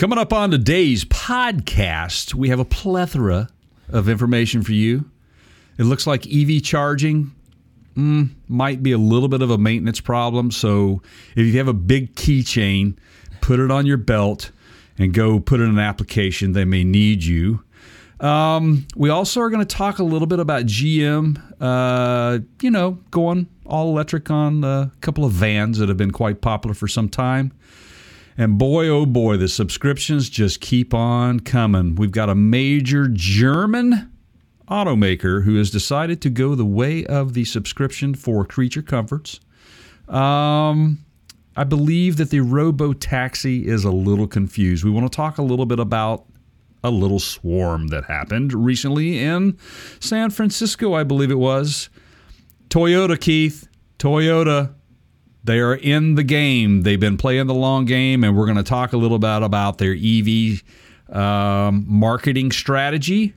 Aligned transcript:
Coming 0.00 0.18
up 0.18 0.32
on 0.32 0.50
today's 0.50 1.04
podcast, 1.04 2.32
we 2.32 2.48
have 2.48 2.58
a 2.58 2.64
plethora 2.64 3.50
of 3.90 4.08
information 4.08 4.62
for 4.62 4.72
you. 4.72 5.04
It 5.76 5.82
looks 5.82 6.06
like 6.06 6.26
EV 6.26 6.62
charging 6.62 7.32
mm, 7.94 8.30
might 8.48 8.82
be 8.82 8.92
a 8.92 8.96
little 8.96 9.28
bit 9.28 9.42
of 9.42 9.50
a 9.50 9.58
maintenance 9.58 10.00
problem. 10.00 10.52
So 10.52 11.02
if 11.36 11.46
you 11.46 11.58
have 11.58 11.68
a 11.68 11.74
big 11.74 12.14
keychain, 12.14 12.96
put 13.42 13.60
it 13.60 13.70
on 13.70 13.84
your 13.84 13.98
belt 13.98 14.52
and 14.96 15.12
go 15.12 15.38
put 15.38 15.60
in 15.60 15.68
an 15.68 15.78
application. 15.78 16.52
They 16.52 16.64
may 16.64 16.82
need 16.82 17.22
you. 17.22 17.62
Um, 18.20 18.86
we 18.96 19.10
also 19.10 19.42
are 19.42 19.50
going 19.50 19.66
to 19.66 19.76
talk 19.76 19.98
a 19.98 20.02
little 20.02 20.26
bit 20.26 20.38
about 20.38 20.64
GM, 20.64 21.42
uh, 21.60 22.38
you 22.62 22.70
know, 22.70 22.92
going 23.10 23.48
all 23.66 23.90
electric 23.90 24.30
on 24.30 24.64
a 24.64 24.92
couple 25.02 25.26
of 25.26 25.32
vans 25.32 25.76
that 25.76 25.90
have 25.90 25.98
been 25.98 26.10
quite 26.10 26.40
popular 26.40 26.72
for 26.72 26.88
some 26.88 27.10
time. 27.10 27.52
And 28.40 28.56
boy, 28.56 28.88
oh 28.88 29.04
boy, 29.04 29.36
the 29.36 29.48
subscriptions 29.48 30.30
just 30.30 30.62
keep 30.62 30.94
on 30.94 31.40
coming. 31.40 31.94
We've 31.94 32.10
got 32.10 32.30
a 32.30 32.34
major 32.34 33.06
German 33.06 34.10
automaker 34.66 35.44
who 35.44 35.56
has 35.56 35.70
decided 35.70 36.22
to 36.22 36.30
go 36.30 36.54
the 36.54 36.64
way 36.64 37.04
of 37.04 37.34
the 37.34 37.44
subscription 37.44 38.14
for 38.14 38.46
creature 38.46 38.80
comforts. 38.80 39.40
Um, 40.08 41.04
I 41.54 41.64
believe 41.64 42.16
that 42.16 42.30
the 42.30 42.40
Robo 42.40 42.94
Taxi 42.94 43.68
is 43.68 43.84
a 43.84 43.90
little 43.90 44.26
confused. 44.26 44.84
We 44.84 44.90
want 44.90 45.12
to 45.12 45.14
talk 45.14 45.36
a 45.36 45.42
little 45.42 45.66
bit 45.66 45.78
about 45.78 46.24
a 46.82 46.90
little 46.90 47.20
swarm 47.20 47.88
that 47.88 48.04
happened 48.04 48.54
recently 48.54 49.18
in 49.18 49.58
San 49.98 50.30
Francisco, 50.30 50.94
I 50.94 51.04
believe 51.04 51.30
it 51.30 51.38
was. 51.38 51.90
Toyota, 52.70 53.20
Keith. 53.20 53.68
Toyota 53.98 54.72
they 55.44 55.58
are 55.60 55.74
in 55.74 56.14
the 56.14 56.22
game. 56.22 56.82
They've 56.82 57.00
been 57.00 57.16
playing 57.16 57.46
the 57.46 57.54
long 57.54 57.84
game, 57.84 58.24
and 58.24 58.36
we're 58.36 58.46
going 58.46 58.56
to 58.56 58.62
talk 58.62 58.92
a 58.92 58.96
little 58.96 59.18
bit 59.18 59.42
about 59.42 59.78
their 59.78 59.94
EV 59.94 60.62
um, 61.14 61.84
marketing 61.88 62.52
strategy 62.52 63.34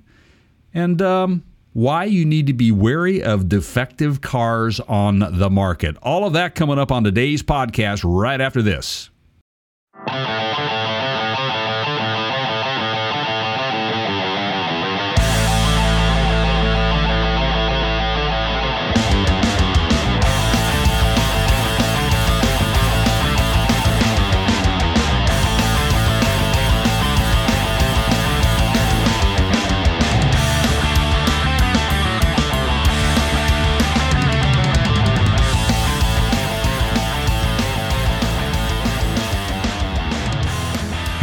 and 0.73 1.01
um, 1.01 1.43
why 1.73 2.05
you 2.05 2.25
need 2.25 2.47
to 2.47 2.53
be 2.53 2.71
wary 2.71 3.23
of 3.23 3.49
defective 3.49 4.21
cars 4.21 4.79
on 4.81 5.19
the 5.19 5.49
market. 5.49 5.97
All 6.01 6.25
of 6.25 6.33
that 6.33 6.55
coming 6.55 6.77
up 6.77 6.91
on 6.91 7.03
today's 7.03 7.41
podcast 7.41 8.01
right 8.05 8.39
after 8.39 8.61
this. 8.61 9.09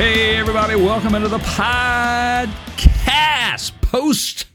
Hey, 0.00 0.36
everybody, 0.36 0.76
welcome 0.76 1.14
into 1.14 1.28
the 1.28 1.36
podcast. 1.36 2.88
Post, 3.82 4.46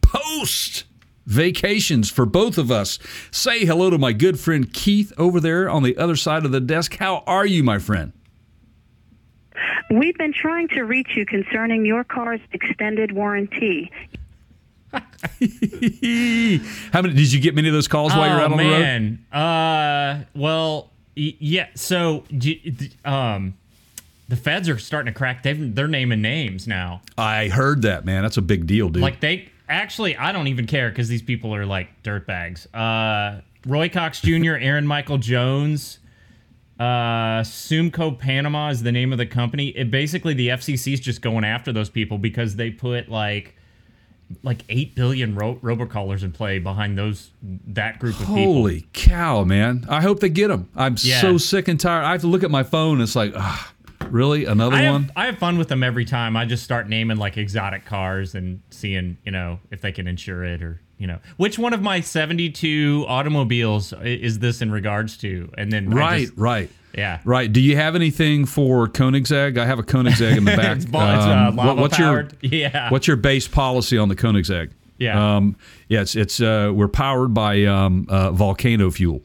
post 0.00 0.86
vacations 1.24 2.10
for 2.10 2.26
both 2.26 2.58
of 2.58 2.72
us. 2.72 2.98
Say 3.30 3.64
hello 3.64 3.90
to 3.90 3.98
my 3.98 4.12
good 4.12 4.40
friend 4.40 4.72
Keith 4.72 5.12
over 5.16 5.38
there 5.38 5.70
on 5.70 5.84
the 5.84 5.96
other 5.96 6.16
side 6.16 6.44
of 6.44 6.50
the 6.50 6.58
desk. 6.60 6.96
How 6.96 7.22
are 7.28 7.46
you, 7.46 7.62
my 7.62 7.78
friend? 7.78 8.12
We've 9.88 10.18
been 10.18 10.32
trying 10.32 10.66
to 10.70 10.82
reach 10.82 11.10
you 11.14 11.24
concerning 11.24 11.86
your 11.86 12.02
car's 12.02 12.40
extended 12.52 13.12
warranty. 13.12 13.92
How 14.92 15.00
many 17.02 17.14
did 17.14 17.32
you 17.32 17.38
get 17.38 17.54
many 17.54 17.68
of 17.68 17.74
those 17.74 17.86
calls 17.86 18.12
while 18.16 18.28
you're 18.28 18.40
Oh 18.40 18.46
out 18.46 18.50
on 18.50 18.58
the 18.58 18.64
road? 18.64 18.80
man. 18.80 19.24
Uh, 19.32 20.24
well, 20.34 20.90
y- 21.16 21.36
yeah. 21.38 21.68
So, 21.76 22.24
d- 22.36 22.70
d- 22.70 22.90
um, 23.04 23.54
the 24.28 24.36
feds 24.36 24.68
are 24.68 24.78
starting 24.78 25.12
to 25.12 25.16
crack. 25.18 25.42
They've, 25.42 25.74
they're 25.74 25.88
naming 25.88 26.20
names 26.22 26.66
now. 26.68 27.00
I 27.16 27.48
heard 27.48 27.82
that, 27.82 28.04
man. 28.04 28.22
That's 28.22 28.36
a 28.36 28.42
big 28.42 28.66
deal, 28.66 28.88
dude. 28.90 29.02
Like 29.02 29.20
they 29.20 29.48
actually, 29.68 30.16
I 30.16 30.32
don't 30.32 30.48
even 30.48 30.66
care 30.66 30.90
because 30.90 31.08
these 31.08 31.22
people 31.22 31.54
are 31.54 31.64
like 31.66 32.02
dirtbags. 32.02 32.66
Uh, 32.74 33.40
Roy 33.66 33.88
Cox 33.88 34.20
Jr., 34.20 34.52
Aaron 34.60 34.86
Michael 34.86 35.18
Jones, 35.18 35.98
uh, 36.78 37.42
Sumco 37.42 38.16
Panama 38.18 38.68
is 38.68 38.82
the 38.82 38.92
name 38.92 39.12
of 39.12 39.18
the 39.18 39.26
company. 39.26 39.68
It 39.68 39.90
basically 39.90 40.34
the 40.34 40.48
FCC 40.48 40.92
is 40.92 41.00
just 41.00 41.22
going 41.22 41.44
after 41.44 41.72
those 41.72 41.90
people 41.90 42.18
because 42.18 42.56
they 42.56 42.70
put 42.70 43.08
like 43.08 43.54
like 44.42 44.62
eight 44.68 44.94
billion 44.94 45.34
ro- 45.34 45.58
robocallers 45.62 46.22
in 46.22 46.30
play 46.30 46.58
behind 46.58 46.98
those 46.98 47.30
that 47.42 47.98
group 47.98 48.14
of 48.20 48.26
people. 48.26 48.34
Holy 48.44 48.86
cow, 48.92 49.42
man. 49.42 49.86
I 49.88 50.02
hope 50.02 50.20
they 50.20 50.28
get 50.28 50.48
them. 50.48 50.68
I'm 50.76 50.96
Yeah. 51.00 51.20
so 51.22 51.38
sick 51.38 51.66
and 51.66 51.80
tired. 51.80 52.04
I 52.04 52.12
have 52.12 52.20
to 52.20 52.26
look 52.26 52.44
at 52.44 52.50
my 52.50 52.62
phone. 52.62 53.00
It's 53.00 53.16
like, 53.16 53.32
ah, 53.34 53.72
really? 54.12 54.44
Another 54.44 54.76
I 54.76 54.90
one? 54.90 55.10
I 55.16 55.26
have 55.26 55.38
fun 55.38 55.58
with 55.58 55.68
them 55.68 55.82
every 55.82 56.04
time. 56.04 56.36
I 56.36 56.44
just 56.44 56.62
start 56.64 56.88
naming 56.88 57.16
like 57.16 57.36
exotic 57.36 57.84
cars 57.84 58.34
and 58.34 58.60
seeing, 58.70 59.16
you 59.24 59.32
know, 59.32 59.58
if 59.70 59.80
they 59.80 59.92
can 59.92 60.06
insure 60.08 60.44
it 60.44 60.62
or, 60.62 60.80
you 60.98 61.06
know, 61.06 61.18
which 61.36 61.58
one 61.58 61.72
of 61.72 61.80
my 61.82 62.00
72 62.00 63.04
automobiles 63.08 63.92
is 64.02 64.38
this 64.38 64.62
in 64.62 64.70
regards 64.70 65.16
to? 65.18 65.50
And 65.56 65.70
then 65.72 65.90
Right, 65.90 66.26
just- 66.26 66.32
right. 66.38 66.70
yeah. 66.96 67.20
Right. 67.24 67.52
Do 67.52 67.60
you 67.60 67.76
have 67.76 67.94
anything 67.94 68.44
for 68.46 68.88
Koenigsegg? 68.88 69.58
I 69.58 69.66
have 69.66 69.78
a 69.78 69.82
Koenigsegg 69.82 70.36
in 70.36 70.44
the 70.44 70.56
back. 70.56 70.76
It's, 70.78 70.86
uh, 70.92 70.98
Um, 70.98 71.56
lava 71.56 71.68
what- 71.68 71.76
what's 71.78 71.96
powered. 71.96 72.36
your 72.42 72.52
yeah. 72.60 72.90
what's 72.90 73.06
your 73.06 73.16
base 73.16 73.46
policy 73.48 73.96
on 73.98 74.08
the 74.08 74.16
Koenigsegg? 74.16 74.70
Yeah. 74.98 75.36
Um, 75.36 75.56
yeah. 75.88 76.00
It's 76.00 76.16
it's 76.16 76.40
uh, 76.40 76.72
we're 76.74 76.88
powered 76.88 77.32
by 77.32 77.64
um, 77.64 78.06
uh, 78.08 78.32
volcano 78.32 78.90
fuel, 78.90 79.22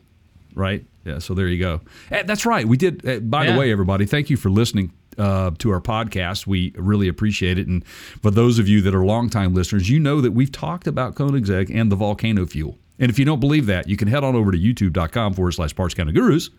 right? 0.54 0.86
Yeah. 1.06 1.20
So 1.20 1.34
there 1.34 1.48
you 1.48 1.60
go. 1.60 1.82
Eh, 2.12 2.24
that's 2.24 2.46
right. 2.46 2.68
We 2.68 2.78
did. 2.78 3.06
eh, 3.06 3.20
by 3.20 3.46
the 3.52 3.58
way, 3.58 3.72
everybody, 3.72 4.06
thank 4.06 4.30
you 4.30 4.38
for 4.38 4.50
listening. 4.50 4.92
Uh, 5.16 5.52
to 5.60 5.70
our 5.70 5.80
podcast, 5.80 6.48
we 6.48 6.74
really 6.76 7.08
appreciate 7.08 7.60
it. 7.60 7.68
And 7.68 7.86
for 7.86 8.32
those 8.32 8.58
of 8.58 8.68
you 8.68 8.82
that 8.82 8.96
are 8.96 9.06
longtime 9.06 9.54
listeners, 9.54 9.88
you 9.88 10.00
know 10.00 10.22
that 10.22 10.32
we've 10.32 10.52
talked 10.52 10.88
about 10.88 11.14
Koenigsegg 11.14 11.70
and 11.72 11.92
the 11.92 11.96
volcano 11.96 12.48
fuel. 12.48 12.80
And 12.98 13.12
if 13.12 13.20
you 13.20 13.26
don't 13.26 13.40
believe 13.40 13.68
that, 13.68 13.88
you 13.88 13.96
can 13.96 14.08
head 14.08 14.24
on 14.24 14.36
over 14.36 14.52
to 14.52 14.58
youtube.com 14.58 15.36
forward 15.36 15.52
slash 15.52 15.76
parts 15.76 15.94
counter 15.94 16.14
gurus 16.14 16.50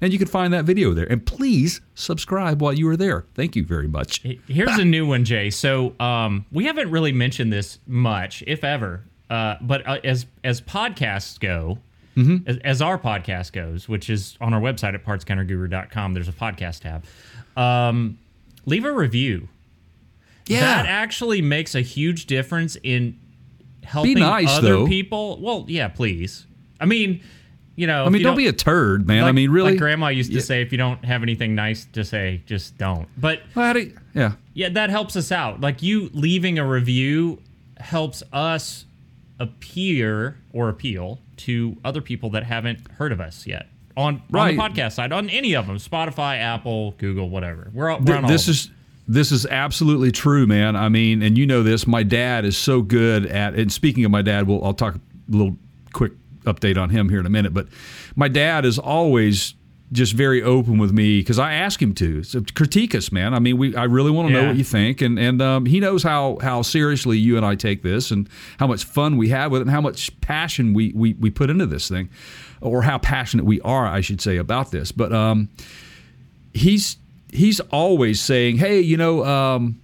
and 0.00 0.12
you 0.12 0.18
can 0.18 0.28
find 0.28 0.52
that 0.52 0.64
video 0.64 0.92
there. 0.94 1.06
And 1.10 1.24
please 1.24 1.80
subscribe 1.94 2.60
while 2.60 2.72
you 2.72 2.88
are 2.88 2.96
there. 2.96 3.26
Thank 3.34 3.56
you 3.56 3.64
very 3.64 3.88
much. 3.88 4.22
Here's 4.46 4.78
a 4.78 4.84
new 4.84 5.06
one, 5.06 5.24
Jay. 5.24 5.50
So 5.50 5.98
um, 6.00 6.44
we 6.52 6.66
haven't 6.66 6.90
really 6.90 7.12
mentioned 7.12 7.52
this 7.52 7.78
much, 7.86 8.42
if 8.46 8.62
ever. 8.64 9.04
Uh, 9.28 9.56
but 9.60 9.86
uh, 9.86 9.98
as 10.04 10.26
as 10.44 10.60
podcasts 10.60 11.40
go, 11.40 11.78
Mm-hmm. 12.16 12.48
as, 12.48 12.56
as 12.58 12.82
our 12.82 12.98
podcast 12.98 13.52
goes, 13.52 13.88
which 13.88 14.08
is 14.08 14.36
on 14.40 14.54
our 14.54 14.60
website 14.60 14.94
at 14.94 15.04
partscounterguru.com, 15.04 16.14
there's 16.14 16.28
a 16.28 16.32
podcast 16.32 16.80
tab. 16.80 17.04
Um, 17.56 18.18
leave 18.64 18.84
a 18.84 18.92
review. 18.92 19.48
Yeah. 20.46 20.60
That 20.60 20.86
actually 20.86 21.42
makes 21.42 21.74
a 21.74 21.80
huge 21.82 22.26
difference 22.26 22.76
in 22.82 23.18
helping 23.84 24.18
nice, 24.18 24.48
other 24.58 24.68
though. 24.68 24.86
people. 24.86 25.38
Well, 25.40 25.64
yeah, 25.68 25.88
please. 25.88 26.46
I 26.80 26.86
mean, 26.86 27.20
you 27.74 27.86
know, 27.86 28.04
I 28.04 28.08
mean, 28.08 28.22
don't, 28.22 28.36
be 28.36 28.46
a 28.46 28.52
turd, 28.52 29.06
man. 29.06 29.24
I 29.24 29.32
mean, 29.32 29.50
really. 29.50 29.72
Like 29.72 29.78
Grandma 29.80 30.08
used 30.08 30.30
to 30.30 30.36
Yeah. 30.36 30.42
say, 30.42 30.62
if 30.62 30.72
you 30.72 30.78
don't 30.78 31.04
have 31.04 31.22
anything 31.22 31.54
nice 31.54 31.86
to 31.92 32.04
say, 32.04 32.42
just 32.46 32.78
don't. 32.78 33.08
But 33.20 33.42
Well, 33.54 33.74
do 33.74 33.80
you- 33.80 33.98
yeah. 34.14 34.32
yeah, 34.54 34.68
that 34.70 34.88
helps 34.88 35.16
us 35.16 35.30
out. 35.30 35.60
Like 35.60 35.82
you 35.82 36.10
leaving 36.14 36.58
a 36.58 36.66
review 36.66 37.42
helps 37.78 38.22
us 38.32 38.86
appear 39.38 40.36
or 40.52 40.68
appeal 40.68 41.18
to 41.38 41.76
other 41.84 42.00
people 42.00 42.30
that 42.30 42.44
haven't 42.44 42.90
heard 42.92 43.12
of 43.12 43.20
us 43.20 43.46
yet 43.46 43.66
on, 43.96 44.22
Right. 44.30 44.58
on 44.58 44.72
the 44.74 44.80
podcast 44.80 44.92
side, 44.92 45.12
on 45.12 45.28
any 45.30 45.54
of 45.54 45.66
them, 45.66 45.76
Spotify, 45.78 46.38
Apple, 46.38 46.92
Google, 46.98 47.28
whatever. 47.30 47.70
We're, 47.72 47.90
all- 47.90 48.00
we're 48.00 48.16
on 48.16 48.24
all 48.24 48.30
this 48.30 48.46
of 48.48 48.52
is 48.52 48.70
this 49.08 49.30
is 49.30 49.46
absolutely 49.46 50.10
true, 50.10 50.46
man. 50.46 50.74
I 50.74 50.88
mean, 50.88 51.22
and 51.22 51.38
you 51.38 51.46
know 51.46 51.62
this. 51.62 51.86
My 51.86 52.02
dad 52.02 52.44
is 52.44 52.56
so 52.56 52.82
good 52.82 53.24
at. 53.26 53.54
And 53.54 53.72
speaking 53.72 54.04
of 54.04 54.10
my 54.10 54.20
dad, 54.22 54.48
we'll 54.48 54.64
I'll 54.64 54.74
talk 54.74 54.96
a 54.96 55.00
little 55.28 55.56
quick 55.92 56.12
update 56.44 56.76
on 56.76 56.90
him 56.90 57.08
here 57.08 57.20
in 57.20 57.26
a 57.26 57.30
minute. 57.30 57.54
But 57.54 57.68
my 58.16 58.26
dad 58.28 58.64
is 58.64 58.78
always 58.80 59.54
just 59.92 60.14
very 60.14 60.42
open 60.42 60.78
with 60.78 60.92
me 60.92 61.20
because 61.20 61.38
I 61.38 61.52
ask 61.54 61.80
him 61.80 61.94
to 61.94 62.22
so 62.24 62.42
critique 62.54 62.94
us, 62.94 63.12
man. 63.12 63.34
I 63.34 63.38
mean, 63.38 63.56
we 63.56 63.76
I 63.76 63.84
really 63.84 64.10
want 64.10 64.28
to 64.28 64.34
know 64.34 64.48
what 64.48 64.56
you 64.56 64.64
think, 64.64 65.00
and 65.00 65.18
and 65.18 65.40
um, 65.40 65.66
he 65.66 65.80
knows 65.80 66.02
how 66.02 66.38
how 66.40 66.62
seriously 66.62 67.18
you 67.18 67.36
and 67.36 67.46
I 67.46 67.54
take 67.54 67.82
this, 67.82 68.10
and 68.10 68.28
how 68.58 68.66
much 68.66 68.84
fun 68.84 69.16
we 69.16 69.28
have 69.28 69.52
with 69.52 69.60
it, 69.60 69.66
and 69.66 69.70
how 69.70 69.80
much 69.80 70.20
passion 70.20 70.74
we 70.74 70.92
we 70.94 71.14
we 71.14 71.30
put 71.30 71.50
into 71.50 71.66
this 71.66 71.88
thing, 71.88 72.10
or 72.60 72.82
how 72.82 72.98
passionate 72.98 73.46
we 73.46 73.60
are, 73.60 73.86
I 73.86 74.00
should 74.00 74.20
say, 74.20 74.36
about 74.36 74.72
this. 74.72 74.90
But 74.90 75.12
um, 75.12 75.48
he's 76.52 76.96
he's 77.32 77.60
always 77.60 78.20
saying, 78.20 78.56
"Hey, 78.56 78.80
you 78.80 78.96
know, 78.96 79.24
um, 79.24 79.80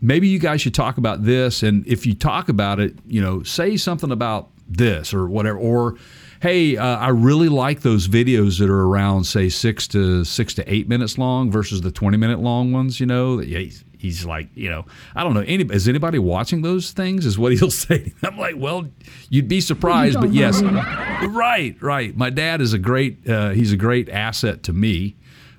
maybe 0.00 0.28
you 0.28 0.38
guys 0.38 0.62
should 0.62 0.74
talk 0.74 0.96
about 0.96 1.24
this, 1.24 1.62
and 1.62 1.86
if 1.86 2.06
you 2.06 2.14
talk 2.14 2.48
about 2.48 2.80
it, 2.80 2.94
you 3.06 3.20
know, 3.20 3.42
say 3.42 3.76
something 3.76 4.10
about 4.10 4.48
this 4.66 5.12
or 5.12 5.26
whatever, 5.26 5.58
or 5.58 5.96
hey, 6.42 6.76
uh, 6.76 6.84
I 6.98 7.10
really 7.10 7.48
like 7.48 7.82
those 7.82 8.08
videos 8.08 8.58
that 8.58 8.68
are 8.68 8.82
around, 8.84 9.22
say, 9.24 9.48
six 9.48 9.86
to 9.88 10.24
six 10.24 10.54
to 10.54 10.72
eight 10.72 10.88
minutes 10.88 11.16
long 11.16 11.52
versus 11.52 11.82
the 11.82 11.92
20 11.92 12.16
minute 12.16 12.40
long 12.40 12.72
ones, 12.72 12.98
you 12.98 13.06
know, 13.06 13.40
yeah, 13.40 13.60
he's, 13.60 13.84
he's 13.96 14.24
like, 14.26 14.48
you 14.56 14.68
know, 14.68 14.84
I 15.14 15.22
don't 15.22 15.34
know. 15.34 15.44
Any, 15.46 15.62
is 15.72 15.86
anybody 15.86 16.18
watching 16.18 16.62
those 16.62 16.90
things? 16.90 17.26
Is 17.26 17.38
what 17.38 17.52
he'll 17.56 17.70
say. 17.70 18.12
I'm 18.24 18.36
like, 18.36 18.56
well, 18.58 18.88
you'd 19.30 19.46
be 19.46 19.60
surprised, 19.60 20.20
but 20.20 20.32
yes, 20.32 20.60
right, 20.62 21.76
right. 21.80 22.16
My 22.16 22.30
dad 22.30 22.60
is 22.60 22.72
a 22.72 22.78
great. 22.78 23.28
Uh, 23.28 23.50
he's 23.50 23.72
a 23.72 23.76
great 23.76 24.08
asset 24.08 24.64
to 24.64 24.72
me 24.72 25.14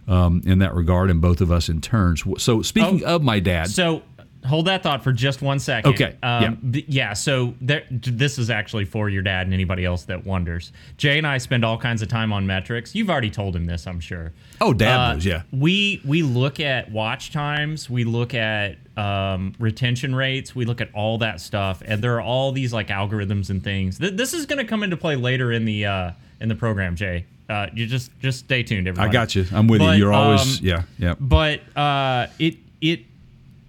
um, 0.07 0.41
in 0.45 0.59
that 0.59 0.73
regard, 0.75 1.09
and 1.09 1.21
both 1.21 1.39
of 1.39 1.49
us 1.49 1.69
in 1.69 1.79
turns. 1.79 2.23
So 2.37 2.61
speaking 2.61 3.03
Oh, 3.05 3.15
of 3.15 3.23
my 3.23 3.39
dad, 3.39 3.69
So 3.69 4.03
hold 4.45 4.65
that 4.67 4.83
thought 4.83 5.03
for 5.03 5.11
just 5.11 5.41
one 5.41 5.59
second. 5.59 5.93
Okay, 5.93 6.15
Um, 6.23 6.59
yeah. 6.73 6.81
yeah. 6.87 7.13
So 7.13 7.53
there, 7.61 7.83
this 7.89 8.37
is 8.37 8.49
actually 8.49 8.85
for 8.85 9.09
your 9.09 9.21
dad 9.21 9.47
and 9.47 9.53
anybody 9.53 9.85
else 9.85 10.03
that 10.05 10.25
wonders. 10.25 10.71
Jay 10.97 11.17
and 11.17 11.25
I 11.27 11.37
spend 11.37 11.63
all 11.65 11.77
kinds 11.77 12.01
of 12.01 12.07
time 12.07 12.33
on 12.33 12.45
metrics. 12.45 12.93
You've 12.95 13.09
already 13.09 13.29
told 13.29 13.55
him 13.55 13.65
this, 13.65 13.87
I'm 13.87 13.99
sure. 13.99 14.33
oh, 14.61 14.73
dad 14.73 14.99
Uh, 14.99 15.13
knows, 15.13 15.25
yeah. 15.25 15.43
We 15.51 16.01
we 16.05 16.23
look 16.23 16.59
at 16.59 16.91
watch 16.91 17.31
times, 17.31 17.89
we 17.89 18.03
look 18.03 18.33
at 18.33 18.77
um, 18.97 19.53
retention 19.59 20.13
rates, 20.15 20.55
we 20.55 20.65
look 20.65 20.81
at 20.81 20.89
all 20.93 21.17
that 21.19 21.41
stuff, 21.41 21.81
and 21.85 22.01
there 22.03 22.15
are 22.15 22.21
all 22.21 22.51
these 22.51 22.73
like 22.73 22.87
algorithms 22.89 23.49
and 23.49 23.63
things. 23.63 23.97
Th- 23.99 24.13
this 24.13 24.33
is 24.33 24.45
going 24.45 24.59
to 24.59 24.65
come 24.65 24.83
into 24.83 24.97
play 24.97 25.15
later 25.15 25.51
in 25.51 25.65
the 25.65 25.85
uh, 25.85 26.11
in 26.39 26.49
the 26.49 26.55
program, 26.55 26.95
Jay. 26.95 27.25
Uh, 27.49 27.67
you 27.73 27.85
just 27.87 28.09
just 28.19 28.39
stay 28.39 28.63
tuned, 28.63 28.87
I 28.99 29.07
got 29.09 29.35
you. 29.35 29.45
I'm 29.51 29.67
with 29.67 29.79
But, 29.79 29.93
you. 29.97 30.03
You're 30.05 30.13
always, 30.13 30.59
um, 30.59 30.65
yeah, 30.65 30.83
yeah. 30.97 31.15
But 31.19 31.61
uh, 31.77 32.27
it 32.39 32.55
it 32.81 33.05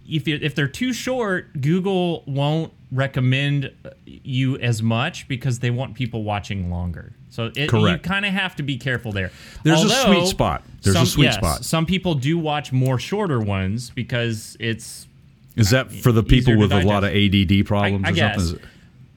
if 0.08 0.28
you, 0.28 0.38
if 0.40 0.54
they're 0.54 0.68
too 0.68 0.92
short, 0.92 1.60
Google 1.60 2.22
won't 2.26 2.72
recommend 2.92 3.72
you 4.06 4.56
as 4.58 4.82
much 4.82 5.26
because 5.28 5.58
they 5.58 5.70
want 5.70 5.94
people 5.94 6.22
watching 6.22 6.70
longer. 6.70 7.12
So 7.30 7.50
it, 7.56 7.72
you 7.72 7.98
kind 7.98 8.24
of 8.24 8.32
have 8.32 8.54
to 8.56 8.62
be 8.62 8.76
careful 8.76 9.10
there. 9.10 9.32
There's 9.64 9.82
a 9.82 9.88
sweet 9.88 10.26
spot. 10.28 10.62
There's 10.82 10.94
a 10.96 11.04
sweet 11.04 11.24
yes, 11.24 11.34
spot. 11.34 11.64
Some 11.64 11.84
people 11.84 12.14
do 12.14 12.38
watch 12.38 12.72
more 12.72 12.98
shorter 12.98 13.40
ones 13.40 13.90
because 13.90 14.56
it's 14.60 15.08
Is 15.56 15.70
that 15.70 15.90
for 15.90 16.12
the 16.12 16.22
people 16.22 16.56
with 16.56 16.72
a 16.72 16.82
lot 16.84 17.02
of 17.02 17.10
ADD 17.10 17.66
problems 17.66 18.04
I- 18.04 18.08
I 18.08 18.12
or 18.12 18.14
guess. 18.14 18.48
something? 18.48 18.68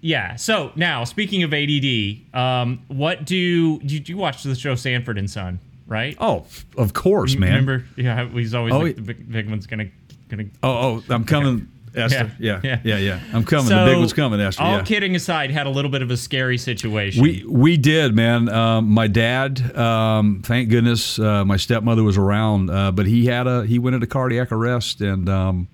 Yeah. 0.02 0.36
So 0.36 0.72
now, 0.76 1.04
speaking 1.04 1.44
of 1.44 1.54
ADD, 1.54 2.34
um, 2.34 2.80
what 2.88 3.26
do 3.26 3.36
you, 3.36 3.80
you 3.84 4.18
watch 4.18 4.44
the 4.44 4.56
show 4.56 4.76
Sanford 4.76 5.18
and 5.18 5.30
Son? 5.30 5.60
Right? 5.86 6.18
Oh, 6.20 6.46
of 6.76 6.94
course, 6.94 7.36
man. 7.36 7.50
Remember? 7.50 7.86
Yeah, 7.96 8.28
he's 8.30 8.54
always 8.54 8.74
Oh, 8.74 8.80
like, 8.80 8.96
the 8.98 9.02
big, 9.02 9.32
big 9.32 9.50
one's 9.50 9.68
gonna 9.68 9.90
gonna 10.30 10.46
Oh, 10.64 10.70
oh, 10.70 11.04
I'm 11.10 11.26
coming, 11.26 11.68
Esther. 11.96 12.32
Yeah, 12.40 12.60
Yeah, 12.64 12.80
yeah, 12.84 12.98
yeah. 12.98 12.98
yeah, 12.98 13.20
I'm 13.34 13.44
coming. 13.44 13.70
the 13.70 13.86
big 13.86 13.98
one's 13.98 14.14
coming, 14.14 14.40
Esther. 14.40 14.64
All 14.64 14.78
yeah. 14.78 14.84
kidding 14.84 15.16
aside, 15.16 15.52
had 15.52 15.68
a 15.68 15.70
little 15.70 15.92
bit 15.92 16.02
of 16.02 16.12
a 16.12 16.18
scary 16.18 16.58
situation. 16.58 17.22
We 17.22 17.44
we 17.48 17.78
did, 17.78 18.16
man. 18.16 18.50
Um, 18.50 18.90
my 18.90 19.08
dad, 19.08 19.76
um, 19.76 20.42
thank 20.44 20.70
goodness, 20.70 21.20
uh, 21.20 21.46
my 21.46 21.58
stepmother 21.58 22.04
was 22.04 22.18
around, 22.18 22.70
uh, 22.70 22.92
but 22.92 23.06
he 23.08 23.26
had 23.26 23.48
a 23.48 23.66
he 23.66 23.80
went 23.80 23.96
into 23.96 24.08
cardiac 24.08 24.52
arrest, 24.52 25.02
and 25.02 25.28
um, 25.30 25.68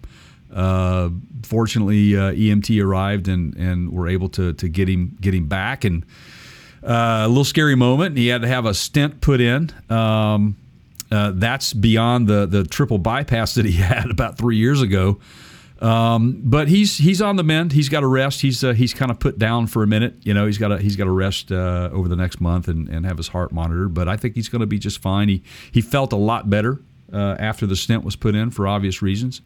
uh, 0.54 1.10
fortunately, 1.44 2.16
uh, 2.16 2.32
EMT 2.32 2.84
arrived 2.84 3.28
and 3.28 3.56
and 3.56 3.92
were 3.92 4.08
able 4.08 4.30
to 4.30 4.54
to 4.54 4.70
get 4.70 4.88
him 4.88 5.18
get 5.20 5.34
him 5.34 5.48
back, 5.48 5.84
and 5.84 6.06
uh, 6.84 7.24
a 7.26 7.28
little 7.28 7.46
scary 7.46 7.76
moment. 7.76 8.18
He 8.18 8.28
had 8.28 8.42
to 8.42 8.48
have 8.48 8.66
a 8.66 8.74
stent 8.74 9.22
put 9.22 9.42
in. 9.42 9.72
Um, 9.90 10.58
uh, 11.14 11.32
that's 11.36 11.74
beyond 11.74 12.28
the 12.28 12.46
the 12.46 12.64
triple 12.64 12.98
bypass 12.98 13.54
that 13.56 13.66
he 13.66 13.72
had 13.94 14.10
about 14.10 14.38
three 14.38 14.58
years 14.58 14.82
ago. 14.82 15.20
Um, 15.80 16.40
but 16.44 16.70
he's 16.70 16.98
he's 16.98 17.22
on 17.22 17.36
the 17.36 17.44
mend. 17.44 17.74
He's 17.74 17.90
got 17.90 18.04
a 18.04 18.08
rest. 18.08 18.42
He's 18.42 18.64
uh, 18.64 18.74
he's 18.74 18.94
kind 18.94 19.12
of 19.12 19.20
put 19.20 19.38
down 19.38 19.68
for 19.68 19.84
a 19.84 19.88
minute. 19.88 20.16
You 20.24 20.34
know, 20.34 20.46
he's 20.46 20.58
got 20.58 20.70
to 20.70 20.78
he's 20.80 20.96
got 20.96 21.06
to 21.06 21.12
rest 21.12 21.52
uh, 21.52 21.90
over 21.92 22.08
the 22.08 22.16
next 22.16 22.40
month 22.40 22.68
and, 22.68 22.88
and 22.88 23.06
have 23.06 23.18
his 23.18 23.28
heart 23.28 23.52
monitored. 23.52 23.94
But 23.94 24.08
I 24.08 24.18
think 24.18 24.36
he's 24.36 24.50
going 24.50 24.62
to 24.62 24.66
be 24.66 24.80
just 24.80 25.02
fine. 25.02 25.30
He 25.30 25.44
he 25.72 25.82
felt 25.82 26.14
a 26.14 26.18
lot 26.18 26.50
better 26.50 26.82
uh, 27.12 27.36
after 27.38 27.68
the 27.68 27.76
stent 27.76 28.04
was 28.04 28.16
put 28.16 28.34
in 28.34 28.50
for 28.50 28.68
obvious 28.68 29.02
reasons. 29.02 29.42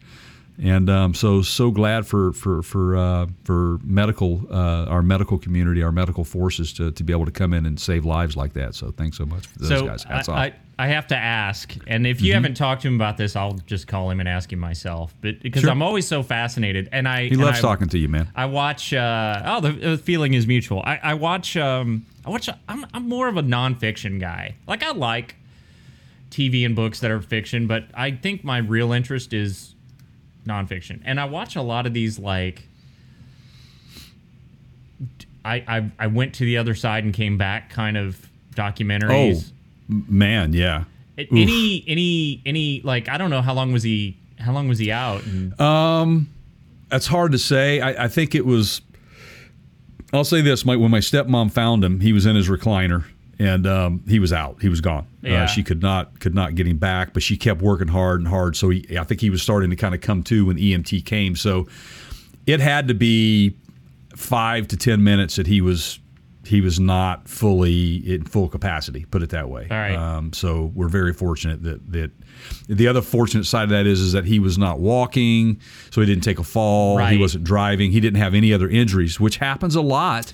And 0.60 0.90
um, 0.90 1.14
so 1.14 1.42
so 1.42 1.70
glad 1.70 2.06
for 2.06 2.32
for 2.32 2.62
for 2.62 2.96
uh, 2.96 3.26
for 3.44 3.78
medical 3.84 4.42
uh, 4.50 4.86
our 4.86 5.02
medical 5.02 5.38
community, 5.38 5.84
our 5.84 5.92
medical 5.92 6.24
forces 6.24 6.72
to, 6.74 6.90
to 6.90 7.04
be 7.04 7.12
able 7.12 7.26
to 7.26 7.30
come 7.30 7.52
in 7.52 7.64
and 7.64 7.78
save 7.78 8.04
lives 8.04 8.36
like 8.36 8.54
that. 8.54 8.74
So 8.74 8.90
thanks 8.90 9.16
so 9.16 9.24
much 9.24 9.46
for 9.46 9.58
those 9.60 9.68
so 9.68 9.86
guys. 9.86 10.02
Hats 10.02 10.28
I, 10.28 10.32
off. 10.32 10.38
Mm-hmm. 10.38 10.80
I, 10.80 10.84
I 10.84 10.86
have 10.88 11.06
to 11.08 11.16
ask, 11.16 11.74
and 11.86 12.06
if 12.06 12.20
you 12.20 12.34
haven't 12.34 12.54
talked 12.54 12.82
to 12.82 12.88
him 12.88 12.96
about 12.96 13.16
this, 13.16 13.36
I'll 13.36 13.58
just 13.66 13.86
call 13.86 14.10
him 14.10 14.20
and 14.20 14.28
ask 14.28 14.52
him 14.52 14.58
myself. 14.58 15.14
But 15.20 15.40
because 15.42 15.62
Sure. 15.62 15.70
I'm 15.70 15.82
always 15.82 16.06
so 16.06 16.22
fascinated, 16.24 16.88
and 16.90 17.06
I 17.06 17.24
he 17.24 17.34
and 17.34 17.40
loves 17.40 17.58
I, 17.58 17.62
talking 17.62 17.88
to 17.88 17.98
you, 17.98 18.08
man. 18.08 18.28
I 18.34 18.46
watch. 18.46 18.92
Uh, 18.92 19.42
oh, 19.44 19.60
the, 19.60 19.72
the 19.72 19.98
feeling 19.98 20.34
is 20.34 20.46
mutual. 20.46 20.82
I, 20.84 20.98
I 21.02 21.14
watch. 21.14 21.56
Um, 21.56 22.04
I 22.24 22.30
watch. 22.30 22.48
I'm, 22.68 22.84
I'm 22.92 23.08
more 23.08 23.28
of 23.28 23.36
a 23.36 23.42
nonfiction 23.42 24.18
guy. 24.20 24.56
Like 24.66 24.82
I 24.82 24.90
like 24.90 25.36
TV 26.30 26.66
and 26.66 26.74
books 26.74 27.00
that 27.00 27.10
are 27.12 27.20
fiction, 27.20 27.66
but 27.68 27.84
I 27.94 28.10
think 28.10 28.44
my 28.44 28.58
real 28.58 28.92
interest 28.92 29.32
is 29.32 29.74
nonfiction. 30.48 31.00
And 31.04 31.20
I 31.20 31.26
watch 31.26 31.54
a 31.56 31.62
lot 31.62 31.86
of 31.86 31.92
these. 31.94 32.18
Like, 32.18 32.66
I 35.44 35.56
I, 35.66 35.90
I 35.98 36.06
went 36.08 36.34
to 36.34 36.44
the 36.44 36.56
other 36.58 36.74
side 36.74 37.04
and 37.04 37.14
came 37.14 37.38
back 37.38 37.70
kind 37.70 37.96
of 37.96 38.28
documentaries. 38.54 39.52
M- 39.90 40.04
man, 40.08 40.52
yeah. 40.52 40.84
It- 41.16 41.28
any 41.32 41.84
any 41.86 42.42
any 42.46 42.80
like 42.82 43.08
I 43.08 43.18
don't 43.18 43.30
know 43.30 43.42
how 43.42 43.54
long 43.54 43.72
was 43.72 43.82
he 43.82 44.16
how 44.38 44.52
long 44.52 44.68
was 44.68 44.78
he 44.78 44.90
out 44.92 45.24
and 45.26 45.58
Um, 45.60 46.28
That's 46.88 47.06
hard 47.06 47.32
to 47.32 47.38
say. 47.38 47.80
I, 47.80 48.04
I 48.04 48.08
think 48.08 48.34
it 48.34 48.46
was. 48.46 48.80
I'll 50.12 50.24
say 50.24 50.40
this: 50.40 50.64
my, 50.64 50.74
when 50.76 50.90
my 50.90 51.00
stepmom 51.00 51.52
found 51.52 51.84
him, 51.84 52.00
he 52.00 52.12
was 52.12 52.24
in 52.24 52.34
his 52.36 52.48
recliner 52.48 53.04
and 53.38 53.66
um, 53.66 54.02
he 54.08 54.18
was 54.18 54.32
out. 54.32 54.60
He 54.60 54.68
was 54.68 54.80
gone. 54.80 55.06
Yeah. 55.22 55.44
Uh, 55.44 55.46
she 55.46 55.62
could 55.62 55.82
not 55.82 56.18
could 56.20 56.34
not 56.34 56.54
get 56.54 56.66
him 56.66 56.78
back, 56.78 57.12
but 57.12 57.22
she 57.22 57.36
kept 57.36 57.62
working 57.62 57.88
hard 57.88 58.20
and 58.20 58.28
hard. 58.28 58.56
So 58.56 58.70
he, 58.70 58.98
I 58.98 59.04
think 59.04 59.20
he 59.20 59.30
was 59.30 59.42
starting 59.42 59.70
to 59.70 59.76
kind 59.76 59.94
of 59.94 60.00
come 60.00 60.22
to 60.24 60.46
when 60.46 60.56
EMT 60.56 61.04
came. 61.04 61.36
So 61.36 61.68
it 62.46 62.60
had 62.60 62.88
to 62.88 62.94
be 62.94 63.56
five 64.16 64.68
to 64.68 64.76
ten 64.76 65.04
minutes 65.04 65.36
that 65.36 65.46
he 65.46 65.60
was 65.60 66.00
he 66.48 66.60
was 66.60 66.80
not 66.80 67.28
fully 67.28 67.96
in 67.96 68.24
full 68.24 68.48
capacity. 68.48 69.04
Put 69.10 69.22
it 69.22 69.30
that 69.30 69.48
way. 69.50 69.68
All 69.70 69.76
right. 69.76 69.94
Um, 69.94 70.32
so 70.32 70.72
we're 70.74 70.88
very 70.88 71.12
fortunate 71.12 71.62
that 71.62 71.92
that 71.92 72.10
the 72.68 72.88
other 72.88 73.02
fortunate 73.02 73.44
side 73.44 73.64
of 73.64 73.70
that 73.70 73.86
is 73.86 74.00
is 74.00 74.12
that 74.12 74.24
he 74.24 74.38
was 74.40 74.58
not 74.58 74.80
walking, 74.80 75.60
so 75.90 76.00
he 76.00 76.06
didn't 76.06 76.24
take 76.24 76.38
a 76.38 76.44
fall. 76.44 76.98
He 76.98 77.18
wasn't 77.18 77.44
driving. 77.44 77.92
He 77.92 78.00
didn't 78.00 78.20
have 78.20 78.34
any 78.34 78.52
other 78.52 78.68
injuries, 78.68 79.20
which 79.20 79.36
happens 79.36 79.76
a 79.76 79.82
lot. 79.82 80.32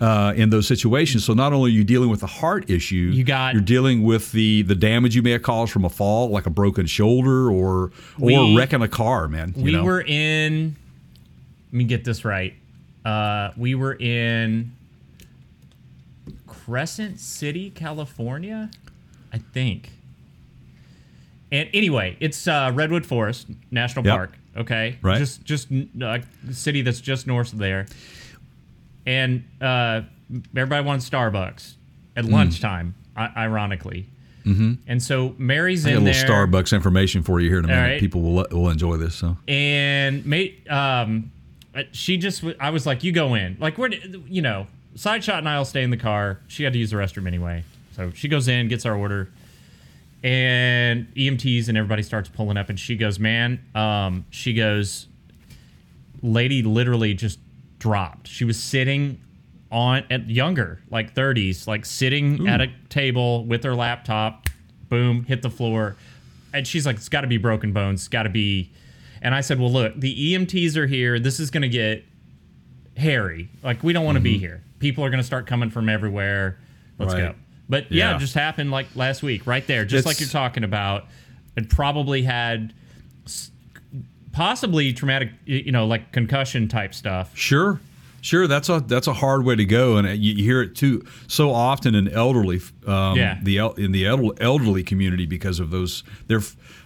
Uh, 0.00 0.32
in 0.36 0.50
those 0.50 0.66
situations, 0.66 1.24
so 1.24 1.32
not 1.34 1.52
only 1.52 1.70
are 1.70 1.74
you 1.74 1.84
dealing 1.84 2.10
with 2.10 2.22
a 2.24 2.26
heart 2.26 2.68
issue, 2.68 3.12
You 3.14 3.22
got- 3.22 3.54
you're 3.54 3.62
dealing 3.62 4.02
with 4.02 4.32
the 4.32 4.62
the 4.62 4.74
damage 4.74 5.14
you 5.14 5.22
may 5.22 5.30
have 5.30 5.42
caused 5.42 5.72
from 5.72 5.84
a 5.84 5.88
fall, 5.88 6.30
like 6.30 6.46
a 6.46 6.50
broken 6.50 6.86
shoulder 6.86 7.48
or 7.50 7.92
or 8.20 8.56
wrecking 8.56 8.82
a 8.82 8.88
car. 8.88 9.28
Man, 9.28 9.54
you 9.56 9.62
we 9.62 9.72
know? 9.72 9.84
were 9.84 10.02
in 10.02 10.74
let 11.72 11.72
me 11.78 11.84
get 11.84 12.04
this 12.04 12.24
right. 12.24 12.54
Uh, 13.04 13.52
we 13.56 13.76
were 13.76 13.94
in 13.94 14.72
Crescent 16.46 17.20
City, 17.20 17.70
California, 17.70 18.70
I 19.32 19.38
think. 19.38 19.90
And 21.52 21.68
anyway, 21.72 22.16
it's 22.20 22.48
uh, 22.48 22.72
Redwood 22.74 23.06
Forest 23.06 23.46
National 23.70 24.04
Yep. 24.04 24.14
Park. 24.16 24.38
Okay, 24.56 24.96
Right. 25.02 25.18
Just 25.18 25.44
just 25.44 25.68
uh, 25.70 26.18
the 26.42 26.54
city 26.54 26.82
that's 26.82 27.00
just 27.00 27.26
north 27.26 27.52
of 27.52 27.58
there. 27.58 27.86
And 29.06 29.44
uh, 29.60 30.02
everybody 30.56 30.84
wanted 30.84 31.10
Starbucks 31.10 31.74
at 32.16 32.24
lunchtime, 32.24 32.94
i- 33.16 33.32
ironically. 33.36 34.06
Mm-hmm. 34.44 34.74
And 34.86 35.02
so 35.02 35.34
Mary's 35.38 35.86
I 35.86 35.90
got 35.92 35.96
a 35.96 36.00
little 36.04 36.26
there 36.26 36.46
Starbucks 36.46 36.72
information 36.74 37.22
for 37.22 37.40
you 37.40 37.48
here 37.48 37.58
in 37.60 37.64
a 37.64 37.68
minute. 37.68 37.80
right. 37.80 38.00
People 38.00 38.20
will 38.22 38.46
will 38.50 38.68
enjoy 38.68 38.96
this. 38.98 39.14
So 39.14 39.36
and 39.48 40.24
mate 40.26 40.70
um 40.70 41.32
uh, 41.74 41.82
she 41.92 42.16
just 42.18 42.44
I 42.60 42.70
was 42.70 42.84
like 42.86 43.02
you 43.02 43.10
go 43.12 43.34
in 43.34 43.56
like 43.58 43.78
we're 43.78 43.88
you 43.88 44.42
know 44.42 44.66
side 44.96 45.24
shot 45.24 45.38
and 45.38 45.48
i'll 45.48 45.64
stay 45.64 45.82
in 45.82 45.90
the 45.90 45.96
car 45.96 46.38
she 46.46 46.62
had 46.62 46.72
to 46.74 46.78
use 46.78 46.90
the 46.90 46.96
restroom 46.96 47.26
anyway 47.26 47.64
so 47.96 48.12
she 48.12 48.28
goes 48.28 48.46
in 48.46 48.68
gets 48.68 48.86
our 48.86 48.94
order 48.94 49.28
and 50.22 51.12
emts 51.16 51.68
and 51.68 51.76
everybody 51.76 52.02
starts 52.02 52.28
pulling 52.28 52.56
up 52.56 52.68
and 52.68 52.78
she 52.78 52.96
goes 52.96 53.18
man 53.18 53.58
um 53.74 54.24
she 54.30 54.54
goes 54.54 55.06
lady 56.22 56.62
literally 56.62 57.12
just 57.14 57.38
dropped. 57.84 58.26
She 58.26 58.46
was 58.46 58.58
sitting 58.58 59.20
on 59.70 60.04
at 60.08 60.30
younger 60.30 60.80
like 60.88 61.14
30s 61.14 61.66
like 61.66 61.84
sitting 61.84 62.48
at 62.48 62.62
a 62.62 62.68
table 62.88 63.44
with 63.44 63.62
her 63.62 63.74
laptop 63.74 64.46
boom 64.88 65.24
hit 65.24 65.42
the 65.42 65.50
floor. 65.50 65.94
And 66.54 66.66
she's 66.66 66.86
like 66.86 66.96
it's 66.96 67.10
got 67.10 67.20
to 67.20 67.26
be 67.26 67.36
broken 67.36 67.74
bones 67.74 68.00
it's 68.00 68.08
got 68.08 68.22
to 68.22 68.30
be 68.30 68.72
and 69.20 69.34
i 69.34 69.42
said 69.42 69.58
well 69.60 69.70
look 69.70 69.92
the 70.00 70.34
emts 70.34 70.76
are 70.76 70.86
here 70.86 71.18
this 71.18 71.38
is 71.40 71.50
going 71.50 71.60
to 71.62 71.68
get 71.68 72.04
hairy 72.96 73.50
like 73.62 73.82
we 73.82 73.92
don't 73.92 74.06
want 74.06 74.16
to 74.16 74.22
be 74.22 74.34
mm-hmm. 74.34 74.40
here. 74.40 74.62
People 74.78 75.04
are 75.04 75.10
going 75.10 75.20
to 75.20 75.26
start 75.26 75.46
coming 75.46 75.68
from 75.68 75.90
everywhere 75.90 76.58
let's 76.98 77.12
Right. 77.12 77.32
go 77.32 77.34
but 77.68 77.92
yeah, 77.92 78.10
Yeah. 78.10 78.16
it 78.16 78.20
just 78.20 78.34
happened 78.34 78.70
like 78.70 78.86
last 78.94 79.22
week 79.22 79.46
right 79.46 79.66
there 79.66 79.84
just 79.84 80.06
like 80.06 80.20
you're 80.20 80.28
talking 80.30 80.64
about. 80.64 81.06
It 81.56 81.68
probably 81.68 82.22
had 82.22 82.72
possibly 84.34 84.92
traumatic 84.92 85.30
you 85.46 85.72
know 85.72 85.86
like 85.86 86.12
concussion 86.12 86.68
type 86.68 86.92
stuff 86.94 87.30
sure, 87.36 87.80
Sure, 88.20 88.46
that's 88.46 88.70
a 88.70 88.80
that's 88.80 89.06
a 89.06 89.12
hard 89.12 89.44
way 89.44 89.54
to 89.54 89.66
go, 89.66 89.98
and 89.98 90.08
you, 90.18 90.32
you 90.32 90.44
hear 90.44 90.62
it 90.62 90.74
too 90.74 91.04
so 91.26 91.50
often 91.52 91.94
in 91.94 92.08
elderly, 92.08 92.58
um, 92.86 93.18
Yeah. 93.18 93.38
the 93.42 93.58
el- 93.58 93.74
in 93.74 93.92
the 93.92 94.06
el- 94.06 94.32
elderly 94.40 94.82
community 94.82 95.26
because 95.26 95.60
of 95.60 95.68
those. 95.70 96.04
They're 96.26 96.40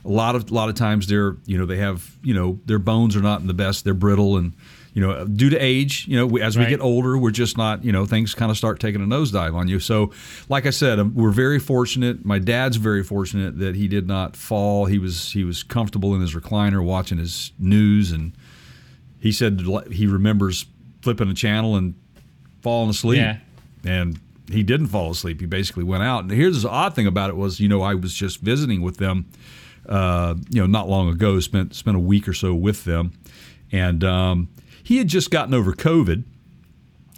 a 0.04 0.08
lot 0.08 0.34
of 0.34 0.50
a 0.50 0.54
lot 0.54 0.68
of 0.68 0.74
times 0.74 1.06
they're 1.06 1.36
you 1.46 1.56
know 1.56 1.64
they 1.64 1.76
have 1.76 2.16
you 2.24 2.34
know 2.34 2.58
their 2.66 2.80
bones 2.80 3.14
are 3.14 3.20
not 3.22 3.40
in 3.40 3.46
the 3.46 3.54
best, 3.54 3.84
they're 3.84 3.94
brittle, 3.94 4.36
and 4.36 4.52
you 4.94 5.02
know 5.02 5.24
due 5.26 5.50
to 5.50 5.58
age, 5.58 6.06
you 6.08 6.16
know 6.16 6.26
we, 6.26 6.42
as 6.42 6.58
we 6.58 6.66
get 6.66 6.80
older, 6.80 7.16
we're 7.16 7.30
just 7.30 7.56
not 7.56 7.84
you 7.84 7.92
know 7.92 8.06
things 8.06 8.34
kind 8.34 8.50
of 8.50 8.56
start 8.56 8.80
taking 8.80 9.02
a 9.02 9.06
nosedive 9.06 9.54
on 9.54 9.68
you. 9.68 9.80
So, 9.80 10.12
like 10.48 10.66
I 10.66 10.70
said, 10.70 10.98
um, 10.98 11.14
we're 11.14 11.30
very 11.30 11.58
fortunate. 11.58 12.24
My 12.24 12.38
dad's 12.38 12.76
very 12.76 13.02
fortunate 13.02 13.58
that 13.58 13.76
he 13.76 13.88
did 13.88 14.06
not 14.06 14.36
fall. 14.36 14.86
He 14.86 14.98
was 14.98 15.32
he 15.32 15.44
was 15.44 15.62
comfortable 15.62 16.14
in 16.14 16.20
his 16.20 16.34
recliner 16.34 16.84
watching 16.84 17.18
his 17.18 17.52
news 17.58 18.12
and 18.12 18.32
he 19.20 19.32
said 19.32 19.62
he 19.90 20.06
remembers 20.06 20.66
flipping 21.02 21.28
a 21.28 21.34
channel 21.34 21.76
and 21.76 21.94
falling 22.62 22.90
asleep. 22.90 23.18
Yeah. 23.18 23.38
And 23.84 24.20
he 24.50 24.62
didn't 24.62 24.88
fall 24.88 25.10
asleep. 25.10 25.40
He 25.40 25.46
basically 25.46 25.84
went 25.84 26.02
out. 26.02 26.24
And 26.24 26.30
here's 26.30 26.62
the 26.62 26.70
odd 26.70 26.94
thing 26.94 27.06
about 27.06 27.30
it 27.30 27.36
was, 27.36 27.60
you 27.60 27.68
know, 27.68 27.82
I 27.82 27.94
was 27.94 28.14
just 28.14 28.40
visiting 28.40 28.82
with 28.82 28.96
them, 28.96 29.26
uh, 29.88 30.34
you 30.50 30.60
know, 30.60 30.66
not 30.66 30.88
long 30.88 31.08
ago. 31.08 31.38
Spent 31.40 31.74
spent 31.74 31.96
a 31.96 32.00
week 32.00 32.28
or 32.28 32.32
so 32.32 32.54
with 32.54 32.84
them, 32.84 33.12
and 33.72 34.02
um, 34.04 34.48
he 34.88 34.98
had 34.98 35.08
just 35.08 35.30
gotten 35.30 35.52
over 35.54 35.72
COVID, 35.72 36.24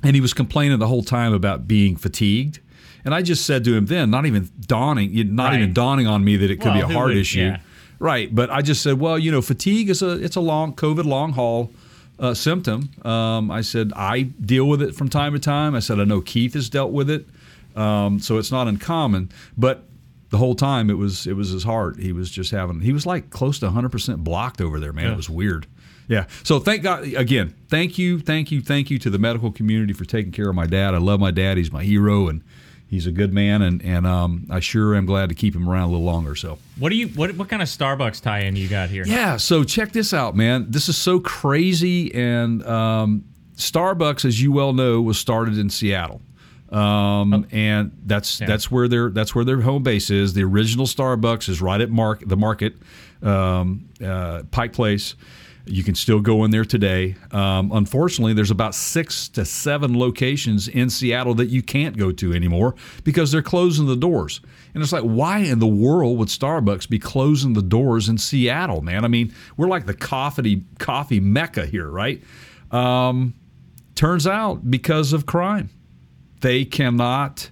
and 0.03 0.15
he 0.17 0.21
was 0.21 0.33
complaining 0.35 0.79
the 0.79 0.89
whole 0.89 1.03
time 1.05 1.33
about 1.33 1.69
being 1.69 1.97
fatigued. 1.97 2.59
And 3.05 3.15
I 3.15 3.23
just 3.23 3.47
said 3.47 3.65
to 3.65 3.75
him 3.75 3.87
then, 3.87 4.11
not 4.11 4.27
even 4.27 4.51
dawning, 4.67 5.13
not 5.35 5.51
Right. 5.53 5.61
even 5.61 5.73
dawning 5.73 6.07
on 6.07 6.25
me 6.25 6.37
that 6.37 6.51
it 6.51 6.57
could 6.57 6.75
Well, 6.75 6.89
be 6.89 6.93
a 6.93 6.97
heart 6.97 7.09
would- 7.09 7.17
issue. 7.17 7.41
yeah. 7.41 7.59
Right, 7.99 8.35
but 8.35 8.51
I 8.51 8.63
just 8.63 8.83
said, 8.83 8.99
well, 8.99 9.19
you 9.19 9.31
know, 9.31 9.43
fatigue 9.43 9.91
is 9.91 10.01
a 10.03 10.13
it's 10.13 10.37
a 10.37 10.41
long 10.41 10.73
COVID 10.75 11.05
long 11.05 11.33
haul 11.35 11.71
uh, 12.19 12.33
symptom. 12.35 12.89
Um, 13.05 13.51
I 13.51 13.61
said 13.61 13.93
I 13.95 14.23
deal 14.23 14.67
with 14.67 14.81
it 14.83 14.95
from 14.95 15.09
time 15.09 15.33
to 15.35 15.39
time. 15.39 15.75
I 15.75 15.81
said 15.81 16.01
I 16.01 16.05
know 16.05 16.21
Keith 16.23 16.55
has 16.55 16.69
dealt 16.71 16.93
with 16.93 17.09
it, 17.11 17.29
um, 17.77 18.19
so 18.19 18.39
it's 18.39 18.51
not 18.51 18.69
uncommon. 18.69 19.31
But 19.57 19.87
the 20.31 20.39
whole 20.39 20.55
time 20.55 20.89
it 20.91 20.97
was 20.99 21.27
it 21.27 21.37
was 21.37 21.51
his 21.51 21.65
heart. 21.65 21.99
He 21.99 22.13
was 22.13 22.31
just 22.31 22.51
having 22.53 22.81
he 22.81 22.93
was 22.93 23.05
like 23.07 23.29
close 23.31 23.59
to 23.61 23.67
100 23.67 23.91
percent 23.91 24.25
blocked 24.25 24.61
over 24.63 24.81
there, 24.81 24.93
man. 24.95 25.05
Yeah. 25.07 25.13
It 25.13 25.17
was 25.17 25.29
weird. 25.31 25.67
Yeah. 26.11 26.27
So 26.43 26.59
thank 26.61 26.83
God 26.83 27.05
again. 27.05 27.55
Thank 27.69 27.97
you, 27.97 28.19
thank 28.21 28.51
you, 28.51 28.61
thank 28.61 28.91
you 28.91 28.99
to 28.99 29.09
the 29.11 29.19
medical 29.19 29.51
community 29.53 29.93
for 29.95 30.05
taking 30.05 30.33
care 30.33 30.49
of 30.51 30.55
my 30.57 30.67
dad. 30.67 30.93
I 30.95 30.99
love 30.99 31.21
my 31.21 31.31
dad. 31.31 31.57
He's 31.57 31.73
my 31.73 31.83
hero 31.85 32.29
and. 32.29 32.43
He's 32.89 33.07
a 33.07 33.13
good 33.13 33.33
man, 33.33 33.63
and 33.63 33.81
and 33.85 34.05
um, 34.05 34.49
I 34.51 34.59
sure 34.59 34.97
am 34.97 35.07
glad 35.07 35.29
to 35.29 35.35
keep 35.37 35.55
him 35.55 35.69
around 35.69 35.85
a 35.85 35.93
little 35.93 36.05
longer. 36.05 36.35
So 36.35 36.59
What 36.77 36.89
do 36.89 36.97
you 36.97 37.07
what 37.11 37.33
what 37.37 37.49
kind 37.49 37.63
of 37.63 37.69
Starbucks 37.69 38.21
tie-in 38.21 38.57
you 38.57 38.67
got 38.67 38.91
here? 38.91 39.05
yeah, 39.07 39.37
so 39.37 39.63
check 39.63 39.93
this 39.93 40.13
out, 40.13 40.35
man. 40.35 40.67
This 40.73 40.89
is 40.89 40.99
so 40.99 41.21
crazy, 41.21 42.13
and 42.13 42.67
um, 42.67 43.25
Starbucks, 43.57 44.25
as 44.25 44.43
you 44.43 44.51
well 44.51 44.73
know, 44.73 45.01
was 45.01 45.19
started 45.19 45.57
in 45.57 45.71
Seattle, 45.71 46.21
um, 46.71 47.47
and 47.53 47.93
that's 48.07 48.41
Yeah. 48.41 48.49
that's 48.49 48.73
where 48.73 48.89
their 48.89 49.11
that's 49.11 49.37
where 49.37 49.45
their 49.45 49.61
home 49.61 49.85
base 49.85 50.11
is. 50.11 50.33
The 50.35 50.43
original 50.43 50.87
Starbucks 50.87 51.49
is 51.49 51.63
right 51.63 51.81
at 51.81 51.91
Mark 51.91 52.25
the 52.27 52.37
Market, 52.37 52.75
um, 53.23 53.89
uh, 54.05 54.43
Pike 54.51 54.73
Place. 54.73 55.15
You 55.67 55.85
can 55.85 55.95
still 55.95 56.21
go 56.21 56.45
in 56.45 56.51
there 56.51 56.65
today. 56.65 57.17
Um, 57.31 57.71
unfortunately, 57.73 58.33
there's 58.33 58.51
about 58.51 58.75
six 58.75 59.29
to 59.31 59.45
seven 59.45 59.99
locations 59.99 60.69
in 60.69 60.91
Seattle 60.91 61.35
that 61.35 61.47
you 61.47 61.63
can't 61.63 61.97
go 61.97 62.13
to 62.13 62.33
anymore 62.33 62.75
because 63.05 63.31
they're 63.31 63.43
closing 63.43 63.87
the 63.87 63.97
doors. 63.97 64.41
And 64.75 64.83
it's 64.83 64.93
like, 64.93 65.03
why 65.03 65.39
in 65.39 65.59
the 65.59 65.67
world 65.67 66.19
would 66.19 66.29
Starbucks 66.29 66.89
be 66.89 66.99
closing 66.99 67.53
the 67.53 67.63
doors 67.63 68.09
in 68.09 68.19
Seattle, 68.19 68.81
man? 68.81 69.05
I 69.05 69.09
mean, 69.09 69.33
we're 69.57 69.69
like 69.69 69.87
the 69.87 69.95
coffee 69.95 70.65
coffee 70.79 71.21
mecca 71.21 71.67
here, 71.67 71.89
right? 71.89 72.23
Um, 72.71 73.35
turns 73.95 74.27
out 74.27 74.71
because 74.71 75.13
of 75.13 75.27
crime, 75.27 75.71
they 76.41 76.65
cannot. 76.65 77.51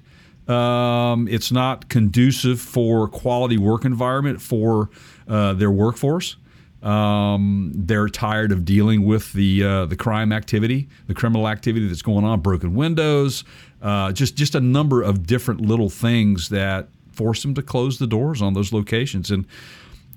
Um, 0.48 1.28
it's 1.28 1.52
not 1.52 1.90
conducive 1.90 2.58
for 2.58 3.06
quality 3.06 3.58
work 3.58 3.84
environment 3.84 4.40
for 4.40 4.88
uh, 5.28 5.52
their 5.52 5.70
workforce. 5.70 6.36
Um, 6.82 7.73
they're 7.75 8.08
tired 8.08 8.52
of 8.52 8.64
dealing 8.64 9.04
with 9.04 9.32
the 9.32 9.64
uh, 9.64 9.87
the 9.87 9.97
crime 9.97 10.32
activity, 10.32 10.88
the 11.08 11.14
criminal 11.14 11.49
activity 11.49 11.88
that's 11.88 12.02
going 12.02 12.25
on, 12.25 12.40
broken 12.40 12.75
windows, 12.75 13.44
uh, 13.82 14.12
just 14.12 14.37
just 14.37 14.54
a 14.54 14.61
number 14.61 15.02
of 15.02 15.26
different 15.26 15.61
little 15.61 15.90
things 15.90 16.50
that 16.50 16.88
force 17.12 17.42
them 17.42 17.54
to 17.54 17.62
close 17.62 17.99
the 17.99 18.06
doors 18.06 18.40
on 18.40 18.54
those 18.54 18.73
locations. 18.73 19.30
And 19.30 19.44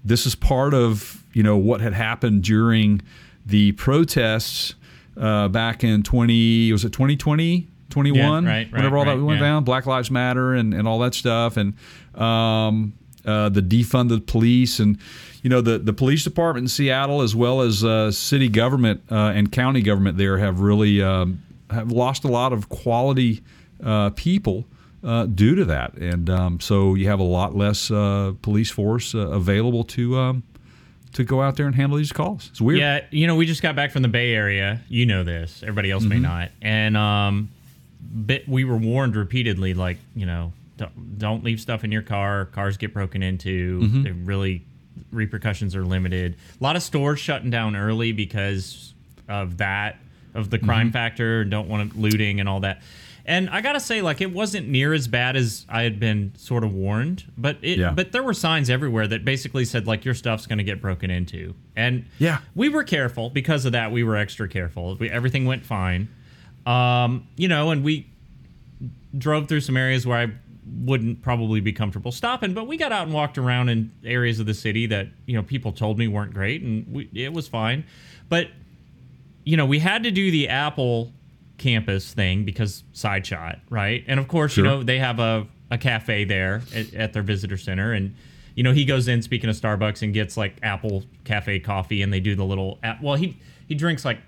this 0.05 0.25
is 0.25 0.35
part 0.35 0.73
of 0.73 1.23
you 1.33 1.43
know 1.43 1.57
what 1.57 1.81
had 1.81 1.93
happened 1.93 2.43
during 2.43 3.01
the 3.45 3.71
protests 3.73 4.75
uh, 5.17 5.47
back 5.47 5.83
in 5.83 6.03
20 6.03 6.71
was 6.71 6.85
it 6.85 6.93
2020 6.93 7.67
21 7.89 8.15
Yeah, 8.15 8.31
right, 8.31 8.45
right, 8.45 8.71
whenever 8.71 8.97
all 8.97 9.05
that 9.05 9.19
went 9.19 9.41
yeah. 9.41 9.47
down 9.47 9.63
black 9.63 9.85
lives 9.85 10.09
matter 10.09 10.53
and, 10.53 10.73
and 10.73 10.87
all 10.87 10.99
that 10.99 11.13
stuff 11.13 11.57
and 11.57 11.73
um, 12.15 12.93
uh, 13.25 13.49
the 13.49 13.61
defunded 13.61 14.25
police 14.27 14.79
and 14.79 14.97
you 15.41 15.49
know 15.49 15.61
the, 15.61 15.77
the 15.79 15.93
police 15.93 16.23
department 16.23 16.65
in 16.65 16.67
seattle 16.67 17.21
as 17.21 17.35
well 17.35 17.61
as 17.61 17.83
uh, 17.83 18.11
city 18.11 18.47
government 18.49 19.01
uh, 19.11 19.31
and 19.35 19.51
county 19.51 19.81
government 19.81 20.17
there 20.17 20.37
have 20.37 20.59
really 20.59 21.01
um, 21.01 21.41
have 21.69 21.91
lost 21.91 22.23
a 22.23 22.27
lot 22.27 22.53
of 22.53 22.69
quality 22.69 23.41
uh, 23.83 24.09
people 24.11 24.65
uh, 25.03 25.25
due 25.25 25.55
to 25.55 25.65
that 25.65 25.93
and 25.95 26.29
um, 26.29 26.59
so 26.59 26.93
you 26.95 27.07
have 27.07 27.19
a 27.19 27.23
lot 27.23 27.55
less 27.55 27.89
uh, 27.91 28.33
police 28.41 28.69
force 28.69 29.15
uh, 29.15 29.19
available 29.29 29.83
to 29.83 30.17
um, 30.17 30.43
to 31.13 31.23
go 31.23 31.41
out 31.41 31.57
there 31.57 31.65
and 31.65 31.75
handle 31.75 31.97
these 31.97 32.11
calls 32.13 32.47
it's 32.51 32.61
weird 32.61 32.79
Yeah, 32.79 33.03
you 33.09 33.27
know, 33.27 33.35
we 33.35 33.45
just 33.45 33.61
got 33.61 33.75
back 33.75 33.91
from 33.91 34.01
the 34.01 34.07
Bay 34.07 34.33
Area. 34.33 34.79
You 34.87 35.05
know 35.05 35.23
this. 35.25 35.61
Everybody 35.61 35.91
else 35.91 36.03
may 36.03 36.15
Mm-hmm. 36.15 36.23
not. 36.23 36.51
And 36.61 36.95
um, 36.95 37.49
bit, 38.25 38.47
we 38.47 38.63
were 38.63 38.77
warned 38.77 39.15
repeatedly, 39.17 39.73
like 39.73 39.97
you 40.15 40.25
know, 40.25 40.53
don't, 40.77 41.19
don't 41.19 41.43
leave 41.43 41.59
stuff 41.59 41.83
in 41.83 41.91
your 41.91 42.01
car. 42.01 42.45
Cars 42.45 42.77
get 42.77 42.93
broken 42.93 43.21
into. 43.23 43.81
Mm-hmm. 43.81 44.03
They 44.03 44.11
really 44.11 44.63
repercussions 45.11 45.75
are 45.75 45.83
limited. 45.85 46.35
A 46.59 46.63
lot 46.63 46.75
of 46.75 46.83
stores 46.83 47.19
shutting 47.19 47.49
down 47.49 47.75
early 47.75 48.11
because 48.11 48.93
of 49.27 49.57
that, 49.57 49.97
of 50.33 50.49
the 50.49 50.59
crime 50.59 50.87
Mm-hmm. 50.87 50.93
factor. 50.93 51.43
Don't 51.45 51.67
want 51.67 51.97
looting 51.97 52.39
and 52.39 52.47
all 52.49 52.59
that. 52.61 52.81
And 53.23 53.49
I 53.51 53.61
gotta 53.61 53.79
say, 53.79 54.01
like, 54.01 54.19
it 54.19 54.31
wasn't 54.33 54.67
near 54.67 54.93
as 54.93 55.07
bad 55.07 55.35
as 55.35 55.65
I 55.69 55.83
had 55.83 55.99
been 55.99 56.33
sort 56.37 56.63
of 56.63 56.73
warned, 56.73 57.23
but 57.37 57.57
it, 57.61 57.77
Yeah. 57.77 57.91
but 57.91 58.11
there 58.11 58.23
were 58.23 58.33
signs 58.33 58.67
everywhere 58.69 59.07
that 59.07 59.23
basically 59.23 59.63
said 59.63 59.85
like 59.85 60.03
your 60.05 60.15
stuff's 60.15 60.47
going 60.47 60.57
to 60.57 60.63
get 60.63 60.81
broken 60.81 61.11
into, 61.11 61.53
and 61.75 62.05
Yeah. 62.17 62.39
we 62.55 62.67
were 62.69 62.83
careful 62.83 63.29
because 63.29 63.65
of 63.65 63.73
that. 63.73 63.91
We 63.91 64.03
were 64.03 64.15
extra 64.17 64.47
careful. 64.49 64.95
We, 64.95 65.07
everything 65.09 65.45
went 65.45 65.63
fine, 65.65 66.09
um, 66.65 67.27
you 67.37 67.47
know, 67.47 67.69
and 67.69 67.83
we 67.83 68.07
drove 69.17 69.47
through 69.47 69.61
some 69.61 69.77
areas 69.77 70.07
where 70.07 70.17
I 70.17 70.31
wouldn't 70.73 71.21
probably 71.21 71.59
be 71.59 71.73
comfortable 71.73 72.11
stopping, 72.11 72.53
but 72.53 72.65
we 72.67 72.77
got 72.77 72.91
out 72.91 73.03
and 73.03 73.13
walked 73.13 73.37
around 73.37 73.69
in 73.69 73.91
areas 74.05 74.39
of 74.39 74.45
the 74.45 74.53
city 74.53 74.85
that 74.87 75.07
you 75.25 75.35
know 75.35 75.43
people 75.43 75.71
told 75.71 75.97
me 75.99 76.07
weren't 76.07 76.33
great, 76.33 76.61
and 76.61 76.85
we, 76.91 77.09
it 77.13 77.33
was 77.33 77.47
fine. 77.47 77.83
But 78.29 78.47
you 79.43 79.57
know, 79.57 79.65
we 79.65 79.79
had 79.79 80.03
to 80.03 80.11
do 80.11 80.31
the 80.31 80.47
Apple 80.49 81.11
campus 81.57 82.13
thing 82.13 82.43
because 82.45 82.83
side 82.93 83.25
shot, 83.25 83.59
right? 83.69 84.03
And 84.07 84.19
of 84.19 84.27
course, 84.27 84.53
Sure. 84.53 84.63
you 84.63 84.69
know, 84.69 84.83
they 84.83 84.99
have 84.99 85.19
a, 85.19 85.47
a 85.69 85.77
cafe 85.77 86.23
there 86.25 86.61
at, 86.75 86.93
at 86.93 87.13
their 87.13 87.21
visitor 87.23 87.57
center. 87.57 87.91
And, 87.93 88.15
you 88.55 88.63
know, 88.63 88.71
he 88.71 88.85
goes 88.85 89.07
in, 89.07 89.21
speaking 89.21 89.49
of 89.49 89.55
Starbucks, 89.55 90.01
and 90.03 90.13
gets 90.13 90.37
like 90.37 90.55
Apple 90.63 91.03
cafe 91.23 91.59
coffee, 91.59 92.01
and 92.03 92.11
they 92.13 92.19
do 92.19 92.35
the 92.35 92.45
little, 92.45 92.77
app, 92.83 93.01
well, 93.01 93.15
he, 93.15 93.37
he 93.67 93.73
drinks 93.75 94.05
like 94.05 94.19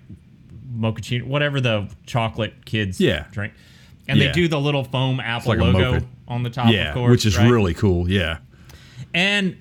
mochaccino, 0.76 1.24
whatever 1.24 1.60
the 1.60 1.88
chocolate 2.06 2.64
kids 2.64 3.00
Yeah. 3.00 3.26
drink. 3.30 3.52
And 4.08 4.18
Yeah. 4.18 4.26
they 4.26 4.32
do 4.32 4.48
the 4.48 4.60
little 4.60 4.84
foam 4.84 5.20
Apple 5.20 5.50
like 5.56 5.60
logo. 5.60 6.06
On 6.28 6.42
the 6.42 6.50
top, 6.50 6.72
yeah 6.72 6.88
of 6.88 6.94
course. 6.94 7.10
which 7.10 7.26
is 7.26 7.36
right? 7.38 7.50
really 7.50 7.74
cool 7.74 8.08
yeah 8.08 8.38
And 9.14 9.56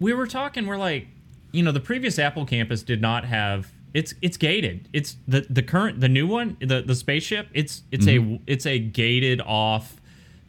we 0.00 0.14
were 0.14 0.26
talking, 0.26 0.66
we're 0.66 0.76
like, 0.76 1.08
you 1.52 1.62
know, 1.62 1.72
the 1.72 1.80
previous 1.80 2.18
Apple 2.18 2.46
campus 2.46 2.82
did 2.82 3.00
not 3.00 3.24
have 3.24 3.72
it's 3.94 4.14
it's 4.20 4.36
gated. 4.36 4.88
It's 4.92 5.16
the 5.26 5.46
the 5.48 5.62
current 5.62 6.00
the 6.00 6.08
new 6.08 6.26
one, 6.26 6.56
the 6.60 6.82
the 6.82 6.94
spaceship, 6.94 7.48
it's 7.54 7.82
it's 7.90 8.06
a 8.06 8.18
mm-hmm. 8.18 8.42
it's 8.46 8.66
a 8.66 8.78
gated 8.78 9.40
off 9.40 9.97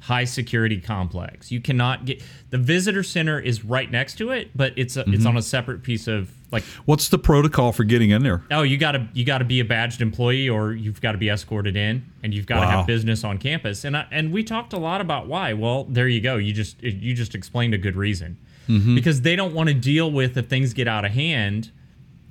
high 0.02 0.24
security 0.24 0.80
complex. 0.80 1.52
You 1.52 1.60
cannot 1.60 2.06
get 2.06 2.24
the 2.50 2.58
visitor 2.58 3.04
center 3.04 3.40
is 3.40 3.66
right 3.66 3.92
next 3.92 4.16
to 4.20 4.32
it, 4.32 4.50
but 4.56 4.74
it's 4.78 4.96
a, 4.98 5.04
it's 5.10 5.26
on 5.26 5.36
a 5.38 5.42
separate 5.42 5.84
piece 5.84 6.08
of 6.08 6.32
like 6.52 6.64
what's 6.86 7.10
the 7.10 7.18
protocol 7.20 7.72
for 7.74 7.84
getting 7.84 8.10
in 8.12 8.24
there? 8.24 8.44
Oh 8.50 8.62
you 8.64 8.78
got 8.78 8.94
to 8.94 9.08
you 9.14 9.26
got 9.26 9.40
to 9.40 9.46
be 9.46 9.60
a 9.60 9.66
badged 9.66 10.02
employee 10.02 10.48
or 10.50 10.72
you've 10.74 11.02
got 11.02 11.12
to 11.12 11.18
be 11.18 11.30
escorted 11.30 11.76
in 11.76 12.06
and 12.24 12.34
you've 12.34 12.46
got 12.48 12.62
to 12.62 12.66
Wow. 12.68 12.78
have 12.78 12.88
business 12.88 13.24
on 13.24 13.38
campus. 13.38 13.84
And 13.84 13.98
I, 13.98 14.06
and 14.10 14.32
we 14.32 14.44
talked 14.44 14.72
a 14.74 14.80
lot 14.80 15.02
about 15.02 15.28
why. 15.28 15.54
Well 15.54 15.84
there 15.84 16.08
you 16.08 16.22
go. 16.22 16.38
You 16.38 16.54
just 16.54 16.82
you 16.82 17.14
just 17.14 17.36
explained 17.36 17.74
a 17.74 17.78
good 17.78 17.96
reason. 17.96 18.38
Because 18.68 19.22
they 19.24 19.36
don't 19.36 19.56
want 19.56 19.68
to 19.70 19.74
deal 19.74 20.12
with 20.12 20.38
if 20.38 20.48
things 20.48 20.74
get 20.74 20.88
out 20.88 21.04
of 21.04 21.12
hand 21.12 21.72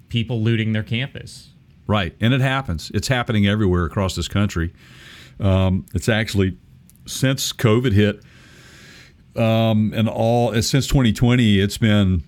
people 0.09 0.41
looting 0.41 0.73
their 0.73 0.85
campus. 0.85 1.49
Right, 1.89 2.15
and 2.21 2.33
it 2.33 2.41
happens. 2.41 2.93
It's 2.95 3.09
happening 3.09 3.47
everywhere 3.49 3.85
across 3.85 4.15
this 4.15 4.29
country. 4.29 4.73
Um, 5.41 5.85
it's 5.95 6.09
actually 6.09 6.57
since 7.09 7.53
COVID 7.53 7.93
hit, 7.93 8.23
um, 9.37 9.93
and 9.95 10.09
all 10.09 10.53
since 10.63 10.87
2020, 10.87 11.61
it's 11.61 11.79
been 11.79 12.23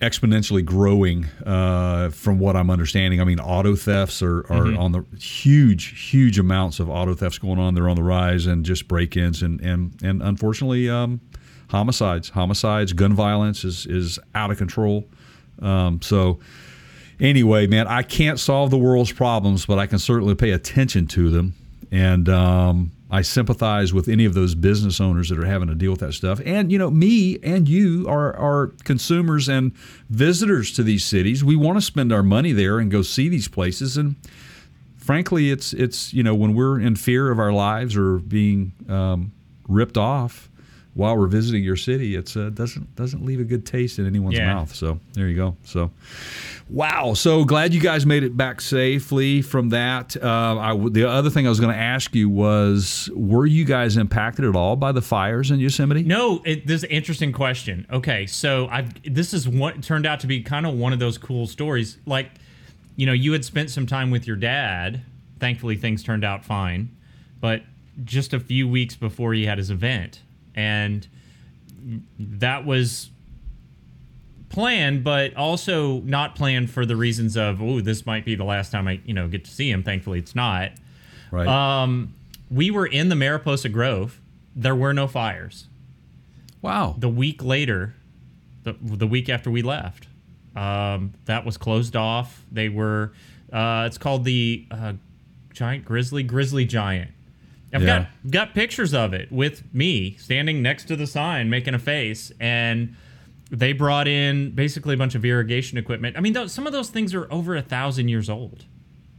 exponentially 0.00 0.64
growing 0.64 1.26
uh, 1.44 2.08
from 2.10 2.38
what 2.38 2.56
I'm 2.56 2.70
understanding. 2.70 3.20
I 3.20 3.24
mean, 3.24 3.38
auto 3.38 3.76
thefts 3.76 4.22
are, 4.22 4.40
are 4.50 4.74
on 4.74 4.92
the 4.92 5.04
huge, 5.18 6.10
huge 6.10 6.38
amounts 6.38 6.80
of 6.80 6.88
auto 6.88 7.14
thefts 7.14 7.38
going 7.38 7.58
on. 7.58 7.74
They're 7.74 7.88
on 7.88 7.96
the 7.96 8.02
rise, 8.02 8.46
and 8.46 8.64
just 8.64 8.88
break-ins 8.88 9.42
and 9.42 9.60
and 9.60 9.92
and 10.02 10.22
unfortunately, 10.22 10.88
um, 10.88 11.20
homicides, 11.68 12.30
homicides, 12.30 12.92
gun 12.92 13.14
violence 13.14 13.64
is 13.64 13.86
is 13.86 14.18
out 14.34 14.50
of 14.50 14.58
control. 14.58 15.06
Um, 15.60 16.00
so. 16.02 16.40
Anyway, 17.22 17.66
man, 17.66 17.86
I 17.86 18.02
can't 18.02 18.40
solve 18.40 18.70
the 18.70 18.78
world's 18.78 19.12
problems, 19.12 19.66
but 19.66 19.78
I 19.78 19.84
can 19.84 19.98
certainly 19.98 20.34
pay 20.34 20.52
attention 20.52 21.06
to 21.08 21.28
them. 21.28 21.52
And 21.92 22.30
um, 22.30 22.92
I 23.10 23.22
sympathize 23.22 23.92
with 23.92 24.08
any 24.08 24.24
of 24.24 24.34
those 24.34 24.54
business 24.54 25.00
owners 25.00 25.30
that 25.30 25.38
are 25.38 25.46
having 25.46 25.68
to 25.68 25.74
deal 25.74 25.90
with 25.90 26.00
that 26.00 26.12
stuff. 26.12 26.40
And 26.44 26.70
you 26.70 26.78
know, 26.78 26.90
me 26.90 27.38
and 27.42 27.68
you 27.68 28.06
are 28.08 28.36
are 28.36 28.68
consumers 28.84 29.48
and 29.48 29.74
visitors 30.08 30.72
to 30.74 30.82
these 30.82 31.04
cities. 31.04 31.42
We 31.42 31.56
want 31.56 31.78
to 31.78 31.82
spend 31.82 32.12
our 32.12 32.22
money 32.22 32.52
there 32.52 32.78
and 32.78 32.90
go 32.90 33.02
see 33.02 33.28
these 33.28 33.48
places. 33.48 33.96
And 33.96 34.16
frankly, 34.96 35.50
it's 35.50 35.72
it's 35.72 36.12
you 36.12 36.22
know 36.22 36.34
when 36.34 36.54
we're 36.54 36.78
in 36.78 36.96
fear 36.96 37.30
of 37.30 37.38
our 37.38 37.52
lives 37.52 37.96
or 37.96 38.18
being 38.18 38.72
um, 38.88 39.32
ripped 39.66 39.96
off 39.96 40.49
while 41.00 41.16
we're 41.16 41.26
visiting 41.26 41.64
your 41.64 41.76
city, 41.76 42.14
it's 42.14 42.36
uh, 42.36 42.50
doesn't 42.50 42.94
doesn't 42.94 43.24
leave 43.24 43.40
a 43.40 43.44
good 43.44 43.64
taste 43.64 43.98
in 43.98 44.06
anyone's 44.06 44.36
Yeah. 44.36 44.52
mouth. 44.54 44.74
So 44.74 45.00
there 45.14 45.28
you 45.28 45.36
go. 45.36 45.56
So. 45.64 45.90
Wow. 46.68 47.14
So 47.14 47.44
glad 47.44 47.74
you 47.74 47.80
guys 47.80 48.06
made 48.06 48.22
it 48.22 48.36
back 48.36 48.60
safely 48.60 49.42
from 49.42 49.70
that. 49.70 50.16
Uh, 50.22 50.58
I 50.58 50.88
the 50.90 51.08
other 51.08 51.30
thing 51.30 51.46
I 51.46 51.48
was 51.48 51.58
going 51.58 51.72
to 51.74 51.80
ask 51.80 52.14
you 52.14 52.28
was 52.28 53.10
were 53.14 53.46
you 53.46 53.64
guys 53.64 53.96
impacted 53.96 54.44
at 54.44 54.54
all 54.54 54.76
by 54.76 54.92
the 54.92 55.02
fires 55.02 55.50
in 55.50 55.58
Yosemite? 55.58 56.02
No, 56.04 56.42
it, 56.44 56.66
this 56.66 56.78
is 56.78 56.84
an 56.84 56.90
interesting 56.90 57.32
question. 57.32 57.86
Okay, 57.90 58.26
so 58.26 58.68
I've 58.70 58.92
this 59.02 59.34
is 59.34 59.48
what 59.48 59.82
turned 59.82 60.06
out 60.06 60.20
to 60.20 60.26
be 60.28 60.42
kind 60.42 60.64
of 60.66 60.74
one 60.74 60.92
of 60.92 60.98
those 61.00 61.18
cool 61.18 61.46
stories. 61.48 61.98
Like, 62.06 62.30
you 62.96 63.06
know, 63.06 63.12
you 63.14 63.32
had 63.32 63.44
spent 63.44 63.70
some 63.70 63.86
time 63.86 64.10
with 64.10 64.26
your 64.26 64.36
dad. 64.36 65.00
Thankfully, 65.40 65.74
things 65.76 66.02
turned 66.04 66.22
out 66.24 66.44
fine, 66.44 66.94
but 67.40 67.62
just 68.04 68.32
a 68.32 68.38
few 68.40 68.68
weeks 68.68 68.94
before 68.94 69.32
he 69.34 69.46
had 69.46 69.58
his 69.58 69.70
event, 69.70 70.20
and 70.60 71.06
that 72.18 72.66
was 72.66 73.10
planned, 74.50 75.02
but 75.02 75.34
also 75.36 76.00
not 76.00 76.34
planned 76.34 76.70
for 76.70 76.84
the 76.84 76.96
reasons 76.96 77.36
of 77.36 77.62
oh, 77.62 77.80
this 77.80 78.04
might 78.04 78.24
be 78.24 78.34
the 78.34 78.44
last 78.44 78.70
time 78.70 78.86
I 78.86 79.00
you 79.04 79.14
know 79.14 79.28
get 79.28 79.44
to 79.44 79.50
see 79.50 79.70
him. 79.70 79.82
Thankfully, 79.82 80.18
it's 80.18 80.34
not. 80.34 80.72
Right. 81.30 81.46
Um, 81.46 82.14
we 82.50 82.70
were 82.70 82.86
in 82.86 83.08
the 83.08 83.16
Mariposa 83.16 83.68
Grove. 83.68 84.20
There 84.54 84.74
were 84.74 84.92
no 84.92 85.06
fires 85.06 85.66
wow. 86.62 86.94
the 86.98 87.08
week 87.08 87.42
later, 87.42 87.94
the, 88.62 88.74
the 88.80 89.06
week 89.06 89.28
after 89.28 89.50
we 89.50 89.62
left, 89.62 90.06
um, 90.56 91.14
that 91.26 91.44
was 91.44 91.56
closed 91.56 91.96
off. 91.96 92.44
They 92.50 92.68
were, 92.68 93.12
uh, 93.52 93.84
it's 93.86 93.98
called 93.98 94.24
the 94.24 94.66
uh, 94.70 94.94
Giant 95.52 95.84
Grizzly, 95.84 96.22
Grizzly 96.22 96.64
Giant. 96.64 97.10
I've 97.72 97.82
Yeah. 97.82 98.06
got 98.24 98.30
got 98.30 98.54
pictures 98.54 98.92
of 98.94 99.12
it 99.14 99.30
with 99.30 99.62
me 99.74 100.16
standing 100.18 100.60
next 100.62 100.84
to 100.86 100.96
the 100.96 101.06
sign 101.06 101.48
making 101.50 101.74
a 101.74 101.78
face, 101.78 102.32
and 102.40 102.96
they 103.50 103.72
brought 103.72 104.06
in 104.08 104.50
basically 104.50 104.94
a 104.94 104.96
bunch 104.96 105.14
of 105.14 105.24
irrigation 105.24 105.76
equipment. 105.78 106.16
I 106.16 106.20
mean, 106.20 106.32
those, 106.32 106.52
some 106.52 106.66
of 106.66 106.72
those 106.72 106.90
things 106.90 107.14
are 107.14 107.26
over 107.32 107.56
a 107.56 107.62
thousand 107.62 108.08
years 108.08 108.28
old. 108.30 108.64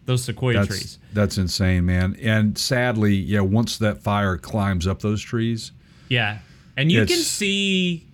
Those 0.06 0.24
sequoia 0.24 0.54
that's 0.56 0.68
trees. 0.68 1.00
that's 1.14 1.38
insane, 1.38 1.86
man. 1.86 2.18
And 2.22 2.58
sadly, 2.58 3.16
yeah, 3.16 3.42
once 3.42 3.78
that 3.78 4.02
fire 4.02 4.38
climbs 4.38 4.88
up 4.88 5.02
those 5.02 5.22
trees, 5.22 5.72
Yeah. 6.10 6.40
And 6.78 6.92
you 6.92 7.06
can 7.06 7.18
see 7.20 8.06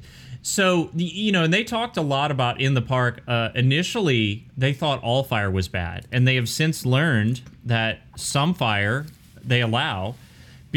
so 0.41 0.89
you 0.95 1.31
know, 1.31 1.43
and 1.43 1.53
they 1.53 1.63
talked 1.63 1.97
a 1.97 2.01
lot 2.01 2.31
about 2.31 2.59
in 2.61 2.73
the 2.73 2.81
park. 2.81 3.21
Uh, 3.27 3.49
initially, 3.55 4.45
they 4.57 4.73
thought 4.73 5.01
all 5.03 5.23
fire 5.23 5.51
was 5.51 5.67
bad, 5.67 6.07
and 6.11 6.27
they 6.27 6.35
have 6.35 6.47
since 6.49 6.85
learned 6.85 7.41
that 7.65 7.99
some 8.15 8.53
fire 8.53 9.05
they 9.43 9.61
allow 9.61 10.15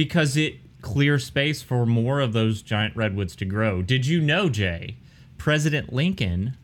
because 0.04 0.34
it 0.36 0.54
clears 0.80 1.26
space 1.26 1.60
for 1.60 1.84
more 1.84 2.20
of 2.20 2.32
those 2.32 2.62
giant 2.62 2.96
redwoods 2.96 3.36
to 3.36 3.44
grow. 3.44 3.82
Did 3.82 4.06
you 4.06 4.18
know, 4.20 4.48
Jay? 4.48 4.96
President 5.36 5.92
Lincoln 5.92 6.56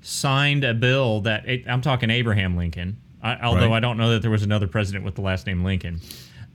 signed 0.00 0.64
a 0.64 0.72
bill 0.72 1.20
that 1.20 1.46
it, 1.46 1.64
I'm 1.68 1.82
talking 1.82 2.08
Abraham 2.10 2.56
Lincoln. 2.56 2.96
I, 3.22 3.38
although 3.42 3.68
Right. 3.68 3.76
I 3.76 3.80
don't 3.80 3.98
know 3.98 4.10
that 4.10 4.22
there 4.22 4.30
was 4.30 4.42
another 4.42 4.66
president 4.66 5.04
with 5.04 5.14
the 5.16 5.20
last 5.20 5.46
name 5.46 5.62
Lincoln 5.64 6.00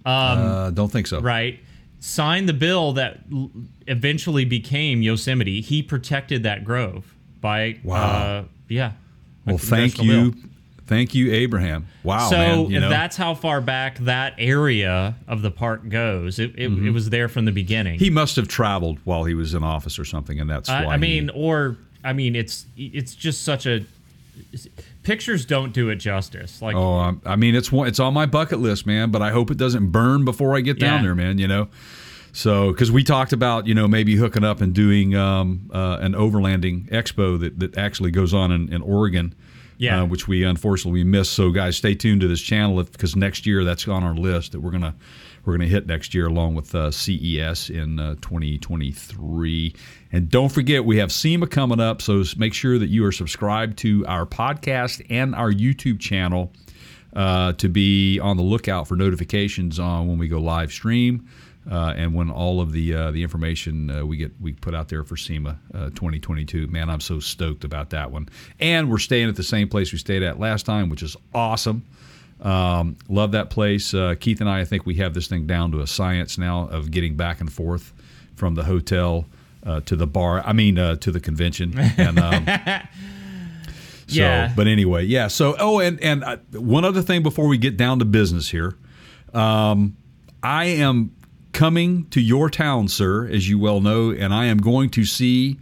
uh, 0.06 0.70
don't 0.72 0.92
think 0.92 1.08
so. 1.08 1.20
right 1.22 1.60
signed 2.00 2.48
the 2.50 2.54
bill 2.54 2.94
that 2.94 3.20
l- 3.32 3.50
eventually 3.88 4.44
became 4.46 5.02
yosemite 5.02 5.62
he 5.62 5.82
protected 5.82 6.44
that 6.44 6.64
grove 6.66 7.14
by 7.42 7.78
Wow. 7.84 8.02
uh, 8.04 8.44
yeah 8.68 8.92
Well, 9.46 9.58
thank 9.58 10.02
you, 10.02 10.32
bill. 10.32 10.42
Thank 10.88 11.14
you, 11.14 11.32
Abraham. 11.34 11.88
Wow, 12.04 12.30
so 12.30 12.36
man. 12.38 12.70
You 12.72 12.80
know, 12.80 12.90
that's 12.90 13.16
how 13.16 13.36
far 13.36 13.62
back 13.62 14.00
that 14.00 14.34
area 14.40 15.16
of 15.28 15.42
the 15.42 15.52
park 15.52 15.88
goes 15.90 16.40
it, 16.40 16.54
it, 16.58 16.72
it 16.72 16.92
was 16.92 17.10
there 17.12 17.28
from 17.30 17.46
the 17.46 17.52
beginning 17.52 17.96
Mm-hmm. 17.98 18.04
he 18.04 18.10
must 18.10 18.36
have 18.38 18.48
traveled 18.48 18.98
while 19.04 19.24
he 19.26 19.34
was 19.36 19.54
in 19.54 19.64
office 19.64 20.00
or 20.00 20.06
something, 20.06 20.40
and 20.40 20.50
that's 20.50 20.70
I, 20.70 20.86
why. 20.86 20.94
I 20.94 20.96
he- 20.98 21.02
mean 21.02 21.30
or 21.30 21.78
i 22.04 22.14
mean 22.14 22.36
it's 22.36 22.66
it's 22.78 23.14
just 23.16 23.44
such 23.44 23.66
a 23.66 23.84
pictures 25.04 25.46
don't 25.46 25.74
do 25.74 25.90
it 25.90 25.96
justice 25.96 26.62
like 26.62 26.76
Oh, 26.76 26.94
um, 27.00 27.22
I 27.26 27.36
mean, 27.36 27.56
it's 27.56 27.72
one, 27.72 27.88
it's 27.88 28.00
on 28.00 28.14
my 28.14 28.26
bucket 28.26 28.60
list, 28.60 28.86
man. 28.86 29.10
But 29.12 29.22
I 29.22 29.32
hope 29.32 29.50
it 29.52 29.58
doesn't 29.58 29.88
burn 29.92 30.26
before 30.26 30.56
I 30.56 30.62
get 30.62 30.80
down 30.80 30.98
Yeah. 31.00 31.02
there, 31.04 31.16
man. 31.16 31.38
You 31.40 31.48
know, 31.48 31.70
so 32.34 32.72
because 32.72 32.92
we 32.92 33.04
talked 33.04 33.34
about 33.34 33.66
you 33.68 33.74
know 33.74 33.88
maybe 33.88 34.16
hooking 34.16 34.44
up 34.44 34.62
and 34.62 34.74
doing 34.74 35.16
um, 35.16 35.70
uh, 35.74 35.98
an 36.02 36.14
overlanding 36.14 36.90
expo 36.92 37.40
that, 37.40 37.60
that 37.60 37.78
actually 37.78 38.12
goes 38.12 38.34
on 38.34 38.52
in, 38.52 38.72
in 38.72 38.82
Oregon, 38.82 39.34
Yeah. 39.78 40.02
uh, 40.02 40.06
which 40.06 40.28
we 40.28 40.44
unfortunately 40.44 41.00
we 41.00 41.04
missed. 41.04 41.34
So 41.34 41.52
guys, 41.52 41.78
stay 41.78 41.96
tuned 41.96 42.22
to 42.22 42.28
this 42.28 42.42
channel 42.42 42.82
because 42.84 43.16
next 43.16 43.46
year 43.46 43.64
that's 43.64 43.88
on 43.88 44.04
our 44.04 44.16
list 44.16 44.52
that 44.54 44.60
we're 44.60 44.72
gonna 44.72 44.96
we're 45.46 45.54
gonna 45.54 45.70
hit 45.70 45.88
next 45.88 46.14
year 46.14 46.28
along 46.28 46.56
with 46.56 46.74
uh, 46.76 46.92
CES 46.92 47.70
in 47.70 48.00
uh, 48.00 48.16
2023. 48.16 49.74
And 50.12 50.30
don't 50.30 50.50
forget 50.50 50.84
we 50.86 50.98
have 50.98 51.12
SEMA 51.12 51.48
coming 51.48 51.80
up, 51.80 52.02
so 52.02 52.24
make 52.38 52.54
sure 52.54 52.78
that 52.80 52.88
you 52.88 53.06
are 53.06 53.12
subscribed 53.12 53.78
to 53.80 54.06
our 54.08 54.26
podcast 54.26 55.06
and 55.10 55.34
our 55.36 55.52
YouTube 55.52 56.00
channel 56.00 56.52
uh, 57.18 57.52
to 57.54 57.68
be 57.68 58.20
on 58.20 58.38
the 58.38 58.44
lookout 58.44 58.88
for 58.88 58.96
notifications 58.96 59.80
on 59.80 60.08
when 60.08 60.20
we 60.20 60.28
go 60.28 60.40
live 60.40 60.72
stream 60.72 61.28
uh, 61.70 61.94
and 61.98 62.14
when 62.14 62.30
all 62.30 62.62
of 62.62 62.72
the 62.72 62.94
uh, 62.94 63.12
the 63.12 63.24
information 63.24 63.90
uh, 63.90 64.06
we 64.06 64.18
get 64.18 64.32
we 64.40 64.54
put 64.54 64.76
out 64.76 64.88
there 64.88 65.04
for 65.04 65.18
SEMA 65.18 65.60
uh, 65.74 65.90
2022. 65.90 66.68
Man, 66.68 66.90
I'm 66.90 67.02
so 67.02 67.20
stoked 67.20 67.64
about 67.64 67.90
that 67.90 68.12
one. 68.12 68.30
And 68.60 68.90
we're 68.90 69.00
staying 69.00 69.30
at 69.30 69.36
the 69.36 69.44
same 69.44 69.68
place 69.68 69.92
we 69.92 69.98
stayed 69.98 70.22
at 70.22 70.40
last 70.40 70.66
time, 70.66 70.90
which 70.90 71.02
is 71.02 71.18
awesome. 71.34 71.84
Um, 72.40 72.98
love 73.10 73.32
that 73.32 73.50
place. 73.50 73.96
Uh, 73.96 74.14
Keith 74.20 74.40
and 74.40 74.50
I, 74.50 74.60
I 74.60 74.66
think 74.66 74.86
we 74.86 74.96
have 74.96 75.16
this 75.16 75.28
thing 75.28 75.48
down 75.48 75.72
to 75.72 75.82
a 75.82 75.88
science 75.88 76.38
now 76.38 76.68
of 76.68 76.92
getting 76.92 77.16
back 77.16 77.42
and 77.42 77.52
forth 77.52 77.94
from 78.36 78.54
the 78.54 78.64
hotel 78.64 79.26
uh, 79.66 79.82
to 79.82 79.96
the 79.96 80.06
bar. 80.06 80.44
I 80.46 80.54
mean, 80.54 80.78
uh, 80.78 80.98
to 80.98 81.12
the 81.12 81.20
convention. 81.20 81.74
And 81.98 82.20
um, 82.20 82.46
so, 84.08 84.20
Yeah. 84.22 84.52
but 84.56 84.68
anyway, 84.68 85.06
yeah. 85.06 85.28
So, 85.28 85.56
oh, 85.60 85.80
and 85.80 86.02
and 86.02 86.24
uh, 86.24 86.38
one 86.54 86.86
other 86.86 87.02
thing 87.02 87.24
before 87.24 87.48
we 87.48 87.58
get 87.58 87.78
down 87.78 88.00
to 88.00 88.06
business 88.06 88.50
here, 88.50 88.78
um, 89.34 89.96
I 90.44 90.66
am 90.66 91.12
coming 91.54 92.06
to 92.12 92.22
your 92.22 92.50
town, 92.50 92.88
sir, 92.88 93.28
as 93.28 93.50
you 93.50 93.60
well 93.60 93.82
know, 93.82 94.12
and 94.12 94.34
I 94.34 94.46
am 94.46 94.58
going 94.58 94.90
to 94.92 95.06
see 95.06 95.58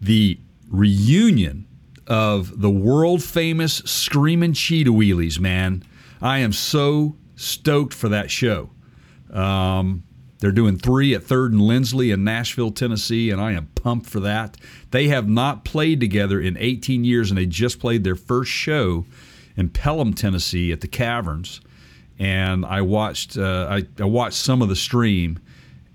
the 0.00 0.38
reunion 0.68 1.66
of 2.06 2.60
the 2.60 2.70
world 2.70 3.22
famous 3.22 3.76
Screaming 3.84 4.52
Cheetah 4.52 4.90
Wheelies. 4.90 5.38
Man, 5.40 5.82
I 6.22 6.38
am 6.38 6.52
so 6.52 7.16
stoked 7.34 7.92
for 7.92 8.08
that 8.08 8.30
show. 8.30 8.70
Um, 9.32 10.04
they're 10.38 10.52
doing 10.52 10.78
three 10.78 11.14
at 11.14 11.22
Third 11.22 11.52
and 11.52 11.62
Lindsley 11.62 12.10
in 12.10 12.24
Nashville, 12.24 12.70
Tennessee, 12.70 13.30
and 13.30 13.40
I 13.40 13.52
am 13.52 13.66
pumped 13.74 14.08
for 14.08 14.20
that. 14.20 14.56
They 14.90 15.08
have 15.08 15.28
not 15.28 15.64
played 15.64 16.00
together 16.00 16.40
in 16.40 16.56
18 16.58 17.04
years, 17.04 17.30
and 17.30 17.38
they 17.38 17.46
just 17.46 17.80
played 17.80 18.04
their 18.04 18.16
first 18.16 18.50
show 18.50 19.06
in 19.56 19.70
Pelham, 19.70 20.12
Tennessee, 20.12 20.72
at 20.72 20.82
the 20.82 20.88
Caverns. 20.88 21.60
And 22.18 22.66
I 22.66 22.82
watched, 22.82 23.38
uh, 23.38 23.66
I, 23.70 23.84
I 23.98 24.04
watched 24.04 24.36
some 24.36 24.60
of 24.60 24.68
the 24.68 24.76
stream, 24.76 25.38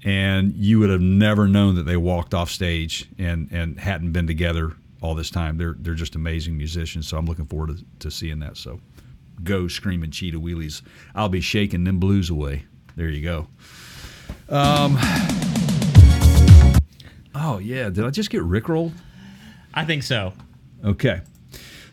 and 0.04 0.54
you 0.56 0.80
would 0.80 0.90
have 0.90 1.02
never 1.02 1.48
known 1.48 1.76
that 1.76 1.84
they 1.84 1.98
walked 1.98 2.34
off 2.34 2.50
stage 2.50 3.08
and 3.20 3.48
and 3.52 3.80
hadn't 3.80 4.12
been 4.12 4.28
together 4.28 4.74
all 5.02 5.16
this 5.16 5.30
time. 5.30 5.58
They're 5.58 5.76
they're 5.78 5.94
just 5.94 6.16
amazing 6.16 6.58
musicians, 6.58 7.08
so 7.08 7.18
I'm 7.18 7.26
looking 7.26 7.46
forward 7.46 7.78
to, 7.78 7.86
to 8.00 8.12
seeing 8.12 8.40
that. 8.40 8.58
So, 8.58 8.80
go 9.44 9.68
screaming 9.68 10.12
cheetah 10.12 10.40
wheelies! 10.40 10.82
I'll 11.14 11.30
be 11.30 11.42
shaking 11.42 11.84
them 11.84 12.00
blues 12.00 12.30
away. 12.30 12.66
There 12.96 13.10
you 13.10 13.24
go. 13.24 13.48
Um. 14.50 14.98
Oh 17.34 17.60
yeah, 17.60 17.90
did 17.90 18.04
I 18.06 18.10
just 18.10 18.30
get 18.30 18.42
rickrolled? 18.42 18.92
i 19.74 19.86
think 19.86 20.04
so 20.04 20.34
Okay. 20.84 21.22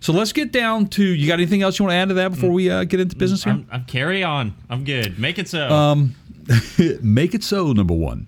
So 0.00 0.12
let's 0.12 0.32
get 0.32 0.50
down 0.52 0.86
to. 0.90 1.02
You 1.04 1.26
got 1.26 1.34
anything 1.34 1.60
else 1.62 1.78
you 1.78 1.84
want 1.84 1.92
to 1.92 1.96
add 1.96 2.08
to 2.08 2.14
that 2.14 2.30
before 2.30 2.50
we 2.50 2.70
uh, 2.70 2.84
get 2.84 3.00
into 3.00 3.16
business 3.16 3.44
here? 3.44 3.52
I'm, 3.52 3.66
I'm 3.70 3.84
carry 3.84 4.22
on 4.24 4.54
i'm 4.70 4.84
good 4.84 5.18
make 5.18 5.38
it 5.38 5.48
so 5.48 5.68
Um, 5.68 6.14
Make 7.02 7.34
it 7.34 7.44
so. 7.44 7.72
Number 7.74 7.92
one, 7.94 8.26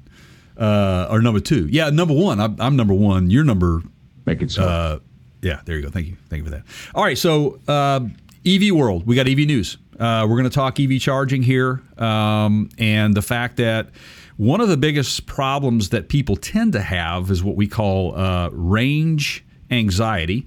uh, 0.58 1.06
or 1.10 1.22
number 1.22 1.40
two. 1.40 1.66
Yeah, 1.68 1.88
number 1.88 2.12
one. 2.12 2.38
I'm, 2.38 2.60
I'm 2.60 2.76
number 2.76 2.92
one. 2.92 3.30
You're 3.30 3.44
number 3.44 3.82
Make 4.26 4.42
it 4.42 4.50
so. 4.50 4.62
uh, 4.62 4.98
Yeah, 5.40 5.60
there 5.64 5.76
you 5.76 5.82
go. 5.82 5.88
Thank 5.88 6.08
you. 6.08 6.16
Thank 6.28 6.40
you 6.40 6.44
for 6.44 6.50
that. 6.50 6.64
All 6.94 7.02
right, 7.02 7.16
so 7.16 7.58
uh, 7.66 8.00
EV 8.46 8.72
world, 8.74 9.06
we 9.06 9.14
got 9.16 9.28
EV 9.28 9.38
news. 9.38 9.76
Uh, 9.98 10.26
we're 10.28 10.36
going 10.36 10.48
to 10.48 10.54
talk 10.54 10.80
EV 10.80 10.98
charging 11.00 11.42
here, 11.42 11.82
um, 11.98 12.70
and 12.78 13.14
the 13.14 13.20
fact 13.22 13.58
that 13.58 13.90
one 14.38 14.62
of 14.62 14.68
the 14.68 14.76
biggest 14.78 15.26
problems 15.26 15.90
that 15.90 16.08
people 16.08 16.36
tend 16.36 16.72
to 16.72 16.80
have 16.80 17.30
is 17.30 17.44
what 17.44 17.54
we 17.56 17.66
call 17.66 18.16
uh, 18.16 18.48
range 18.52 19.44
anxiety. 19.70 20.46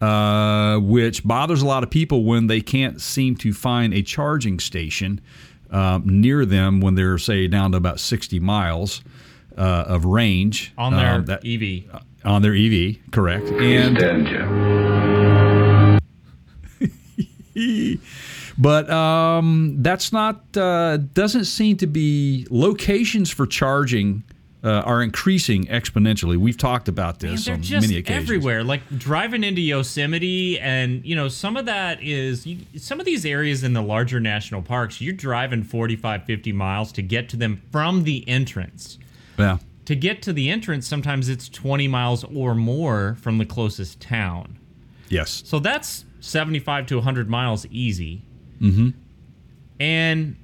Uh, 0.00 0.78
which 0.78 1.22
bothers 1.24 1.60
a 1.60 1.66
lot 1.66 1.82
of 1.82 1.90
people 1.90 2.24
when 2.24 2.46
they 2.46 2.62
can't 2.62 3.02
seem 3.02 3.36
to 3.36 3.52
find 3.52 3.92
a 3.92 4.00
charging 4.00 4.58
station 4.58 5.20
um, 5.70 6.02
near 6.06 6.46
them 6.46 6.80
when 6.80 6.94
they're, 6.94 7.18
say, 7.18 7.46
down 7.46 7.72
to 7.72 7.76
about 7.76 8.00
60 8.00 8.40
miles 8.40 9.02
uh, 9.58 9.84
of 9.86 10.06
range 10.06 10.72
on 10.78 10.96
their 10.96 11.16
um, 11.16 11.26
that- 11.26 11.44
EV. 11.44 12.00
on 12.24 12.40
their 12.40 12.54
EV, 12.54 12.96
correct? 13.10 13.48
And 13.48 14.79
but 18.58 18.90
um, 18.90 19.76
that's 19.78 20.12
not 20.12 20.56
uh, 20.56 20.98
doesn't 21.14 21.44
seem 21.46 21.76
to 21.78 21.86
be 21.86 22.46
locations 22.50 23.30
for 23.30 23.46
charging 23.46 24.22
uh, 24.62 24.68
are 24.68 25.02
increasing 25.02 25.64
exponentially. 25.66 26.36
We've 26.36 26.56
talked 26.56 26.88
about 26.88 27.20
this 27.20 27.46
they're 27.46 27.54
on 27.54 27.60
many 27.60 27.96
occasions. 27.96 28.08
everywhere. 28.10 28.62
Like 28.62 28.82
driving 28.98 29.42
into 29.42 29.60
Yosemite, 29.60 30.58
and 30.60 31.04
you 31.04 31.16
know, 31.16 31.28
some 31.28 31.56
of 31.56 31.66
that 31.66 32.02
is 32.02 32.46
you, 32.46 32.58
some 32.76 33.00
of 33.00 33.06
these 33.06 33.24
areas 33.24 33.64
in 33.64 33.72
the 33.72 33.82
larger 33.82 34.20
national 34.20 34.62
parks. 34.62 35.00
You're 35.00 35.14
driving 35.14 35.62
45, 35.62 36.24
50 36.24 36.52
miles 36.52 36.92
to 36.92 37.02
get 37.02 37.28
to 37.30 37.36
them 37.36 37.62
from 37.72 38.04
the 38.04 38.28
entrance. 38.28 38.98
Yeah, 39.38 39.58
To 39.86 39.96
get 39.96 40.20
to 40.22 40.32
the 40.32 40.50
entrance, 40.50 40.86
sometimes 40.86 41.30
it's 41.30 41.48
20 41.48 41.88
miles 41.88 42.24
or 42.24 42.54
more 42.54 43.16
from 43.20 43.38
the 43.38 43.46
closest 43.46 44.00
town. 44.00 44.58
yes, 45.08 45.42
So 45.46 45.58
that's 45.58 46.04
75 46.20 46.86
to 46.86 46.96
100 46.96 47.28
miles 47.28 47.66
easy. 47.66 48.22
Mm-hmm. 48.60 48.90
And 49.78 50.36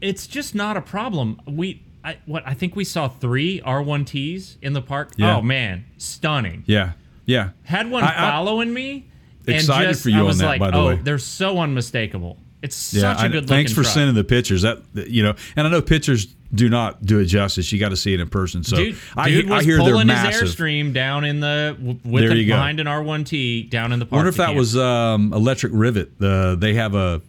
it's 0.00 0.26
just 0.26 0.54
not 0.54 0.76
a 0.76 0.80
problem. 0.82 1.40
We, 1.46 1.82
I, 2.04 2.18
what 2.26 2.42
I 2.46 2.54
think 2.54 2.74
we 2.76 2.84
saw 2.84 3.08
three 3.08 3.60
R1Ts 3.60 4.56
in 4.62 4.72
the 4.72 4.82
park. 4.82 5.12
Yeah. 5.16 5.36
Oh 5.36 5.42
man, 5.42 5.84
stunning. 5.98 6.64
yeah, 6.66 6.92
yeah. 7.26 7.50
Had 7.62 7.90
one 7.90 8.02
I- 8.04 8.08
I- 8.08 8.30
following 8.30 8.72
me. 8.72 9.06
Excited 9.46 9.86
and 9.86 9.92
just, 9.94 10.02
for 10.02 10.10
you 10.10 10.26
I 10.26 10.30
on 10.30 10.38
that, 10.38 10.44
like, 10.46 10.60
by 10.60 10.70
the 10.70 10.76
oh, 10.76 10.86
way. 10.88 10.96
they're 10.96 11.18
so 11.18 11.58
unmistakable. 11.58 12.36
It's 12.62 12.92
Yeah, 12.92 13.00
such 13.00 13.16
a 13.16 13.20
I- 13.20 13.28
good 13.28 13.34
looking. 13.34 13.48
thanks 13.48 13.72
for 13.72 13.82
truck. 13.82 13.94
sending 13.94 14.14
the 14.14 14.24
pictures. 14.24 14.62
That 14.62 14.82
you 14.94 15.22
know, 15.22 15.34
and 15.56 15.66
I 15.66 15.70
know 15.70 15.80
pictures 15.80 16.26
do 16.54 16.68
not 16.68 17.04
do 17.06 17.18
it 17.20 17.26
justice. 17.26 17.70
You 17.72 17.78
got 17.78 17.90
to 17.90 17.96
see 17.96 18.12
it 18.12 18.20
in 18.20 18.28
person. 18.28 18.64
So 18.64 18.76
Dude, 18.76 18.96
I, 19.16 19.30
dude 19.30 19.50
I 19.50 19.62
hear 19.62 19.76
they're 19.78 19.92
pulling 19.92 20.08
his 20.08 20.18
airstream 20.18 20.92
down 20.92 21.24
in 21.24 21.40
the 21.40 21.76
with 22.04 22.22
There 22.22 22.30
the, 22.30 22.36
you 22.36 22.46
go. 22.48 22.54
behind 22.54 22.80
an 22.80 22.86
R1T 22.86 23.70
down 23.70 23.92
in 23.92 23.98
the 24.00 24.04
I 24.04 24.08
park. 24.08 24.16
wonder 24.18 24.28
if 24.30 24.36
that 24.36 24.46
camp. 24.46 24.58
was 24.58 24.76
um, 24.76 25.32
electric 25.32 25.72
rivet. 25.74 26.10
Uh, 26.20 26.56
they 26.56 26.74
have 26.74 26.94
a, 26.94 27.22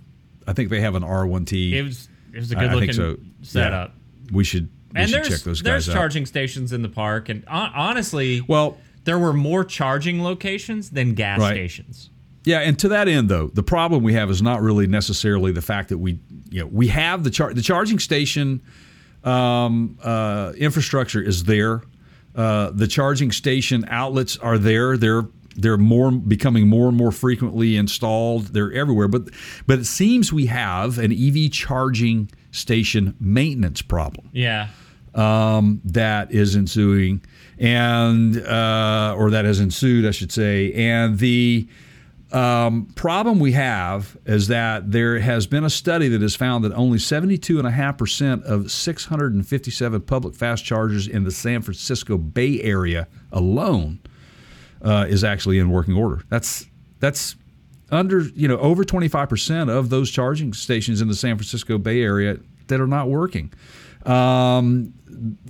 I 0.48 0.54
think 0.54 0.70
they 0.70 0.82
have 0.82 0.96
an 0.96 1.04
R1T. 1.04 1.72
It 1.74 1.84
was 1.84 2.10
it 2.34 2.40
was 2.40 2.52
a 2.52 2.58
I- 2.58 2.62
good 2.62 2.70
I 2.72 2.74
looking 2.74 2.94
so. 2.94 3.18
setup. 3.44 3.94
Yeah. 4.26 4.32
We 4.36 4.44
should 4.44 4.70
we 4.94 5.00
And 5.02 5.10
should 5.10 5.18
there's 5.24 5.30
check 5.30 5.40
those 5.42 5.62
there's 5.62 5.86
guys 5.86 5.90
out. 5.96 6.00
charging 6.00 6.26
stations 6.26 6.74
in 6.74 6.82
the 6.82 6.90
park, 6.90 7.30
and 7.30 7.46
hon- 7.48 7.72
honestly, 7.76 8.42
Well, 8.48 8.78
there 9.06 9.18
were 9.20 9.34
more 9.34 9.64
charging 9.64 10.22
locations 10.24 10.90
than 10.90 11.14
gas 11.14 11.40
Right. 11.40 11.54
stations. 11.54 12.10
Yeah, 12.44 12.60
and 12.60 12.78
to 12.80 12.88
that 12.90 13.08
end, 13.08 13.30
though, 13.30 13.48
the 13.48 13.64
problem 13.64 14.04
we 14.04 14.14
have 14.14 14.30
is 14.32 14.42
not 14.42 14.62
really 14.62 14.88
necessarily 14.88 15.52
the 15.52 15.62
fact 15.62 15.90
that 15.90 16.00
we, 16.00 16.20
you 16.50 16.62
know, 16.62 16.68
we 16.68 16.88
have 16.88 17.24
the 17.24 17.30
char- 17.30 17.54
the 17.54 17.62
charging 17.62 18.00
station 18.00 18.62
um, 19.24 19.98
uh, 20.02 20.54
infrastructure 20.58 21.22
is 21.22 21.44
there. 21.44 21.84
Uh, 22.36 22.72
the 22.72 22.88
charging 22.88 23.32
station 23.32 23.86
outlets 23.90 24.38
are 24.38 24.58
there. 24.58 24.98
They're 24.98 25.28
they're 25.56 25.78
more 25.78 26.12
becoming 26.12 26.68
more 26.68 26.88
and 26.88 26.98
more 26.98 27.12
frequently 27.12 27.76
installed. 27.76 28.48
They're 28.48 28.72
everywhere. 28.72 29.08
But 29.08 29.30
but 29.68 29.80
it 29.80 29.86
seems 29.86 30.32
we 30.32 30.46
have 30.48 30.98
an 30.98 31.12
EV 31.12 31.52
charging 31.52 32.32
station 32.52 33.16
maintenance 33.20 33.82
problem 33.82 34.30
Yeah, 34.32 34.70
um, 35.14 35.82
that 35.86 36.32
is 36.32 36.56
ensuing, 36.56 37.22
and 37.60 38.38
uh, 38.38 39.16
or 39.18 39.30
that 39.32 39.46
has 39.46 39.60
ensued, 39.60 40.06
I 40.06 40.12
should 40.12 40.32
say. 40.32 40.74
And 40.74 41.20
the 41.20 41.68
um, 42.32 42.86
problem 42.96 43.40
we 43.40 43.52
have 43.52 44.18
is 44.26 44.48
that 44.48 44.92
there 44.92 45.20
has 45.20 45.48
been 45.48 45.64
a 45.64 45.70
study 45.70 46.08
that 46.10 46.22
has 46.22 46.36
found 46.36 46.64
that 46.64 46.74
only 46.74 46.98
72.5% 46.98 48.44
of 48.44 48.72
657 48.72 50.02
public 50.02 50.36
fast 50.36 50.64
chargers 50.64 51.08
in 51.08 51.24
the 51.26 51.32
San 51.32 51.62
Francisco 51.62 52.18
Bay 52.18 52.62
Area 52.62 53.08
alone 53.32 54.00
uh, 54.82 55.06
is 55.10 55.24
actually 55.24 55.60
in 55.60 55.70
working 55.70 55.96
order. 55.96 56.24
That's 56.30 56.68
that's 57.00 57.36
under 57.92 58.22
you 58.22 58.48
know 58.48 58.58
over 58.58 58.84
25% 58.84 59.70
of 59.70 59.90
those 59.90 60.10
charging 60.10 60.54
stations 60.54 61.02
in 61.02 61.08
the 61.08 61.16
San 61.16 61.36
Francisco 61.36 61.78
Bay 61.78 62.02
Area 62.02 62.38
that 62.68 62.80
are 62.80 62.88
not 62.88 63.10
working. 63.10 63.52
Um, 64.06 64.94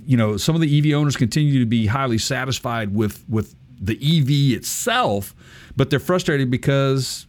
you 0.04 0.16
know, 0.16 0.36
some 0.36 0.54
of 0.54 0.60
the 0.60 0.78
EV 0.78 0.98
owners 0.98 1.16
continue 1.16 1.60
to 1.60 1.66
be 1.66 1.86
highly 1.86 2.18
satisfied 2.18 2.94
with 2.94 3.24
with 3.28 3.54
the 3.82 3.94
EV 3.94 4.56
itself, 4.56 5.34
but 5.76 5.90
they're 5.90 6.00
frustrated 6.00 6.50
because 6.50 7.26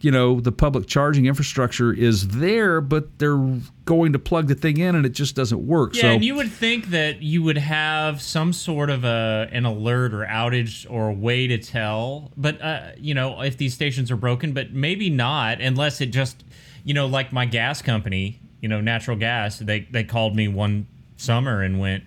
you 0.00 0.10
know 0.10 0.40
the 0.40 0.50
public 0.50 0.86
charging 0.86 1.26
infrastructure 1.26 1.92
is 1.92 2.28
there, 2.28 2.80
but 2.80 3.18
they're 3.18 3.60
going 3.84 4.12
to 4.14 4.18
plug 4.18 4.48
the 4.48 4.54
thing 4.54 4.78
in 4.78 4.94
and 4.94 5.04
it 5.04 5.10
just 5.10 5.36
doesn't 5.36 5.66
work. 5.66 5.94
yeah, 5.94 6.02
so 6.02 6.08
and 6.08 6.24
you 6.24 6.34
would 6.34 6.50
think 6.50 6.86
that 6.86 7.22
you 7.22 7.42
would 7.42 7.58
have 7.58 8.22
some 8.22 8.52
sort 8.52 8.88
of 8.88 9.04
a 9.04 9.48
an 9.52 9.66
alert 9.66 10.14
or 10.14 10.24
outage 10.24 10.86
or 10.90 11.10
a 11.10 11.12
way 11.12 11.46
to 11.46 11.58
tell, 11.58 12.32
but 12.36 12.60
uh, 12.62 12.92
you 12.96 13.14
know 13.14 13.42
if 13.42 13.58
these 13.58 13.74
stations 13.74 14.10
are 14.10 14.16
broken, 14.16 14.52
but 14.52 14.72
maybe 14.72 15.10
not 15.10 15.60
unless 15.60 16.00
it 16.00 16.06
just 16.06 16.44
you 16.82 16.94
know 16.94 17.06
like 17.06 17.32
my 17.32 17.44
gas 17.44 17.82
company, 17.82 18.40
you 18.62 18.68
know 18.68 18.80
natural 18.80 19.18
gas, 19.18 19.58
they 19.58 19.80
they 19.90 20.02
called 20.02 20.34
me 20.34 20.48
one 20.48 20.86
summer 21.18 21.60
and 21.60 21.78
went, 21.78 22.04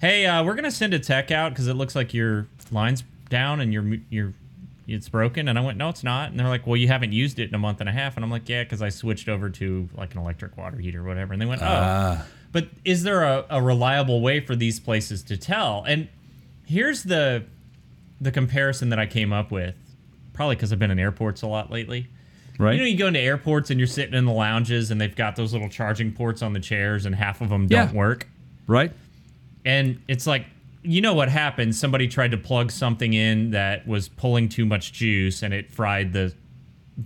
hey, 0.00 0.26
uh, 0.26 0.42
we're 0.42 0.56
gonna 0.56 0.70
send 0.72 0.92
a 0.94 0.98
tech 0.98 1.30
out 1.30 1.52
because 1.52 1.68
it 1.68 1.74
looks 1.74 1.94
like 1.94 2.12
your 2.12 2.48
line's 2.72 3.04
down 3.28 3.60
and 3.60 3.72
your 3.72 3.84
your 4.10 4.32
it's 4.88 5.08
broken? 5.08 5.48
And 5.48 5.58
i 5.58 5.62
went 5.62 5.78
no 5.78 5.88
it's 5.88 6.04
not. 6.04 6.30
And 6.30 6.38
they're 6.38 6.48
like 6.48 6.66
well 6.66 6.76
you 6.76 6.88
haven't 6.88 7.12
used 7.12 7.38
it 7.38 7.48
in 7.48 7.54
a 7.54 7.58
month 7.58 7.80
and 7.80 7.88
a 7.88 7.92
half. 7.92 8.16
And 8.16 8.24
i'm 8.24 8.30
like 8.30 8.48
yeah 8.48 8.62
because 8.62 8.82
i 8.82 8.88
switched 8.88 9.28
over 9.28 9.50
to 9.50 9.88
like 9.96 10.14
an 10.14 10.20
electric 10.20 10.56
water 10.56 10.78
heater 10.78 11.00
or 11.00 11.04
whatever. 11.08 11.32
And 11.32 11.42
they 11.42 11.46
went 11.46 11.62
oh. 11.62 11.66
Ah. 11.68 12.26
But 12.52 12.68
is 12.84 13.02
there 13.02 13.22
a, 13.22 13.44
a 13.50 13.60
reliable 13.60 14.20
way 14.22 14.40
for 14.40 14.56
these 14.56 14.80
places 14.80 15.22
to 15.24 15.36
tell? 15.36 15.84
And 15.86 16.08
here's 16.64 17.02
the 17.02 17.44
the 18.20 18.30
comparison 18.32 18.88
that 18.88 18.98
i 18.98 19.04
came 19.06 19.30
up 19.32 19.50
with 19.50 19.74
probably 20.32 20.54
because 20.56 20.72
i've 20.72 20.78
been 20.78 20.90
in 20.90 20.98
airports 20.98 21.42
a 21.42 21.46
lot 21.46 21.70
lately. 21.70 22.06
Right, 22.58 22.72
you 22.74 22.80
know 22.80 22.86
you 22.86 22.96
go 22.96 23.08
into 23.08 23.20
airports 23.20 23.70
and 23.70 23.78
you're 23.78 23.86
sitting 23.86 24.14
in 24.14 24.24
the 24.24 24.32
lounges 24.32 24.90
and 24.90 24.98
they've 24.98 25.14
got 25.14 25.36
those 25.36 25.52
little 25.52 25.68
charging 25.68 26.12
ports 26.12 26.40
on 26.40 26.54
the 26.54 26.60
chairs 26.60 27.04
and 27.04 27.14
half 27.14 27.42
of 27.42 27.50
them 27.50 27.66
Yeah. 27.68 27.84
don't 27.86 27.94
work. 27.94 28.26
Right, 28.66 28.92
and 29.66 30.00
it's 30.08 30.26
like 30.26 30.46
you 30.86 31.00
know 31.00 31.14
what 31.14 31.28
happened 31.28 31.74
somebody 31.74 32.06
tried 32.08 32.30
to 32.30 32.36
plug 32.36 32.70
something 32.70 33.12
in 33.12 33.50
that 33.50 33.86
was 33.86 34.08
pulling 34.08 34.48
too 34.48 34.64
much 34.64 34.92
juice 34.92 35.42
and 35.42 35.52
it 35.52 35.70
fried 35.70 36.12
the 36.12 36.32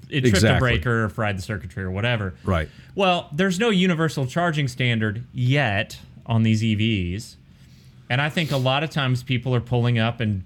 it 0.09 0.21
tripped 0.21 0.45
a 0.45 0.59
breaker 0.59 1.05
or 1.05 1.09
fried 1.09 1.37
the 1.37 1.43
circuitry 1.43 1.83
or 1.83 1.91
whatever 1.91 2.35
right. 2.45 2.69
well 2.95 3.29
there's 3.33 3.59
no 3.59 3.71
universal 3.71 4.27
charging 4.27 4.69
standard 4.69 5.25
yet 5.33 5.99
on 6.27 6.43
these 6.43 6.63
evs 6.63 7.37
and 8.09 8.21
i 8.21 8.29
think 8.29 8.53
a 8.53 8.57
lot 8.57 8.85
of 8.85 8.91
times 8.91 9.23
people 9.23 9.55
are 9.55 9.61
pulling 9.61 9.99
up 9.99 10.21
and 10.21 10.45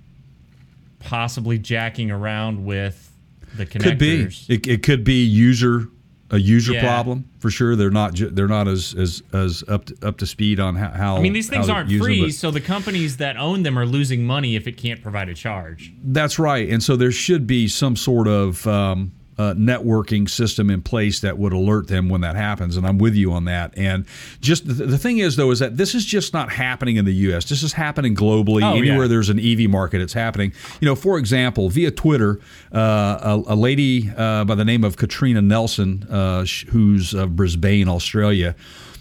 possibly 1.00 1.58
jacking 1.58 2.10
around 2.10 2.64
with 2.64 3.12
the 3.56 3.66
connectors 3.66 3.82
Could 3.84 3.98
be. 3.98 4.28
It, 4.48 4.66
it 4.66 4.82
could 4.82 5.04
be 5.04 5.24
user 5.24 5.88
a 6.30 6.38
user 6.38 6.72
Yeah. 6.72 6.82
problem 6.82 7.24
for 7.38 7.50
sure. 7.50 7.76
They're 7.76 7.90
not 7.90 8.14
ju- 8.14 8.30
they're 8.30 8.48
not 8.48 8.66
as 8.66 8.94
as, 8.94 9.22
as 9.32 9.62
up 9.68 9.84
to, 9.86 9.96
up 10.06 10.16
to 10.18 10.26
speed 10.26 10.58
on 10.58 10.74
how. 10.76 10.88
how 10.90 11.16
I 11.16 11.20
mean, 11.20 11.32
these 11.34 11.48
things 11.48 11.68
aren't 11.68 11.90
use 11.90 12.00
them, 12.00 12.06
free, 12.06 12.30
so 12.30 12.50
the 12.50 12.60
companies 12.60 13.18
that 13.18 13.36
own 13.36 13.62
them 13.62 13.78
are 13.78 13.86
losing 13.86 14.24
money 14.24 14.56
if 14.56 14.66
it 14.66 14.76
can't 14.76 15.02
provide 15.02 15.28
a 15.28 15.34
charge. 15.34 15.92
That's 16.02 16.38
right, 16.38 16.68
and 16.68 16.82
so 16.82 16.96
there 16.96 17.12
should 17.12 17.46
be 17.46 17.68
some 17.68 17.94
sort 17.96 18.26
of 18.26 18.66
um, 18.66 19.12
uh, 19.38 19.54
networking 19.54 20.28
system 20.28 20.70
in 20.70 20.82
place 20.82 21.20
that 21.20 21.38
would 21.38 21.52
alert 21.52 21.88
them 21.88 22.08
when 22.08 22.20
that 22.20 22.36
happens. 22.36 22.76
And 22.76 22.86
I'm 22.86 22.98
with 22.98 23.14
you 23.14 23.32
on 23.32 23.44
that. 23.46 23.76
And 23.76 24.06
just 24.40 24.66
the, 24.66 24.72
the 24.72 24.98
thing 24.98 25.18
is, 25.18 25.36
though, 25.36 25.50
is 25.50 25.58
that 25.58 25.76
this 25.76 25.94
is 25.94 26.04
just 26.04 26.32
not 26.32 26.52
happening 26.52 26.96
in 26.96 27.04
the 27.04 27.14
U.S. 27.14 27.48
This 27.48 27.62
is 27.62 27.72
happening 27.72 28.14
globally. 28.14 28.62
Oh, 28.62 28.76
Anywhere 28.76 29.02
yeah. 29.02 29.08
there's 29.08 29.30
an 29.30 29.40
EV 29.40 29.68
market, 29.70 30.00
it's 30.00 30.12
happening. 30.12 30.52
You 30.80 30.86
know, 30.86 30.94
for 30.94 31.18
example, 31.18 31.68
via 31.68 31.90
Twitter, 31.90 32.40
uh, 32.72 33.40
a, 33.48 33.54
a 33.54 33.56
lady 33.56 34.10
uh, 34.16 34.44
by 34.44 34.54
the 34.54 34.64
name 34.64 34.84
of 34.84 34.96
Katrina 34.96 35.42
Nelson, 35.42 36.06
uh, 36.10 36.44
who's 36.70 37.14
of 37.14 37.36
Brisbane, 37.36 37.88
Australia. 37.88 38.54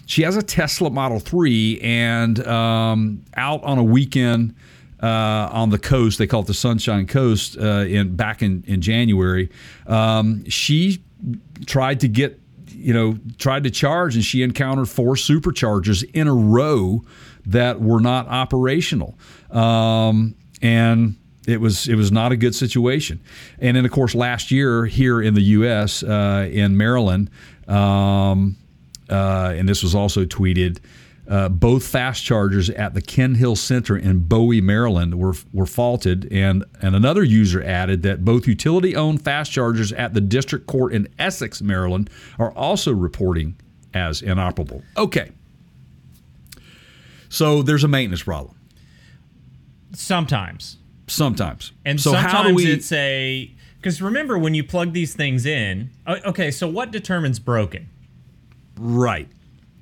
She 0.06 0.22
has 0.22 0.36
a 0.36 0.42
Tesla 0.42 0.90
Model 0.90 1.18
3 1.18 1.80
and 1.80 2.46
um, 2.46 3.24
out 3.36 3.62
on 3.64 3.78
a 3.78 3.82
weekend 3.84 4.54
uh, 5.04 5.50
on 5.52 5.68
the 5.68 5.78
coast. 5.78 6.18
They 6.18 6.26
call 6.26 6.40
it 6.40 6.46
the 6.46 6.54
Sunshine 6.54 7.06
Coast. 7.06 7.58
Uh, 7.58 7.84
in 7.86 8.16
back 8.16 8.42
in 8.42 8.64
in 8.66 8.80
January, 8.80 9.50
um, 9.86 10.48
she 10.48 11.02
tried 11.66 12.00
to 12.00 12.08
get 12.08 12.40
you 12.68 12.94
know 12.94 13.18
tried 13.38 13.64
to 13.64 13.70
charge, 13.70 14.14
and 14.14 14.24
she 14.24 14.42
encountered 14.42 14.88
four 14.88 15.14
superchargers 15.14 16.08
in 16.14 16.26
a 16.26 16.34
row 16.34 17.02
that 17.46 17.80
were 17.80 18.00
not 18.00 18.26
operational. 18.28 19.18
Um, 19.50 20.34
and 20.62 21.16
it 21.46 21.60
was 21.60 21.86
it 21.86 21.96
was 21.96 22.10
not 22.10 22.32
a 22.32 22.36
good 22.36 22.54
situation. 22.54 23.20
And 23.58 23.76
then 23.76 23.84
of 23.84 23.90
course 23.90 24.14
last 24.14 24.50
year 24.50 24.86
here 24.86 25.20
in 25.20 25.34
the 25.34 25.42
U.S. 25.42 26.02
Uh, 26.02 26.48
in 26.50 26.78
Maryland, 26.78 27.28
um, 27.68 28.56
uh, 29.10 29.52
and 29.54 29.68
this 29.68 29.82
was 29.82 29.94
also 29.94 30.24
tweeted. 30.24 30.78
Uh, 31.26 31.48
both 31.48 31.86
fast 31.86 32.22
chargers 32.22 32.68
at 32.68 32.92
the 32.92 33.00
Ken 33.00 33.36
Hill 33.36 33.56
Center 33.56 33.96
in 33.96 34.20
Bowie, 34.28 34.60
Maryland, 34.60 35.14
were 35.18 35.34
were 35.54 35.64
faulted, 35.66 36.28
and 36.30 36.64
and 36.82 36.94
another 36.94 37.22
user 37.24 37.62
added 37.62 38.02
that 38.02 38.26
both 38.26 38.46
utility-owned 38.46 39.22
fast 39.24 39.50
chargers 39.50 39.90
at 39.94 40.12
the 40.12 40.20
district 40.20 40.66
court 40.66 40.92
in 40.92 41.08
Essex, 41.18 41.62
Maryland, 41.62 42.10
are 42.38 42.52
also 42.52 42.92
reporting 42.92 43.56
as 43.94 44.20
inoperable. 44.20 44.82
Okay, 44.98 45.30
so 47.30 47.62
there's 47.62 47.84
a 47.84 47.88
maintenance 47.88 48.22
problem 48.24 48.54
Sometimes. 49.94 50.78
sometimes, 51.06 51.72
And 51.84 52.00
so 52.00 52.12
sometimes 52.12 52.32
how 52.32 52.42
do 52.42 52.54
we? 52.54 52.66
it's 52.70 52.90
a 52.92 53.50
because 53.76 54.02
remember 54.02 54.36
when 54.38 54.54
you 54.54 54.64
plug 54.64 54.92
these 54.92 55.14
things 55.14 55.46
in. 55.46 55.90
Okay, 56.06 56.50
so 56.50 56.66
what 56.68 56.90
determines 56.90 57.38
broken? 57.38 57.88
Right. 58.78 59.28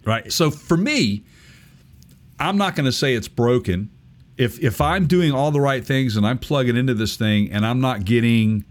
Right. 0.05 0.33
So 0.33 0.50
for 0.50 0.76
me, 0.76 1.24
I'm 2.38 2.57
not 2.57 2.75
going 2.75 2.87
to 2.87 2.92
say 2.92 3.14
it's 3.14 3.29
broken. 3.29 3.90
If 4.37 4.59
if 4.61 4.81
I'm 4.81 5.07
doing 5.07 5.33
all 5.33 5.51
the 5.51 5.61
right 5.61 5.85
things 5.85 6.16
and 6.16 6.27
I'm 6.27 6.38
plugging 6.38 6.77
into 6.77 6.95
this 6.95 7.16
thing 7.16 7.53
and 7.53 7.64
I'm 7.66 7.81
not 7.81 8.05
getting 8.05 8.64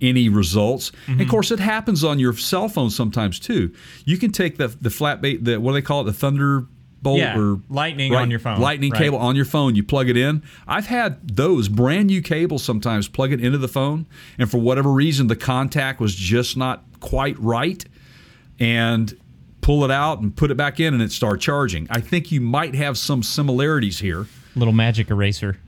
any 0.00 0.28
results, 0.28 0.90
and 0.90 1.14
Mm-hmm. 1.16 1.22
of 1.22 1.28
course 1.28 1.50
it 1.50 1.58
happens 1.58 2.04
on 2.04 2.18
your 2.20 2.32
cell 2.34 2.68
phone 2.68 2.88
sometimes 2.90 3.40
too. 3.40 3.72
You 4.04 4.16
can 4.16 4.30
take 4.30 4.56
the 4.56 4.68
the 4.68 4.90
flat 4.90 5.20
bait, 5.20 5.44
the 5.44 5.58
what 5.60 5.72
do 5.72 5.74
they 5.74 5.82
call 5.82 6.02
it, 6.02 6.04
the 6.04 6.12
thunderbolt 6.12 7.18
Yeah, 7.18 7.36
or 7.36 7.60
lightning 7.68 8.14
on 8.14 8.30
your 8.30 8.38
phone, 8.38 8.60
lightning 8.60 8.92
right. 8.92 8.98
cable 9.02 9.18
on 9.18 9.34
your 9.34 9.44
phone. 9.44 9.74
You 9.74 9.82
plug 9.82 10.08
it 10.08 10.16
in. 10.16 10.42
I've 10.68 10.86
had 10.86 11.36
those 11.36 11.68
brand 11.68 12.06
new 12.06 12.22
cables 12.22 12.62
sometimes 12.62 13.08
plug 13.08 13.32
it 13.32 13.40
into 13.44 13.58
the 13.58 13.68
phone, 13.68 14.06
and 14.38 14.48
for 14.48 14.58
whatever 14.58 14.90
reason 14.92 15.26
the 15.26 15.36
contact 15.36 15.98
was 16.00 16.14
just 16.14 16.56
not 16.56 16.84
quite 17.00 17.36
right, 17.40 17.84
and 18.60 19.18
pull 19.68 19.84
it 19.84 19.90
out 19.90 20.20
and 20.20 20.34
put 20.34 20.50
it 20.50 20.56
back 20.56 20.80
in 20.80 20.94
and 20.94 21.02
it 21.02 21.12
start 21.12 21.42
charging. 21.42 21.86
I 21.90 22.00
think 22.00 22.32
you 22.32 22.40
might 22.40 22.74
have 22.74 22.96
some 22.96 23.22
similarities 23.22 23.98
here. 23.98 24.26
Little 24.56 24.72
magic 24.72 25.10
eraser 25.10 25.58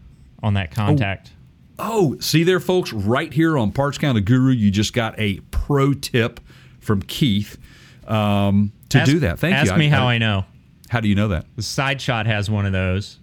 on 0.42 0.54
that 0.54 0.70
contact. 0.70 1.32
Oh, 1.78 2.18
see 2.18 2.42
there, 2.42 2.60
folks, 2.60 2.94
right 2.94 3.30
here 3.30 3.58
on 3.58 3.72
Parts 3.72 3.98
Counter 3.98 4.22
Guru, 4.22 4.52
you 4.52 4.70
just 4.70 4.94
got 4.94 5.20
a 5.20 5.40
pro 5.50 5.92
tip 5.92 6.40
from 6.78 7.02
Keith 7.02 7.58
um, 8.06 8.72
to 8.88 9.00
Ask- 9.00 9.10
do 9.10 9.18
that. 9.18 9.38
Thank 9.38 9.56
ask 9.56 9.66
you. 9.66 9.72
Ask 9.72 9.78
me 9.78 9.88
how 9.88 10.08
I 10.08 10.16
know. 10.16 10.46
How 10.88 11.00
do 11.00 11.08
you 11.08 11.14
know 11.14 11.28
that? 11.28 11.44
The 11.56 11.62
side 11.62 12.00
shot 12.00 12.24
has 12.24 12.50
one 12.50 12.64
of 12.64 12.72
those, 12.72 13.18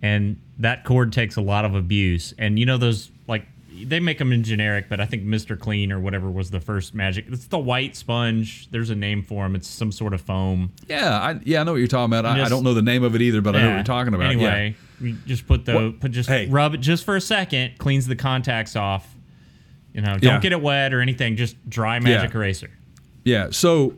and 0.00 0.40
that 0.58 0.86
cord 0.86 1.12
takes 1.12 1.36
a 1.36 1.42
lot 1.42 1.66
of 1.66 1.74
abuse. 1.74 2.32
And 2.38 2.58
you 2.58 2.64
know 2.64 2.78
those 2.78 3.10
they 3.84 4.00
make 4.00 4.18
them 4.18 4.32
in 4.32 4.42
generic, 4.42 4.86
but 4.88 5.00
I 5.00 5.06
think 5.06 5.22
Mister 5.22 5.56
Clean 5.56 5.90
or 5.92 6.00
whatever 6.00 6.30
was 6.30 6.50
the 6.50 6.60
first 6.60 6.94
magic. 6.94 7.26
It's 7.28 7.46
the 7.46 7.58
white 7.58 7.96
sponge. 7.96 8.70
There's 8.70 8.90
a 8.90 8.94
name 8.94 9.22
for 9.22 9.44
them. 9.44 9.54
It's 9.54 9.68
some 9.68 9.92
sort 9.92 10.14
of 10.14 10.20
foam. 10.20 10.72
Yeah, 10.88 11.18
I, 11.18 11.40
yeah, 11.44 11.60
I 11.60 11.64
know 11.64 11.72
what 11.72 11.78
you're 11.78 11.86
talking 11.88 12.12
about. 12.16 12.26
I, 12.26 12.44
I 12.44 12.48
don't 12.48 12.62
know 12.64 12.74
the 12.74 12.82
name 12.82 13.02
of 13.04 13.14
it 13.14 13.22
either, 13.22 13.40
but 13.40 13.54
I 13.56 13.60
know 13.62 13.68
what 13.68 13.74
you're 13.76 13.84
talking 13.84 14.14
about. 14.14 14.26
Anyway, 14.26 14.74
you 15.00 15.14
just 15.26 15.46
put 15.46 15.64
the 15.64 15.74
What- 15.74 16.00
put 16.00 16.10
just 16.12 16.28
hey. 16.28 16.46
rub 16.46 16.74
it 16.74 16.78
just 16.80 17.04
for 17.04 17.16
a 17.16 17.20
second, 17.20 17.78
cleans 17.78 18.06
the 18.06 18.16
contacts 18.16 18.76
off. 18.76 19.08
You 19.92 20.00
know, 20.00 20.12
don't 20.12 20.22
Yeah. 20.22 20.40
get 20.40 20.52
it 20.52 20.62
wet 20.62 20.94
or 20.94 21.00
anything. 21.00 21.36
Just 21.36 21.56
dry 21.68 21.98
magic 21.98 22.32
Yeah. 22.32 22.38
eraser. 22.38 22.70
yeah, 23.24 23.44
yeah. 23.44 23.48
So, 23.50 23.94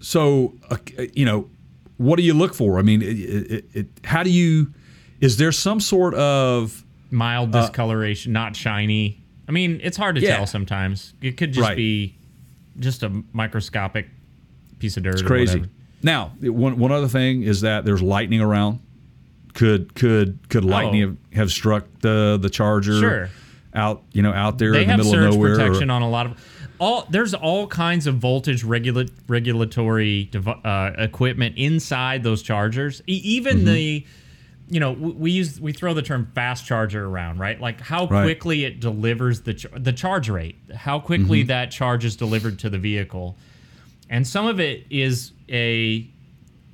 so 0.00 0.54
uh, 0.70 0.76
you 1.14 1.24
know, 1.24 1.48
what 1.96 2.16
do 2.16 2.22
you 2.22 2.34
look 2.34 2.54
for? 2.54 2.78
I 2.78 2.82
mean, 2.82 3.02
it, 3.02 3.06
it, 3.18 3.64
it, 3.74 3.86
how 4.04 4.22
do 4.22 4.30
you? 4.30 4.72
Is 5.20 5.36
there 5.36 5.52
some 5.52 5.78
sort 5.78 6.14
of 6.14 6.84
Mild 7.12 7.52
discoloration, 7.52 8.32
not 8.32 8.56
shiny. 8.56 9.20
I 9.48 9.52
mean, 9.52 9.80
it's 9.82 9.96
hard 9.96 10.16
to 10.16 10.22
Uh, 10.22 10.24
Yeah. 10.24 10.36
tell 10.38 10.46
sometimes. 10.46 11.14
It 11.20 11.36
could 11.36 11.52
just 11.52 11.68
Right. 11.68 11.76
be 11.76 12.14
just 12.80 13.02
a 13.02 13.12
microscopic 13.32 14.08
piece 14.78 14.96
of 14.96 15.02
dirt. 15.02 15.14
It's 15.14 15.22
or 15.22 15.26
crazy. 15.26 15.58
whatever. 15.60 15.72
Now, 16.02 16.32
one 16.40 16.78
one 16.78 16.90
other 16.90 17.06
thing 17.08 17.42
is 17.42 17.60
that 17.60 17.84
there's 17.84 18.02
lightning 18.02 18.40
around. 18.40 18.80
Could 19.54 19.94
could 19.94 20.38
could 20.48 20.64
lightning 20.64 21.02
Oh. 21.02 21.06
have, 21.08 21.16
have 21.34 21.50
struck 21.52 21.86
the 22.00 22.38
the 22.40 22.48
charger 22.48 22.98
Sure. 22.98 23.30
out 23.74 24.02
you 24.12 24.22
know 24.22 24.32
out 24.32 24.58
there 24.58 24.72
They 24.72 24.82
in 24.84 24.88
the 24.88 24.96
middle 24.96 25.14
of 25.14 25.34
nowhere? 25.34 25.52
or- 25.52 25.56
protection 25.56 25.90
on 25.90 26.00
a 26.02 26.08
lot 26.08 26.24
of 26.26 26.32
all. 26.78 27.06
There's 27.10 27.34
all 27.34 27.66
kinds 27.66 28.06
of 28.06 28.16
voltage 28.16 28.64
regula- 28.64 29.06
regulatory 29.28 30.24
dev- 30.32 30.48
uh, 30.48 30.92
equipment 30.96 31.56
inside 31.58 32.22
those 32.22 32.42
chargers. 32.42 33.02
E- 33.06 33.20
even 33.22 33.58
Mm-hmm. 33.58 33.66
the, 33.66 34.06
you 34.72 34.80
know, 34.80 34.92
we, 34.92 35.10
we 35.12 35.30
use 35.30 35.60
we 35.60 35.72
throw 35.72 35.92
the 35.94 36.02
term 36.02 36.30
fast 36.34 36.64
charger 36.66 37.04
around, 37.04 37.38
right? 37.38 37.60
Like 37.60 37.80
how 37.80 38.06
Right. 38.06 38.22
quickly 38.24 38.64
it 38.64 38.80
delivers 38.80 39.42
the 39.42 39.54
ch- 39.54 39.66
the 39.76 39.92
charge 39.92 40.28
rate, 40.30 40.56
how 40.74 40.96
Mm-hmm. 40.98 41.06
quickly 41.06 41.42
that 41.44 41.70
charge 41.70 42.04
is 42.04 42.16
delivered 42.16 42.58
to 42.60 42.70
the 42.70 42.78
vehicle, 42.78 43.36
and 44.08 44.26
some 44.26 44.46
of 44.46 44.58
it 44.60 44.86
is 44.90 45.32
a 45.50 46.08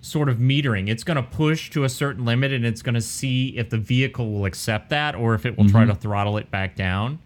sort 0.00 0.28
of 0.28 0.36
metering. 0.38 0.88
It's 0.88 1.02
going 1.02 1.16
to 1.16 1.22
push 1.24 1.70
to 1.70 1.82
a 1.82 1.88
certain 1.88 2.24
limit 2.24 2.52
and 2.52 2.64
it's 2.64 2.82
going 2.82 2.94
to 2.94 3.00
see 3.00 3.48
if 3.58 3.68
the 3.70 3.78
vehicle 3.78 4.30
will 4.32 4.44
accept 4.44 4.90
that 4.90 5.16
or 5.16 5.34
if 5.34 5.44
it 5.44 5.58
will 5.58 5.68
try 5.68 5.82
Mm-hmm. 5.82 5.90
to 5.90 5.96
throttle 5.96 6.36
it 6.38 6.50
back 6.52 6.76
down. 6.76 7.18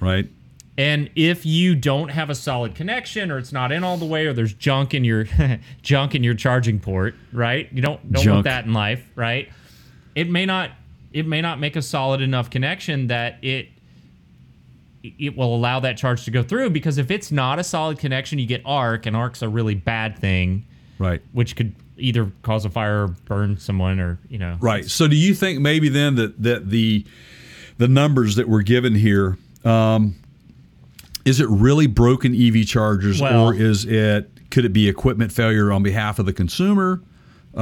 right. 0.00 0.28
And 0.76 1.08
if 1.14 1.46
you 1.46 1.76
don't 1.76 2.08
have 2.08 2.30
a 2.30 2.34
solid 2.34 2.74
connection 2.74 3.30
or 3.30 3.38
it's 3.38 3.52
not 3.52 3.70
in 3.70 3.84
all 3.84 3.96
the 3.96 4.06
way 4.06 4.26
or 4.26 4.32
there's 4.32 4.52
junk 4.54 4.92
in 4.92 5.04
your 5.04 5.24
junk 5.82 6.16
in 6.16 6.24
your 6.24 6.34
charging 6.34 6.80
port, 6.80 7.14
right? 7.32 7.68
You 7.72 7.80
don't 7.80 8.10
don't 8.12 8.24
Junk. 8.24 8.34
want 8.34 8.44
that 8.46 8.64
in 8.64 8.72
life, 8.72 9.06
right? 9.14 9.48
It 10.14 10.28
may 10.30 10.46
not 10.46 10.70
it 11.12 11.26
may 11.26 11.40
not 11.40 11.60
make 11.60 11.76
a 11.76 11.82
solid 11.82 12.20
enough 12.20 12.50
connection 12.50 13.06
that 13.08 13.38
it 13.42 13.68
it 15.02 15.36
will 15.36 15.54
allow 15.54 15.80
that 15.80 15.96
charge 15.98 16.24
to 16.24 16.30
go 16.30 16.42
through 16.42 16.70
because 16.70 16.96
if 16.98 17.10
it's 17.10 17.30
not 17.30 17.58
a 17.58 17.64
solid 17.64 17.98
connection, 17.98 18.38
you 18.38 18.46
get 18.46 18.62
arc 18.64 19.04
and 19.06 19.14
arc's 19.14 19.42
a 19.42 19.48
really 19.48 19.74
bad 19.74 20.18
thing 20.18 20.64
Right. 20.98 21.20
which 21.32 21.56
could 21.56 21.74
either 21.98 22.30
cause 22.42 22.64
a 22.64 22.70
fire 22.70 23.04
or 23.04 23.08
burn 23.08 23.58
someone 23.58 24.00
or, 24.00 24.18
you 24.28 24.38
know. 24.38 24.56
Right. 24.60 24.84
So 24.86 25.06
do 25.06 25.14
you 25.16 25.34
think 25.34 25.60
maybe 25.60 25.88
then 25.90 26.14
that 26.16 26.42
that 26.42 26.70
the 26.70 27.04
the 27.78 27.88
numbers 27.88 28.36
that 28.36 28.48
we're 28.48 28.62
given 28.62 28.94
here 28.94 29.36
um, 29.64 30.14
is 31.24 31.40
it 31.40 31.48
really 31.48 31.86
broken 31.86 32.34
EV 32.34 32.66
chargers 32.66 33.20
Well- 33.20 33.48
or 33.48 33.54
is 33.54 33.84
it 33.84 34.30
could 34.50 34.64
it 34.64 34.72
be 34.72 34.88
equipment 34.88 35.32
failure 35.32 35.70
on 35.72 35.82
behalf 35.82 36.18
of 36.18 36.26
the 36.26 36.32
consumer? 36.32 37.02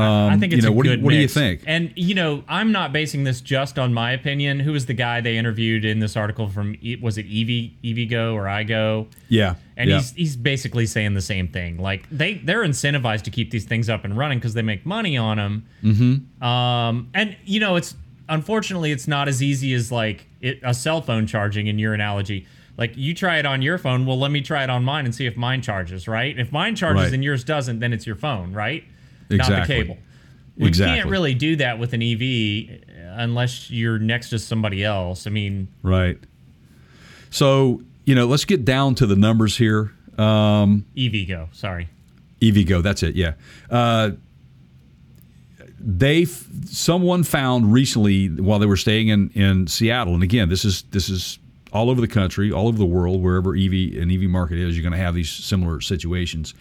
I 0.00 0.37
think 0.38 0.52
it's 0.52 0.62
you 0.64 0.68
know, 0.68 0.72
a 0.72 0.76
what 0.76 0.85
do 0.85 0.90
you- 0.90 0.96
good 0.96 1.05
what 1.05 1.11
do 1.11 1.16
you 1.16 1.28
think? 1.28 1.62
And 1.66 1.92
you 1.96 2.14
know, 2.14 2.44
I'm 2.48 2.72
not 2.72 2.92
basing 2.92 3.24
this 3.24 3.40
just 3.40 3.78
on 3.78 3.92
my 3.92 4.12
opinion. 4.12 4.61
Who 4.61 4.72
was 4.72 4.87
the 4.87 4.94
guy 4.94 5.20
they 5.20 5.37
interviewed 5.37 5.85
in 5.85 5.98
this 6.00 6.16
article 6.16 6.48
from? 6.48 6.76
Was 7.00 7.18
it 7.18 7.26
Evie 7.26 7.76
EVgo 7.85 8.33
or 8.35 8.44
iGo? 8.44 9.07
Yeah. 9.28 9.57
And 9.76 9.90
yeah. 9.90 9.96
he's 9.98 10.12
he's 10.12 10.37
basically 10.37 10.87
saying 10.87 11.14
the 11.14 11.20
same 11.20 11.48
thing. 11.48 11.78
Like 11.78 12.09
they 12.11 12.35
they're 12.35 12.62
incentivized 12.64 13.22
to 13.22 13.31
keep 13.31 13.50
these 13.50 13.64
things 13.64 13.88
up 13.90 14.05
and 14.05 14.16
running 14.16 14.38
because 14.38 14.55
they 14.55 14.62
make 14.62 14.87
money 14.87 15.16
on 15.16 15.37
them. 15.37 15.66
Mm-hmm. 15.83 16.42
Um, 16.42 17.09
and 17.14 17.37
you 17.44 17.61
know, 17.61 17.76
it's 17.76 17.94
unfortunately 18.28 18.92
it's 18.92 19.09
not 19.09 19.28
as 19.28 19.42
easy 19.42 19.74
as 19.74 19.92
like 19.92 20.26
it, 20.40 20.59
a 20.62 20.72
cell 20.74 21.02
phone 21.02 21.26
charging 21.26 21.66
in 21.66 21.78
your 21.78 21.92
analogy. 21.94 22.46
Like 22.78 22.96
you 22.96 23.14
try 23.14 23.37
it 23.38 23.44
on 23.44 23.61
your 23.61 23.76
phone, 23.76 24.07
well, 24.07 24.18
let 24.18 24.31
me 24.31 24.40
try 24.40 24.64
it 24.64 24.70
on 24.70 24.83
mine 24.85 25.05
and 25.05 25.14
see 25.14 25.26
if 25.26 25.37
mine 25.37 25.61
charges. 25.61 26.09
Right? 26.09 26.38
If 26.38 26.50
mine 26.52 26.74
charges 26.76 27.05
Right. 27.05 27.12
and 27.12 27.22
yours 27.22 27.44
doesn't, 27.44 27.81
then 27.81 27.92
it's 27.92 28.07
your 28.07 28.16
phone, 28.16 28.52
right? 28.55 28.85
Not 29.33 29.40
Exactly. 29.49 29.77
the 29.77 29.83
cable. 29.83 29.99
We 30.57 30.68
Exactly. 30.68 30.99
can't 30.99 31.11
really 31.11 31.35
do 31.35 31.57
that 31.57 31.79
with 31.79 31.92
an 31.95 32.03
EV 32.03 32.81
unless 33.16 33.71
you're 33.71 33.99
next 33.99 34.31
to 34.31 34.38
somebody 34.38 34.85
else. 34.85 35.27
I 35.27 35.31
mean, 35.31 35.68
Right. 35.83 36.18
So, 37.31 37.83
you 38.05 38.14
know, 38.14 38.27
let's 38.27 38.45
get 38.45 38.64
down 38.64 38.95
to 38.97 39.07
the 39.07 39.16
numbers 39.16 39.57
here. 39.57 39.92
Um, 40.18 40.85
EVgo. 40.97 41.49
Sorry. 41.55 41.88
EVgo, 42.42 42.83
that's 42.83 43.03
it, 43.03 43.14
yeah. 43.14 43.35
Uh, 43.71 44.11
they 45.85 46.25
someone 46.25 47.25
found 47.25 47.73
recently 47.73 48.29
while 48.29 48.59
they 48.59 48.66
were 48.66 48.77
staying 48.77 49.09
in, 49.09 49.31
in 49.31 49.66
Seattle, 49.66 50.14
and 50.14 50.23
again, 50.23 50.49
this 50.49 50.64
is 50.64 50.83
this 50.90 51.09
is 51.09 51.38
all 51.72 51.90
over 51.90 52.00
the 52.00 52.08
country, 52.08 52.52
all 52.52 52.68
over 52.68 52.78
the 52.78 52.85
world, 52.85 53.22
wherever 53.22 53.56
EV 53.56 53.96
an 54.00 54.11
EV 54.11 54.22
market 54.22 54.58
is, 54.58 54.76
you're 54.76 54.82
going 54.82 54.92
to 54.92 54.98
have 54.98 55.14
these 55.14 55.30
similar 55.30 55.80
situations. 55.80 56.54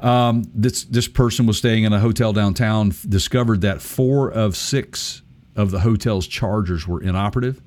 Um, 0.00 0.44
this 0.54 0.84
this 0.84 1.08
person 1.08 1.46
was 1.46 1.58
staying 1.58 1.84
in 1.84 1.92
a 1.92 2.00
hotel 2.00 2.32
downtown, 2.32 2.92
discovered 3.08 3.60
that 3.62 3.80
four 3.80 4.30
of 4.30 4.56
six 4.56 5.22
of 5.56 5.70
the 5.70 5.80
hotel's 5.80 6.26
chargers 6.26 6.86
were 6.86 7.02
inoperative. 7.02 7.60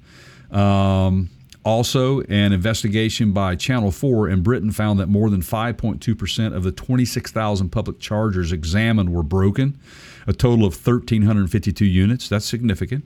Um, 0.52 1.30
also, 1.64 2.22
an 2.22 2.54
investigation 2.54 3.32
by 3.32 3.56
Channel 3.56 3.92
4 3.92 4.30
in 4.30 4.44
Britain 4.44 4.72
found 4.72 5.00
that 5.00 5.08
more 5.08 5.32
than 5.32 5.42
5.2% 5.42 6.56
of 6.56 6.62
the 6.62 6.72
26,000 6.72 7.70
public 7.70 8.00
chargers 8.00 8.52
examined 8.52 9.12
were 9.12 9.24
broken, 9.24 9.80
a 10.28 10.34
total 10.34 10.68
of 10.68 10.76
1,352 10.76 11.84
units. 11.84 12.30
That's 12.30 12.46
significant. 12.46 13.06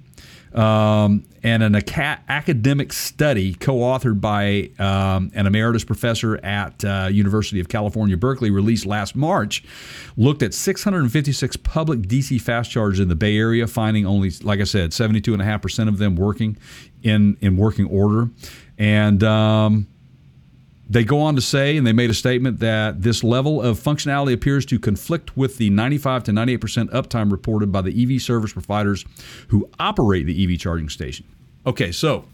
Um, 0.54 1.26
and 1.44 1.64
an 1.64 1.76
aca- 1.76 2.22
academic 2.28 2.92
study 2.92 3.54
co-authored 3.54 4.20
by 4.20 4.72
um, 4.80 5.32
an 5.34 5.46
emeritus 5.46 5.84
professor 5.84 6.38
at 6.44 6.84
uh, 6.84 7.08
University 7.12 7.60
of 7.60 7.70
California, 7.70 8.18
Berkeley, 8.18 8.52
released 8.52 8.86
last 8.86 9.16
March, 9.16 9.64
looked 10.18 10.44
at 10.44 10.54
656 10.54 11.56
public 11.58 12.02
DC 12.02 12.42
fast 12.42 12.72
chargers 12.72 13.00
in 13.00 13.08
the 13.08 13.16
Bay 13.16 13.38
Area, 13.38 13.68
finding 13.68 14.06
only, 14.06 14.32
like 14.42 14.60
I 14.60 14.66
said, 14.66 14.92
72.5% 14.92 15.88
of 15.88 15.98
them 15.98 16.16
working 16.16 16.58
in, 17.04 17.38
in 17.42 17.56
working 17.56 17.86
order. 17.86 18.30
And 18.78 19.24
um, 19.24 19.88
they 20.90 21.04
go 21.04 21.22
on 21.22 21.36
to 21.36 21.42
say, 21.42 21.78
and 21.78 21.86
they 21.86 21.94
made 21.94 22.10
a 22.10 22.16
statement 22.16 22.60
that 22.60 23.04
this 23.04 23.24
level 23.24 23.62
of 23.62 23.80
functionality 23.80 24.34
appears 24.34 24.66
to 24.68 24.80
conflict 24.80 25.38
with 25.38 25.58
the 25.58 25.70
95 25.70 26.24
to 26.26 26.32
98% 26.32 26.90
uptime 26.90 27.32
reported 27.32 27.72
by 27.72 27.82
the 27.82 28.16
EV 28.16 28.22
service 28.22 28.54
providers 28.54 29.06
who 29.50 29.70
operate 29.80 30.26
the 30.26 30.44
EV 30.44 30.60
charging 30.60 30.90
station. 30.90 31.28
Okay, 31.68 31.92
so 31.92 32.26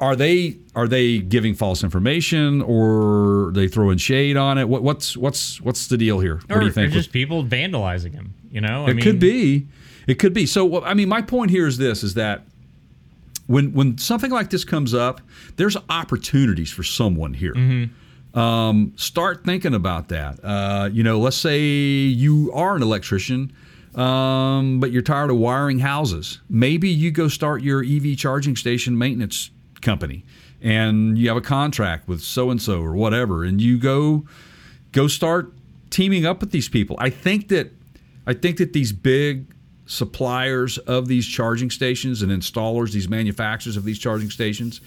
are 0.00 0.14
they 0.14 0.56
are 0.74 0.86
they 0.86 1.18
giving 1.18 1.54
false 1.54 1.82
information 1.82 2.60
or 2.60 3.48
are 3.48 3.52
they 3.52 3.68
throwing 3.68 3.96
shade 3.96 4.36
on 4.36 4.58
it? 4.58 4.68
What, 4.68 4.82
what's 4.82 5.16
what's 5.16 5.60
what's 5.62 5.86
the 5.86 5.96
deal 5.96 6.18
here? 6.18 6.40
What 6.46 6.56
or, 6.56 6.60
do 6.60 6.66
you 6.66 6.72
think? 6.72 6.90
Or 6.90 6.94
just 6.94 7.12
people 7.12 7.42
vandalizing 7.42 8.12
him. 8.12 8.34
You 8.50 8.60
know, 8.60 8.86
it 8.86 9.00
could 9.00 9.18
be. 9.18 9.66
It 10.06 10.18
could 10.18 10.34
be. 10.34 10.44
So, 10.44 10.84
I 10.84 10.92
mean, 10.92 11.08
my 11.08 11.22
point 11.22 11.50
here 11.50 11.66
is 11.66 11.78
this: 11.78 12.02
is 12.02 12.14
that 12.14 12.44
when 13.46 13.72
when 13.72 13.98
something 13.98 14.30
like 14.30 14.50
this 14.50 14.64
comes 14.64 14.94
up, 14.94 15.20
there's 15.56 15.76
opportunities 15.88 16.70
for 16.70 16.82
someone 16.82 17.34
here. 17.34 17.54
Mm-hmm. 17.54 18.38
Um, 18.38 18.92
start 18.96 19.44
thinking 19.44 19.74
about 19.74 20.08
that. 20.08 20.40
Uh, 20.42 20.88
you 20.92 21.02
know, 21.02 21.20
let's 21.20 21.36
say 21.36 21.60
you 21.60 22.50
are 22.52 22.74
an 22.74 22.82
electrician, 22.82 23.52
um, 23.94 24.80
but 24.80 24.90
you're 24.90 25.02
tired 25.02 25.30
of 25.30 25.36
wiring 25.36 25.78
houses. 25.78 26.40
Maybe 26.48 26.88
you 26.88 27.10
go 27.10 27.28
start 27.28 27.62
your 27.62 27.84
EV 27.84 28.16
charging 28.16 28.56
station 28.56 28.98
maintenance 28.98 29.50
company, 29.82 30.24
and 30.60 31.16
you 31.16 31.28
have 31.28 31.36
a 31.36 31.42
contract 31.42 32.08
with 32.08 32.22
so 32.22 32.50
and 32.50 32.60
so 32.60 32.82
or 32.82 32.94
whatever, 32.94 33.44
and 33.44 33.60
you 33.60 33.78
go 33.78 34.26
go 34.92 35.06
start 35.06 35.52
teaming 35.90 36.26
up 36.26 36.40
with 36.40 36.50
these 36.50 36.68
people. 36.68 36.96
I 36.98 37.10
think 37.10 37.48
that 37.48 37.70
I 38.26 38.34
think 38.34 38.56
that 38.56 38.72
these 38.72 38.92
big 38.92 39.46
suppliers 39.86 40.78
of 40.78 41.08
these 41.08 41.26
charging 41.26 41.70
stations 41.70 42.22
and 42.22 42.30
installers, 42.32 42.92
these 42.92 43.08
manufacturers 43.08 43.76
of 43.76 43.84
these 43.84 43.98
charging 43.98 44.30
stations, 44.30 44.80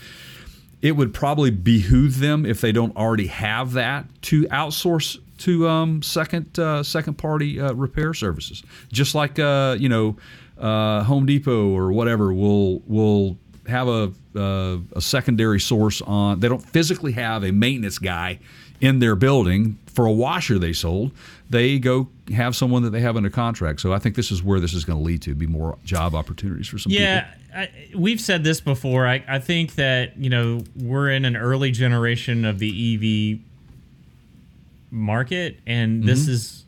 it 0.81 0.91
would 0.93 1.13
probably 1.13 1.51
behoove 1.51 2.19
them 2.19 2.45
if 2.45 2.62
they 2.62 2.71
don't 2.71 2.95
already 2.95 3.27
have 3.27 3.73
that 3.73 4.05
to 4.23 4.43
outsource 4.45 5.19
to 5.39 5.67
um, 5.67 6.01
second 6.01 6.57
uh, 6.60 6.83
second 6.83 7.15
party 7.15 7.60
uh, 7.60 7.73
repair 7.73 8.13
services. 8.13 8.63
Just 8.91 9.15
like 9.15 9.39
uh, 9.39 9.75
you 9.79 9.89
know, 9.89 10.17
uh, 10.57 11.03
Home 11.03 11.25
Depot 11.25 11.69
or 11.69 11.91
whatever 11.91 12.33
will 12.33 12.79
will 12.88 13.38
have 13.67 13.88
a 13.88 14.12
uh, 14.36 14.77
a 14.93 15.01
secondary 15.01 15.60
source 15.60 16.01
on. 16.01 16.39
They 16.39 16.49
don't 16.49 16.63
physically 16.63 17.12
have 17.13 17.43
a 17.43 17.51
maintenance 17.51 17.97
guy 17.97 18.39
in 18.81 18.99
their 18.99 19.15
building 19.15 19.77
for 19.87 20.05
a 20.05 20.11
washer 20.11 20.59
they 20.59 20.73
sold. 20.73 21.11
They 21.49 21.79
go 21.79 22.07
have 22.33 22.55
someone 22.55 22.83
that 22.83 22.91
they 22.91 22.99
have 22.99 23.17
under 23.17 23.29
contract. 23.29 23.81
So 23.81 23.93
I 23.93 23.99
think 23.99 24.15
this 24.15 24.31
is 24.31 24.43
where 24.43 24.59
this 24.59 24.73
is 24.73 24.85
going 24.85 24.99
to 24.99 25.03
lead 25.03 25.21
to 25.23 25.33
be 25.33 25.47
more 25.47 25.77
job 25.83 26.13
opportunities 26.13 26.67
for 26.67 26.77
some 26.77 26.91
yeah, 26.91 27.21
people. 27.21 27.37
I, 27.55 27.69
we've 27.95 28.21
said 28.21 28.43
this 28.43 28.59
before. 28.59 29.07
I, 29.07 29.23
I 29.27 29.39
think 29.39 29.75
that 29.75 30.17
you 30.17 30.29
know 30.29 30.63
we're 30.75 31.09
in 31.09 31.25
an 31.25 31.35
early 31.35 31.71
generation 31.71 32.45
of 32.45 32.59
the 32.59 33.39
EV 33.39 33.39
market, 34.91 35.57
and 35.65 36.03
this 36.03 36.23
mm-hmm. 36.23 36.31
is 36.31 36.65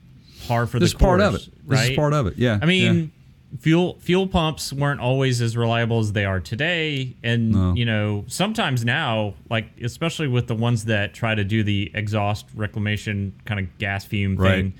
par 0.47 0.65
for 0.65 0.79
This 0.79 0.93
the 0.93 0.97
is 0.97 1.01
part 1.01 1.21
of 1.21 1.31
course, 1.33 1.47
it. 1.47 1.67
This 1.67 1.89
is 1.89 1.95
part 1.95 2.13
of 2.13 2.27
it. 2.27 2.37
Yeah. 2.37 2.59
I 2.61 2.65
mean, 2.65 3.11
fuel 3.59 3.97
fuel 3.99 4.27
pumps 4.27 4.71
weren't 4.71 4.99
always 4.99 5.41
as 5.41 5.57
reliable 5.57 5.99
as 5.99 6.13
they 6.13 6.25
are 6.25 6.39
today, 6.39 7.15
and 7.23 7.51
No. 7.51 7.73
you 7.73 7.85
know 7.85 8.23
sometimes 8.27 8.85
now, 8.85 9.33
like 9.49 9.65
especially 9.81 10.27
with 10.27 10.47
the 10.47 10.55
ones 10.55 10.85
that 10.85 11.13
try 11.13 11.33
to 11.35 11.43
do 11.43 11.63
the 11.63 11.91
exhaust 11.93 12.45
reclamation 12.55 13.33
kind 13.45 13.59
of 13.59 13.77
gas 13.79 14.05
fume 14.05 14.37
thing, 14.37 14.73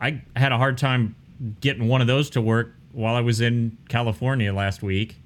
I 0.00 0.22
had 0.34 0.52
a 0.52 0.58
hard 0.58 0.76
time 0.78 1.14
getting 1.60 1.86
one 1.88 2.00
of 2.00 2.06
those 2.06 2.30
to 2.30 2.40
work 2.40 2.74
while 2.92 3.14
I 3.14 3.20
was 3.20 3.40
in 3.40 3.76
California 3.88 4.52
last 4.52 4.82
week. 4.82 5.16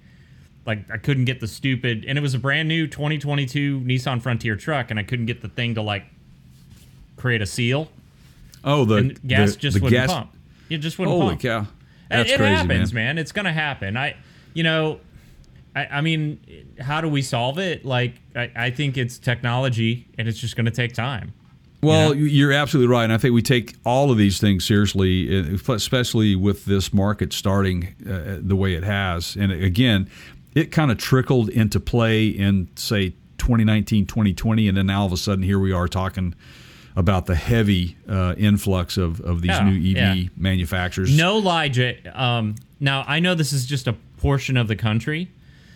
Like 0.66 0.90
I 0.92 0.98
couldn't 0.98 1.24
get 1.24 1.40
the 1.40 1.48
stupid, 1.48 2.04
and 2.06 2.18
it 2.18 2.20
was 2.20 2.34
a 2.34 2.38
brand 2.38 2.68
new 2.68 2.86
2022 2.86 3.80
Nissan 3.80 4.20
Frontier 4.20 4.56
truck, 4.56 4.90
and 4.90 5.00
I 5.00 5.02
couldn't 5.04 5.26
get 5.26 5.40
the 5.40 5.48
thing 5.48 5.74
to 5.76 5.82
like 5.82 6.04
create 7.16 7.40
a 7.40 7.46
seal, 7.46 7.90
oh, 8.62 8.84
the 8.84 8.94
and 8.96 9.22
gas 9.26 9.52
the, 9.54 9.58
just 9.58 9.76
the 9.78 9.82
wouldn't 9.82 10.00
gas- 10.06 10.12
pump. 10.12 10.32
It 10.68 10.78
just 10.78 10.98
wouldn't 10.98 11.16
Holy 11.16 11.30
pump. 11.36 11.40
cow! 11.42 11.66
That's 12.10 12.30
it 12.30 12.36
crazy, 12.36 12.54
happens, 12.54 12.92
man. 12.92 13.16
man. 13.16 13.18
It's 13.18 13.32
gonna 13.32 13.52
happen. 13.52 13.96
I, 13.96 14.16
you 14.52 14.62
know, 14.62 15.00
I, 15.74 15.86
I 15.86 16.00
mean, 16.00 16.40
how 16.78 17.00
do 17.00 17.08
we 17.08 17.22
solve 17.22 17.58
it? 17.58 17.84
Like, 17.84 18.14
I, 18.34 18.50
I 18.54 18.70
think 18.70 18.98
it's 18.98 19.18
technology, 19.18 20.06
and 20.18 20.28
it's 20.28 20.38
just 20.38 20.56
gonna 20.56 20.70
take 20.70 20.92
time. 20.92 21.32
Well, 21.82 22.14
you're 22.14 22.52
absolutely 22.52 22.92
right, 22.92 23.04
and 23.04 23.12
I 23.12 23.16
think 23.16 23.32
we 23.32 23.40
take 23.40 23.74
all 23.86 24.10
of 24.10 24.18
these 24.18 24.38
things 24.38 24.66
seriously, 24.66 25.54
especially 25.66 26.36
with 26.36 26.66
this 26.66 26.92
market 26.92 27.32
starting 27.32 27.94
uh, 28.06 28.36
the 28.38 28.54
way 28.54 28.74
it 28.74 28.84
has. 28.84 29.34
And 29.34 29.50
again, 29.50 30.10
it 30.54 30.72
kind 30.72 30.90
of 30.90 30.98
trickled 30.98 31.48
into 31.48 31.80
play 31.80 32.26
in 32.26 32.68
say 32.74 33.14
2019, 33.38 34.04
2020, 34.04 34.68
and 34.68 34.76
then 34.76 34.86
now 34.86 35.00
all 35.00 35.06
of 35.06 35.12
a 35.12 35.16
sudden 35.16 35.42
here 35.42 35.58
we 35.58 35.72
are 35.72 35.88
talking 35.88 36.34
about 36.96 37.26
the 37.26 37.34
heavy 37.34 37.96
uh, 38.08 38.34
influx 38.36 38.96
of, 38.96 39.20
of 39.20 39.42
these 39.42 39.60
new 39.60 39.76
EV 39.76 39.96
yeah. 40.16 40.28
manufacturers. 40.36 41.16
No 41.16 41.38
lie, 41.38 41.68
Jay. 41.68 42.00
Um, 42.12 42.56
now 42.80 43.04
I 43.06 43.20
know 43.20 43.34
this 43.34 43.52
is 43.52 43.66
just 43.66 43.86
a 43.86 43.94
portion 44.18 44.56
of 44.56 44.68
the 44.68 44.76
country, 44.76 45.30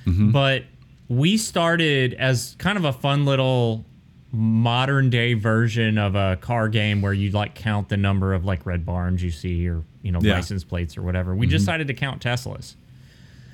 Mm-hmm. 0.06 0.32
but 0.32 0.64
we 1.08 1.36
started 1.38 2.12
as 2.14 2.56
kind 2.58 2.76
of 2.76 2.84
a 2.84 2.92
fun 2.92 3.24
little 3.24 3.84
modern 4.32 5.08
day 5.10 5.34
version 5.34 5.96
of 5.96 6.14
a 6.14 6.36
car 6.40 6.68
game 6.68 7.00
where 7.00 7.12
you 7.12 7.30
like 7.30 7.54
count 7.54 7.88
the 7.88 7.96
number 7.96 8.34
of 8.34 8.44
like 8.44 8.66
red 8.66 8.84
barns 8.84 9.22
you 9.22 9.30
see 9.30 9.68
or 9.68 9.82
you 10.02 10.12
know 10.12 10.18
Yeah. 10.20 10.32
Mm-hmm. 10.32 10.36
license 10.40 10.64
plates 10.64 10.98
or 10.98 11.02
whatever. 11.02 11.34
We 11.34 11.46
decided 11.46 11.86
to 11.86 11.94
count 11.94 12.22
Teslas. 12.22 12.74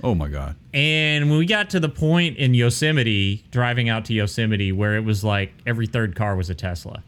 Oh 0.03 0.15
my 0.15 0.29
God! 0.29 0.57
And 0.73 1.29
when 1.29 1.39
we 1.39 1.45
got 1.45 1.69
to 1.71 1.81
the 1.81 1.89
point 1.91 2.39
in 2.39 2.55
Yosemite, 2.55 3.45
driving 3.51 3.91
out 3.91 4.07
to 4.07 4.15
Yosemite, 4.15 4.73
where 4.73 4.97
it 4.97 5.05
was 5.05 5.23
like 5.23 5.53
every 5.67 5.87
third 5.87 6.17
car 6.17 6.35
was 6.37 6.49
a 6.49 6.55
Tesla, 6.55 7.03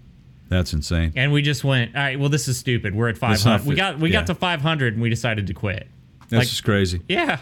That's 0.53 0.73
insane. 0.73 1.12
and 1.17 1.33
we 1.33 1.43
just 1.43 1.65
went, 1.65 1.97
"All 1.97 2.03
right, 2.03 2.19
well, 2.19 2.29
this 2.29 2.47
is 2.49 2.57
stupid. 2.59 2.95
We're 2.95 3.09
at 3.09 3.19
That's 3.21 3.45
not 3.45 3.61
500. 3.61 3.69
We 3.69 3.75
got 3.75 3.99
we 3.99 4.11
yeah. 4.11 4.21
got 4.21 4.27
to 4.29 4.35
500, 4.35 4.93
and 4.95 5.03
we 5.03 5.11
decided 5.11 5.47
to 5.49 5.55
quit." 5.55 5.88
That's 6.29 6.33
like- 6.41 6.49
just 6.49 6.65
crazy. 6.65 7.01
Yeah. 7.09 7.38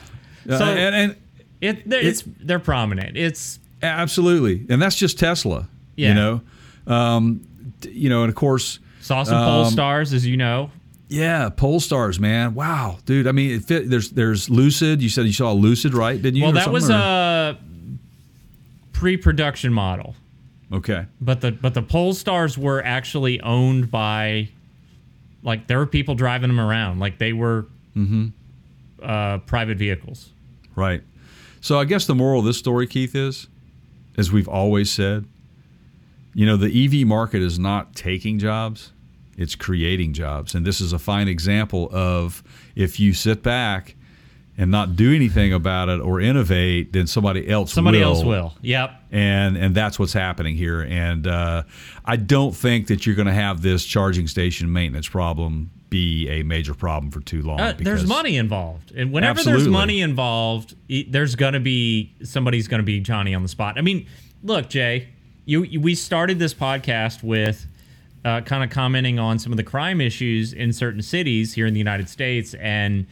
Uh, 0.48 0.58
So 0.58 0.64
and, 0.64 0.94
and 0.94 1.16
it, 1.60 1.88
they're, 1.88 2.00
it's 2.00 2.24
they're 2.26 2.58
prominent. 2.58 3.16
It's 3.16 3.58
absolutely, 3.82 4.66
and 4.68 4.80
that's 4.80 4.96
just 4.96 5.18
Tesla. 5.18 5.68
Yeah. 5.96 6.08
You 6.08 6.14
know, 6.14 6.40
um, 6.86 7.40
you 7.88 8.08
know, 8.08 8.22
and 8.22 8.28
of 8.30 8.34
course. 8.36 8.78
saw 9.00 9.22
some 9.24 9.36
Um, 9.36 9.64
Polestars, 9.66 10.14
as 10.14 10.26
you 10.26 10.36
know. 10.36 10.70
Yeah, 11.08 11.48
pole 11.48 11.80
stars, 11.80 12.20
man. 12.20 12.54
Wow, 12.54 12.98
dude. 13.04 13.26
I 13.26 13.32
mean, 13.32 13.50
it 13.56 13.64
fit, 13.64 13.90
there's 13.90 14.10
there's 14.10 14.48
Lucid. 14.48 15.02
You 15.02 15.08
said 15.08 15.26
you 15.26 15.32
saw 15.32 15.52
Lucid, 15.52 15.92
right? 15.92 16.20
Didn't 16.22 16.36
you? 16.36 16.44
Well, 16.44 16.52
that 16.52 16.70
was 16.72 16.88
or- 16.88 16.94
a 16.94 17.58
pre-production 18.92 19.72
model, 19.72 20.14
okay. 20.72 21.06
but 21.20 21.40
the 21.40 21.52
but 21.52 21.74
the 21.74 21.82
Polestars 21.82 22.56
were 22.58 22.82
actually 22.84 23.40
owned 23.40 23.90
by, 23.90 24.48
like, 25.42 25.66
there 25.66 25.78
were 25.78 25.86
people 25.86 26.14
driving 26.14 26.48
them 26.48 26.60
around, 26.60 26.98
like 26.98 27.18
they 27.18 27.32
were 27.32 27.66
Mm-hmm. 27.96 28.28
uh, 29.02 29.38
private 29.38 29.76
vehicles. 29.76 30.30
Right. 30.76 31.02
So 31.60 31.78
I 31.80 31.84
guess 31.84 32.06
the 32.06 32.14
moral 32.14 32.38
of 32.40 32.46
this 32.46 32.56
story, 32.56 32.86
Keith, 32.86 33.14
is, 33.16 33.48
as 34.16 34.30
we've 34.30 34.48
always 34.48 34.90
said, 34.92 35.24
you 36.32 36.46
know, 36.46 36.56
the 36.56 36.84
EV 36.84 37.06
market 37.06 37.42
is 37.42 37.58
not 37.58 37.94
taking 37.96 38.38
jobs; 38.38 38.92
it's 39.36 39.56
creating 39.56 40.12
jobs, 40.12 40.54
and 40.54 40.64
this 40.64 40.80
is 40.80 40.92
a 40.92 40.98
fine 41.00 41.26
example 41.26 41.88
of 41.92 42.44
if 42.76 43.00
you 43.00 43.12
sit 43.12 43.42
back 43.42 43.96
and 44.58 44.70
not 44.70 44.96
do 44.96 45.14
anything 45.14 45.52
about 45.52 45.88
it 45.88 46.00
or 46.00 46.20
innovate, 46.20 46.92
then 46.92 47.06
somebody 47.06 47.48
else 47.48 47.72
Somebody 47.72 47.98
will. 47.98 48.08
else 48.08 48.24
will. 48.24 48.54
Yep. 48.62 48.90
and 49.10 49.56
and 49.56 49.74
that's 49.74 49.98
what's 49.98 50.12
happening 50.12 50.54
here. 50.56 50.82
And 50.82 51.26
uh, 51.26 51.62
I 52.04 52.16
don't 52.16 52.54
think 52.54 52.88
that 52.88 53.06
you're 53.06 53.14
going 53.14 53.26
to 53.26 53.32
have 53.32 53.62
this 53.62 53.84
charging 53.84 54.26
station 54.26 54.72
maintenance 54.72 55.08
problem 55.08 55.70
be 55.90 56.28
a 56.28 56.44
major 56.44 56.72
problem 56.72 57.10
for 57.10 57.20
too 57.20 57.42
long. 57.42 57.60
Uh, 57.60 57.74
there's 57.76 58.06
money 58.06 58.36
involved, 58.36 58.92
and 58.92 59.12
whenever 59.12 59.40
Absolutely. 59.40 59.62
there's 59.64 59.72
money 59.72 60.00
involved, 60.00 60.76
there's 61.08 61.34
gonna 61.34 61.58
be 61.58 62.14
somebody's 62.22 62.68
gonna 62.68 62.84
be 62.84 63.00
Johnny 63.00 63.34
on 63.34 63.42
the 63.42 63.48
spot. 63.48 63.76
I 63.76 63.80
mean, 63.80 64.06
look, 64.44 64.68
Jay, 64.68 65.08
you, 65.46 65.64
you 65.64 65.80
we 65.80 65.96
started 65.96 66.38
this 66.38 66.54
podcast 66.54 67.24
with 67.24 67.66
uh, 68.24 68.42
kind 68.42 68.62
of 68.62 68.70
commenting 68.70 69.18
on 69.18 69.40
some 69.40 69.52
of 69.52 69.56
the 69.56 69.64
crime 69.64 70.00
issues 70.00 70.52
in 70.52 70.72
certain 70.72 71.02
cities 71.02 71.54
here 71.54 71.66
in 71.66 71.74
the 71.74 71.80
United 71.80 72.08
States, 72.08 72.54
and 72.54 73.06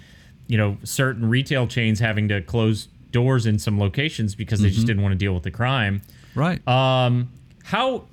you 0.48 0.58
know, 0.58 0.76
certain 0.82 1.28
retail 1.28 1.66
chains 1.68 2.00
having 2.00 2.28
to 2.28 2.42
close 2.42 2.88
doors 3.12 3.46
in 3.46 3.58
some 3.58 3.78
locations 3.78 4.34
because 4.34 4.60
they 4.60 4.68
just 4.70 4.86
didn't 4.86 5.02
want 5.02 5.12
to 5.12 5.16
deal 5.18 5.32
with 5.34 5.44
the 5.44 5.50
crime. 5.50 6.02
right. 6.34 6.66
Um, 6.66 7.30
how 7.64 8.04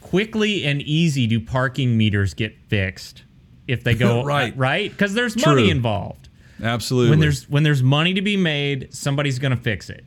quickly 0.00 0.64
and 0.64 0.80
easy 0.82 1.26
do 1.26 1.40
parking 1.40 1.96
meters 1.96 2.34
get 2.34 2.54
fixed 2.68 3.22
if 3.66 3.82
they 3.82 3.94
go 3.94 4.22
Right. 4.26 4.56
right? 4.56 4.90
Because 4.90 5.14
there's 5.14 5.42
money 5.44 5.70
involved. 5.70 6.28
Absolutely. 6.62 7.10
When 7.10 7.20
there's 7.20 7.48
when 7.48 7.62
there's 7.64 7.82
money 7.82 8.14
to 8.14 8.22
be 8.22 8.36
made, 8.36 8.94
somebody's 8.94 9.38
going 9.38 9.56
to 9.56 9.62
fix 9.62 9.90
it. 9.90 10.04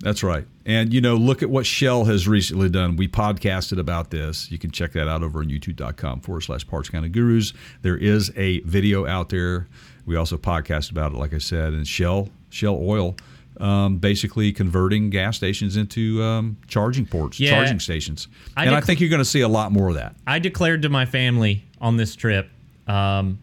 That's 0.00 0.22
right. 0.22 0.46
And 0.66 0.92
you 0.92 1.00
know, 1.00 1.14
look 1.16 1.42
at 1.42 1.48
what 1.50 1.64
Shell 1.66 2.04
has 2.06 2.28
recently 2.28 2.68
done. 2.68 2.96
We 2.96 3.08
podcasted 3.08 3.78
about 3.78 4.10
this. 4.10 4.50
You 4.50 4.58
can 4.58 4.70
check 4.70 4.92
that 4.92 5.08
out 5.08 5.22
over 5.22 5.38
on 5.40 5.46
youtube.com 5.48 6.20
forward 6.20 6.42
slash 6.42 6.66
parts 6.66 6.88
counter 6.90 7.08
gurus. 7.08 7.52
There 7.82 7.96
is 7.96 8.30
a 8.36 8.60
video 8.60 9.06
out 9.06 9.28
there. 9.30 9.66
We 10.06 10.16
also 10.16 10.36
podcasted 10.36 10.90
about 10.90 11.12
it, 11.12 11.18
like 11.18 11.32
I 11.32 11.38
said, 11.38 11.72
and 11.72 11.86
Shell, 11.86 12.28
Shell 12.50 12.78
Oil, 12.82 13.16
um, 13.58 13.96
basically 13.96 14.52
converting 14.52 15.08
gas 15.10 15.36
stations 15.36 15.76
into 15.76 16.22
um, 16.22 16.58
charging 16.66 17.06
ports, 17.06 17.40
Yeah. 17.40 17.50
charging 17.50 17.80
stations. 17.80 18.28
I 18.56 18.66
and 18.66 18.74
I 18.74 18.80
think 18.82 19.00
you're 19.00 19.08
going 19.10 19.20
to 19.22 19.24
see 19.24 19.40
a 19.40 19.48
lot 19.48 19.72
more 19.72 19.88
of 19.88 19.94
that. 19.94 20.14
I 20.26 20.38
declared 20.38 20.82
to 20.82 20.88
my 20.90 21.06
family 21.06 21.64
on 21.80 21.96
this 21.96 22.14
trip. 22.16 22.50
Um, 22.86 23.38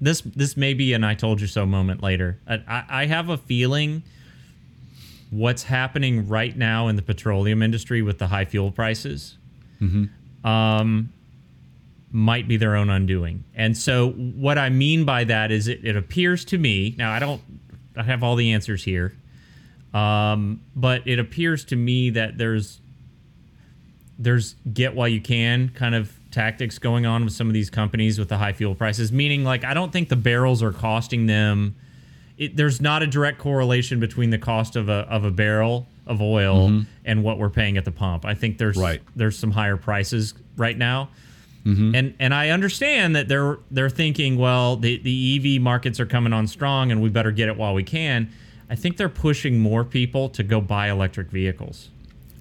this 0.00 0.22
this 0.22 0.56
may 0.56 0.72
be 0.72 0.94
an 0.94 1.04
"I 1.04 1.14
told 1.14 1.42
you 1.42 1.46
so" 1.46 1.66
moment 1.66 2.02
later. 2.02 2.38
I, 2.48 2.84
I 2.88 3.06
have 3.06 3.28
a 3.28 3.36
feeling 3.36 4.02
what's 5.30 5.62
happening 5.62 6.28
right 6.28 6.56
now 6.56 6.88
in 6.88 6.96
the 6.96 7.02
petroleum 7.02 7.62
industry 7.62 8.02
with 8.02 8.18
the 8.18 8.26
high 8.26 8.44
fuel 8.44 8.70
prices 8.72 9.38
um, 10.44 11.12
might 12.12 12.48
be 12.48 12.56
their 12.56 12.76
own 12.76 12.90
undoing. 12.90 13.44
And 13.54 13.76
so, 13.76 14.10
what 14.10 14.58
I 14.58 14.68
mean 14.68 15.04
by 15.04 15.24
that 15.24 15.50
is, 15.50 15.68
it, 15.68 15.84
it 15.84 15.96
appears 15.96 16.44
to 16.46 16.58
me 16.58 16.94
now. 16.98 17.12
I 17.12 17.18
don't. 17.18 17.40
I 17.96 18.02
have 18.02 18.22
all 18.22 18.36
the 18.36 18.52
answers 18.52 18.84
here, 18.84 19.14
um, 19.94 20.60
but 20.76 21.06
it 21.06 21.18
appears 21.18 21.64
to 21.66 21.76
me 21.76 22.10
that 22.10 22.38
there's 22.38 22.80
there's 24.18 24.54
get 24.72 24.94
while 24.94 25.08
you 25.08 25.20
can 25.20 25.70
kind 25.70 25.94
of 25.94 26.12
tactics 26.30 26.78
going 26.78 27.06
on 27.06 27.24
with 27.24 27.32
some 27.32 27.48
of 27.48 27.54
these 27.54 27.70
companies 27.70 28.18
with 28.18 28.28
the 28.28 28.36
high 28.36 28.52
fuel 28.52 28.74
prices. 28.74 29.10
Meaning, 29.10 29.44
like, 29.44 29.64
I 29.64 29.74
don't 29.74 29.92
think 29.92 30.08
the 30.08 30.16
barrels 30.16 30.62
are 30.62 30.72
costing 30.72 31.26
them. 31.26 31.74
It, 32.40 32.56
there's 32.56 32.80
not 32.80 33.02
a 33.02 33.06
direct 33.06 33.38
correlation 33.38 34.00
between 34.00 34.30
the 34.30 34.38
cost 34.38 34.74
of 34.74 34.88
a 34.88 35.06
of 35.08 35.24
a 35.24 35.30
barrel 35.30 35.86
of 36.06 36.20
oil 36.20 36.82
and 37.04 37.22
what 37.22 37.38
we're 37.38 37.50
paying 37.50 37.76
at 37.76 37.84
the 37.84 37.92
pump. 37.92 38.24
I 38.24 38.34
think 38.34 38.58
there's 38.58 38.76
Right. 38.76 39.00
there's 39.14 39.38
some 39.38 39.52
higher 39.52 39.76
prices 39.76 40.34
right 40.56 40.76
now. 40.76 41.10
And 41.64 42.14
and 42.18 42.34
I 42.34 42.48
understand 42.48 43.14
that 43.14 43.28
they're 43.28 43.58
they're 43.70 43.90
thinking, 43.90 44.36
well, 44.38 44.74
the, 44.76 44.96
the 44.98 45.56
EV 45.56 45.60
markets 45.62 46.00
are 46.00 46.06
coming 46.06 46.32
on 46.32 46.46
strong 46.48 46.90
and 46.90 47.00
we 47.02 47.10
better 47.10 47.30
get 47.30 47.48
it 47.48 47.56
while 47.56 47.74
we 47.74 47.84
can. 47.84 48.30
I 48.70 48.74
think 48.74 48.96
they're 48.96 49.08
pushing 49.10 49.60
more 49.60 49.84
people 49.84 50.30
to 50.30 50.42
go 50.42 50.60
buy 50.60 50.88
electric 50.90 51.28
vehicles. 51.30 51.90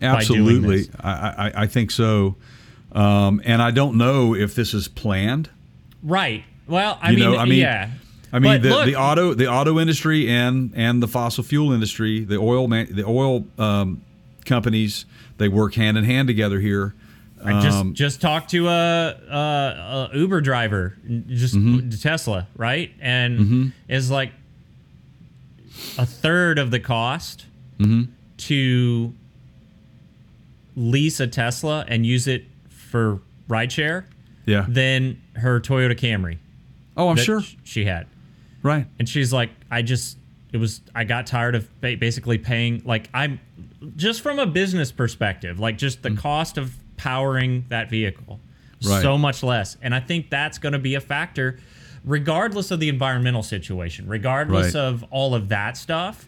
Absolutely. 0.01 0.89
I, 0.99 1.11
I, 1.11 1.51
I 1.63 1.67
think 1.67 1.91
so. 1.91 2.37
Um, 2.93 3.41
and 3.45 3.61
I 3.61 3.71
don't 3.71 3.97
know 3.97 4.33
if 4.33 4.55
this 4.55 4.73
is 4.73 4.87
planned. 4.87 5.49
Right. 6.01 6.43
Well, 6.67 6.97
I 7.01 7.11
You 7.11 7.17
mean, 7.17 7.31
know, 7.33 7.37
I 7.37 7.45
mean, 7.45 7.59
yeah. 7.59 7.89
I 8.31 8.39
mean, 8.39 8.61
the, 8.61 8.85
the 8.85 8.95
auto 8.95 9.33
the 9.33 9.47
auto 9.47 9.79
industry 9.79 10.29
and 10.29 10.71
and 10.75 11.01
the 11.01 11.07
fossil 11.07 11.43
fuel 11.43 11.71
industry, 11.71 12.23
the 12.23 12.37
oil 12.37 12.67
man, 12.67 12.87
the 12.91 13.05
oil 13.05 13.45
um, 13.57 14.01
companies, 14.45 15.05
they 15.37 15.47
work 15.47 15.73
hand 15.75 15.97
in 15.97 16.03
hand 16.03 16.27
together 16.27 16.59
here. 16.59 16.93
I 17.43 17.61
just 17.61 17.77
Um, 17.77 17.93
just 17.93 18.19
talked 18.19 18.49
to 18.51 18.67
a, 18.67 19.09
a, 19.29 20.09
a 20.13 20.17
Uber 20.17 20.41
driver, 20.41 20.97
just 21.27 21.55
Mm-hmm. 21.55 21.89
Tesla, 21.91 22.47
right, 22.57 22.91
and 22.99 23.71
is 23.87 24.11
like 24.11 24.31
a 25.97 26.05
third 26.05 26.59
of 26.59 26.71
the 26.71 26.79
cost 26.79 27.45
Mm-hmm. 27.79 28.11
to 28.37 29.13
lease 30.75 31.19
a 31.21 31.27
Tesla 31.27 31.85
and 31.87 32.05
use 32.05 32.27
it 32.27 32.43
for 32.69 33.21
rideshare 33.49 34.03
yeah. 34.45 34.65
than 34.67 35.21
her 35.35 35.59
Toyota 35.61 35.97
Camry. 35.97 36.39
Oh, 36.97 37.07
I'm 37.07 37.15
sure. 37.15 37.41
she 37.63 37.85
had. 37.85 38.07
Right. 38.61 38.85
and 38.99 39.07
she's 39.07 39.31
like 39.33 39.49
i 39.71 39.81
just 39.81 40.17
it 40.51 40.57
was 40.57 40.81
i 40.95 41.03
got 41.03 41.27
tired 41.27 41.55
of 41.55 41.67
basically 41.81 42.37
paying 42.37 42.81
like 42.85 43.09
i'm 43.13 43.39
just 43.95 44.21
from 44.21 44.39
a 44.39 44.45
business 44.45 44.91
perspective 44.91 45.59
like 45.59 45.77
just 45.77 46.01
the 46.03 46.09
mm. 46.09 46.17
cost 46.17 46.57
of 46.57 46.73
powering 46.97 47.65
that 47.69 47.89
vehicle. 47.89 48.39
Right. 48.85 49.01
so 49.01 49.17
much 49.17 49.43
less 49.43 49.75
and 49.81 49.93
i 49.93 49.99
think 49.99 50.29
that's 50.29 50.57
going 50.57 50.71
to 50.73 50.79
be 50.79 50.95
a 50.95 51.01
factor 51.01 51.59
regardless 52.05 52.71
of 52.71 52.79
the 52.79 52.87
environmental 52.89 53.43
situation 53.43 54.07
regardless 54.07 54.73
Right. 54.73 54.81
of 54.81 55.03
all 55.11 55.35
of 55.35 55.49
that 55.49 55.75
stuff 55.75 56.27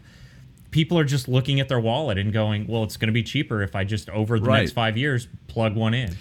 people 0.69 0.97
are 0.99 1.05
just 1.05 1.27
looking 1.29 1.59
at 1.61 1.69
their 1.69 1.79
wallet 1.79 2.17
and 2.17 2.33
going 2.33 2.67
well 2.67 2.83
it's 2.83 2.97
going 2.97 3.07
to 3.07 3.13
be 3.13 3.23
cheaper 3.23 3.61
if 3.63 3.73
i 3.75 3.83
just 3.85 4.09
over 4.09 4.37
the 4.39 4.45
Right. 4.47 4.59
next 4.59 4.73
five 4.73 4.97
years 4.97 5.27
plug 5.47 5.75
one 5.75 5.93
in 5.93 6.15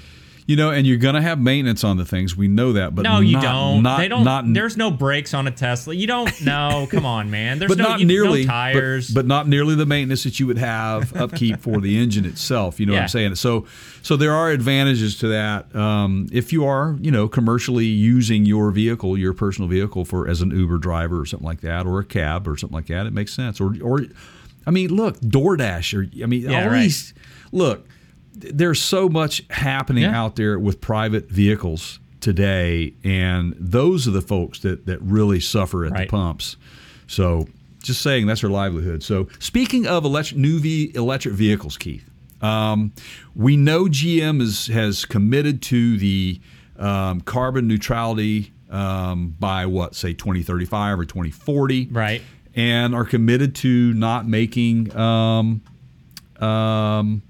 You 0.50 0.56
know, 0.56 0.70
and 0.72 0.84
you're 0.84 0.98
going 0.98 1.14
to 1.14 1.22
have 1.22 1.38
maintenance 1.38 1.84
on 1.84 1.96
the 1.96 2.04
things. 2.04 2.36
We 2.36 2.48
know 2.48 2.72
that, 2.72 2.92
but 2.92 3.02
no, 3.02 3.20
you 3.20 3.34
not- 3.34 3.42
don't. 3.42 3.82
Not, 3.84 3.98
they 3.98 4.08
don't. 4.08 4.24
Not, 4.24 4.44
there's 4.52 4.76
no 4.76 4.90
brakes 4.90 5.32
on 5.32 5.46
a 5.46 5.52
Tesla. 5.52 5.94
You 5.94 6.08
don't. 6.08 6.28
No, 6.44 6.88
come 6.90 7.06
on, 7.06 7.30
man. 7.30 7.60
There's 7.60 7.68
but 7.68 7.78
no, 7.78 7.84
not 7.84 8.00
you- 8.00 8.06
no 8.06 8.12
nearly 8.14 8.44
but- 8.44 8.50
tires. 8.50 9.10
but, 9.10 9.26
not 9.26 9.46
nearly 9.46 9.76
the 9.76 9.86
maintenance 9.86 10.24
that 10.24 10.40
you 10.40 10.48
would 10.48 10.58
have 10.58 11.14
upkeep 11.16 11.60
for 11.60 11.80
the 11.80 11.96
engine 12.02 12.24
itself. 12.24 12.80
You 12.80 12.86
know 12.86 12.94
what 12.94 13.02
I'm 13.02 13.08
saying? 13.08 13.36
So, 13.36 13.66
so 14.02 14.16
there 14.16 14.32
are 14.32 14.50
advantages 14.50 15.16
to 15.20 15.28
that. 15.28 15.72
Um, 15.76 16.26
if 16.32 16.52
you 16.52 16.64
are, 16.64 16.96
you 17.00 17.12
know, 17.12 17.28
commercially 17.28 17.84
using 17.84 18.44
your 18.44 18.72
vehicle, 18.72 19.16
your 19.16 19.34
personal 19.34 19.68
vehicle 19.68 20.04
for 20.04 20.26
as 20.26 20.40
an 20.42 20.50
Uber 20.50 20.78
driver 20.78 21.20
or 21.20 21.26
something 21.26 21.46
like 21.46 21.60
that, 21.60 21.86
or 21.86 22.00
a 22.00 22.04
cab 22.04 22.48
or 22.48 22.56
something 22.56 22.74
like 22.74 22.86
that, 22.86 23.06
it 23.06 23.12
makes 23.12 23.32
sense. 23.32 23.60
Or, 23.60 23.72
or, 23.80 24.02
I 24.66 24.72
mean, 24.72 24.92
look, 24.92 25.20
DoorDash 25.20 25.96
or 25.96 26.22
I 26.24 26.26
mean, 26.26 26.42
Yeah, 26.50 26.64
all 26.64 26.70
right. 26.70 26.82
these. 26.82 27.14
Look, 27.52 27.86
there's 28.40 28.80
so 28.80 29.08
much 29.08 29.42
happening 29.50 30.04
Yeah. 30.04 30.20
out 30.20 30.36
there 30.36 30.58
with 30.58 30.80
private 30.80 31.30
vehicles 31.30 31.98
today, 32.20 32.92
and 33.04 33.54
those 33.58 34.06
are 34.06 34.10
the 34.12 34.20
folks 34.22 34.58
that 34.60 34.86
that 34.86 35.00
really 35.02 35.40
suffer 35.40 35.84
at 35.84 35.92
Right. 35.92 36.06
the 36.08 36.10
pumps. 36.10 36.56
So, 37.06 37.48
just 37.82 38.02
saying 38.02 38.26
that's 38.26 38.42
their 38.42 38.50
livelihood. 38.50 39.02
So, 39.02 39.28
speaking 39.38 39.86
of 39.86 40.04
electric, 40.04 40.38
new 40.38 40.58
v, 40.58 40.92
electric 40.94 41.34
vehicles, 41.34 41.76
Keith, 41.76 42.04
um, 42.42 42.92
we 43.34 43.56
know 43.56 43.86
GM 43.86 44.40
is, 44.40 44.66
has 44.68 45.04
committed 45.04 45.60
to 45.62 45.96
the 45.98 46.40
um, 46.78 47.20
carbon 47.22 47.66
neutrality 47.68 48.52
um, 48.70 49.34
by 49.40 49.66
what, 49.66 49.94
say, 49.94 50.12
2035 50.14 50.98
or 51.00 51.04
2040, 51.04 51.88
Right. 51.90 52.22
And 52.54 52.94
are 52.94 53.04
committed 53.04 53.54
to 53.56 53.92
not 53.94 54.26
making 54.28 54.94
um, 54.96 55.60
um, 56.40 57.22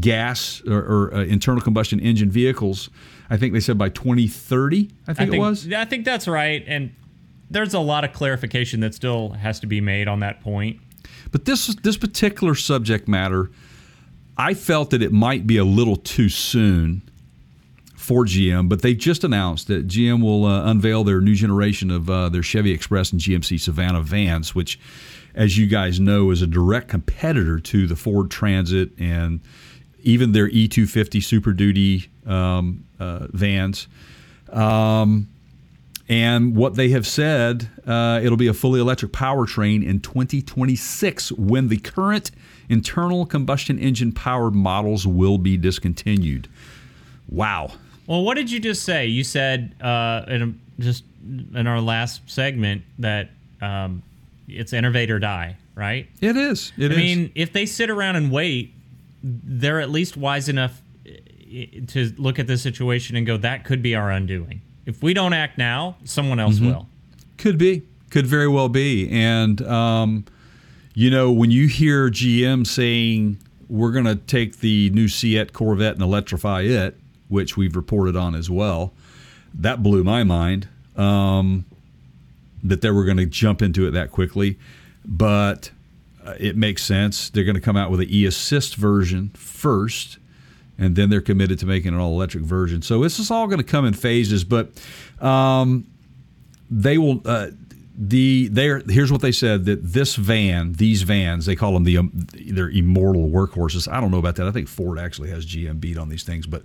gas 0.00 0.62
or, 0.66 0.78
or 0.78 1.14
uh, 1.14 1.24
internal 1.24 1.60
combustion 1.60 2.00
engine 2.00 2.30
vehicles. 2.30 2.90
I 3.30 3.36
think 3.36 3.52
they 3.52 3.60
said 3.60 3.78
by 3.78 3.88
2030. 3.90 4.90
I 5.06 5.14
think, 5.14 5.34
it 5.34 5.38
was. 5.38 5.66
Yeah, 5.66 5.80
I 5.80 5.84
think 5.84 6.04
that's 6.04 6.26
right. 6.26 6.64
And 6.66 6.94
there's 7.50 7.74
a 7.74 7.80
lot 7.80 8.04
of 8.04 8.12
clarification 8.12 8.80
that 8.80 8.94
still 8.94 9.30
has 9.30 9.60
to 9.60 9.66
be 9.66 9.80
made 9.80 10.08
on 10.08 10.20
that 10.20 10.40
point. 10.40 10.80
But 11.30 11.44
this 11.44 11.74
this 11.76 11.96
particular 11.96 12.54
subject 12.54 13.08
matter, 13.08 13.50
I 14.36 14.54
felt 14.54 14.90
that 14.90 15.02
it 15.02 15.12
might 15.12 15.46
be 15.46 15.56
a 15.56 15.64
little 15.64 15.96
too 15.96 16.28
soon 16.28 17.02
for 18.08 18.24
GM. 18.24 18.68
But 18.68 18.80
they 18.80 18.94
just 18.94 19.24
announced 19.24 19.68
that 19.68 19.86
GM 19.86 20.22
will 20.22 20.46
uh, 20.46 20.64
unveil 20.70 21.04
their 21.04 21.20
new 21.20 21.34
generation 21.34 21.90
of 21.90 22.08
uh, 22.08 22.28
their 22.30 22.42
Chevy 22.42 22.72
Express 22.72 23.12
and 23.12 23.20
GMC 23.20 23.56
Savana 23.58 24.02
vans, 24.02 24.54
which, 24.54 24.80
as 25.34 25.58
you 25.58 25.66
guys 25.66 26.00
know, 26.00 26.30
is 26.30 26.40
a 26.40 26.46
direct 26.46 26.88
competitor 26.88 27.58
to 27.60 27.86
the 27.86 27.96
Ford 27.96 28.30
Transit 28.30 28.90
and 28.98 29.40
even 30.02 30.32
their 30.32 30.48
E250 30.48 31.22
Super 31.22 31.52
Duty 31.52 32.08
um, 32.26 32.84
uh, 33.00 33.26
vans. 33.30 33.88
Um, 34.52 35.28
and 36.08 36.56
what 36.56 36.74
they 36.74 36.88
have 36.90 37.06
said, 37.06 37.68
uh, 37.86 38.20
it'll 38.22 38.38
be 38.38 38.46
a 38.46 38.54
fully 38.54 38.80
electric 38.80 39.12
powertrain 39.12 39.84
in 39.84 40.00
2026 40.00 41.32
when 41.32 41.68
the 41.68 41.76
current 41.76 42.30
internal 42.68 43.26
combustion 43.26 43.78
engine 43.78 44.12
powered 44.12 44.54
models 44.54 45.06
will 45.06 45.38
be 45.38 45.56
discontinued. 45.56 46.48
Wow. 47.28 47.72
Well, 48.06 48.22
what 48.24 48.34
did 48.36 48.50
you 48.50 48.58
just 48.58 48.84
say? 48.84 49.06
You 49.06 49.22
said 49.22 49.74
uh, 49.82 50.24
in 50.28 50.42
a, 50.42 50.82
just 50.82 51.04
in 51.54 51.66
our 51.66 51.80
last 51.80 52.22
segment 52.26 52.82
that 52.98 53.28
um, 53.60 54.02
it's 54.48 54.72
innovate 54.72 55.10
or 55.10 55.18
die, 55.18 55.56
right? 55.74 56.08
It 56.22 56.36
is. 56.38 56.72
It 56.78 56.90
I 56.90 56.94
is. 56.94 56.96
mean, 56.96 57.32
if 57.34 57.52
they 57.52 57.66
sit 57.66 57.90
around 57.90 58.16
and 58.16 58.30
wait, 58.32 58.72
they're 59.22 59.80
at 59.80 59.90
least 59.90 60.16
wise 60.16 60.48
enough 60.48 60.82
to 61.88 62.12
look 62.18 62.38
at 62.38 62.46
this 62.46 62.62
situation 62.62 63.16
and 63.16 63.26
go, 63.26 63.36
"That 63.36 63.64
could 63.64 63.82
be 63.82 63.94
our 63.94 64.10
undoing." 64.10 64.60
If 64.86 65.02
we 65.02 65.12
don't 65.12 65.34
act 65.34 65.58
now, 65.58 65.96
someone 66.04 66.40
else 66.40 66.60
will. 66.60 66.88
Could 67.36 67.58
be. 67.58 67.82
Could 68.10 68.26
very 68.26 68.48
well 68.48 68.70
be. 68.70 69.08
And, 69.10 69.60
um, 69.62 70.24
you 70.94 71.10
know, 71.10 71.30
when 71.30 71.50
you 71.50 71.68
hear 71.68 72.08
GM 72.08 72.66
saying, 72.66 73.38
we're 73.68 73.92
going 73.92 74.06
to 74.06 74.16
take 74.16 74.60
the 74.60 74.90
new 74.90 75.06
C8 75.06 75.52
Corvette 75.52 75.92
and 75.94 76.02
electrify 76.02 76.62
it, 76.62 76.96
which 77.28 77.56
we've 77.56 77.76
reported 77.76 78.16
on 78.16 78.34
as 78.34 78.48
well, 78.48 78.94
that 79.54 79.82
blew 79.82 80.02
my 80.02 80.24
mind 80.24 80.68
um, 80.96 81.66
that 82.62 82.80
they 82.80 82.90
were 82.90 83.04
going 83.04 83.18
to 83.18 83.26
jump 83.26 83.60
into 83.60 83.86
it 83.86 83.90
that 83.90 84.10
quickly. 84.10 84.58
But 85.04 85.70
it 86.38 86.56
makes 86.56 86.82
sense. 86.82 87.30
They're 87.30 87.44
going 87.44 87.54
to 87.54 87.60
come 87.60 87.76
out 87.76 87.90
with 87.90 88.00
an 88.00 88.08
e 88.10 88.26
assist 88.26 88.76
version 88.76 89.30
first 89.30 90.18
and 90.78 90.94
then 90.94 91.10
they're 91.10 91.20
committed 91.20 91.58
to 91.58 91.66
making 91.66 91.92
an 91.92 92.00
all 92.00 92.12
electric 92.12 92.44
version. 92.44 92.82
So 92.82 93.02
this 93.02 93.18
is 93.18 93.30
all 93.30 93.46
going 93.46 93.58
to 93.58 93.64
come 93.64 93.84
in 93.84 93.94
phases, 93.94 94.44
but 94.44 94.70
um, 95.20 95.86
they 96.70 96.96
will. 96.98 97.20
Uh, 97.24 97.48
the 98.00 98.46
there 98.52 98.80
here's 98.86 99.10
what 99.10 99.22
they 99.22 99.32
said 99.32 99.64
that 99.64 99.82
this 99.82 100.14
van 100.14 100.72
these 100.74 101.02
vans 101.02 101.46
they 101.46 101.56
call 101.56 101.72
them 101.72 101.82
the 101.82 101.98
um, 101.98 102.12
they're 102.14 102.70
immortal 102.70 103.28
workhorses 103.28 103.92
i 103.92 104.00
don't 104.00 104.12
know 104.12 104.20
about 104.20 104.36
that 104.36 104.46
i 104.46 104.52
think 104.52 104.68
ford 104.68 105.00
actually 105.00 105.28
has 105.28 105.44
gm 105.44 105.80
beat 105.80 105.98
on 105.98 106.08
these 106.08 106.22
things 106.22 106.46
but 106.46 106.62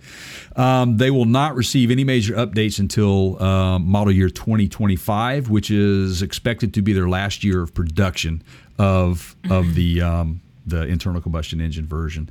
um, 0.57 0.97
they 0.97 1.09
will 1.09 1.25
not 1.25 1.55
receive 1.55 1.89
any 1.89 2.03
major 2.03 2.35
updates 2.35 2.77
until 2.77 3.41
uh, 3.41 3.79
model 3.79 4.13
year 4.13 4.29
2025 4.29 5.49
which 5.49 5.71
is 5.71 6.21
expected 6.21 6.71
to 6.71 6.83
be 6.83 6.93
their 6.93 7.09
last 7.09 7.43
year 7.43 7.63
of 7.63 7.73
production 7.73 8.43
of 8.77 9.35
of 9.49 9.75
the 9.75 10.01
um, 10.01 10.41
the 10.65 10.83
internal 10.83 11.21
combustion 11.21 11.61
engine 11.61 11.85
version. 11.85 12.29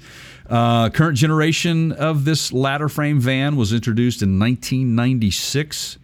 Uh, 0.48 0.90
current 0.90 1.16
generation 1.16 1.92
of 1.92 2.24
this 2.24 2.52
ladder 2.52 2.88
frame 2.88 3.20
van 3.20 3.56
was 3.56 3.72
introduced 3.72 4.22
in 4.22 4.38
1996. 4.38 5.98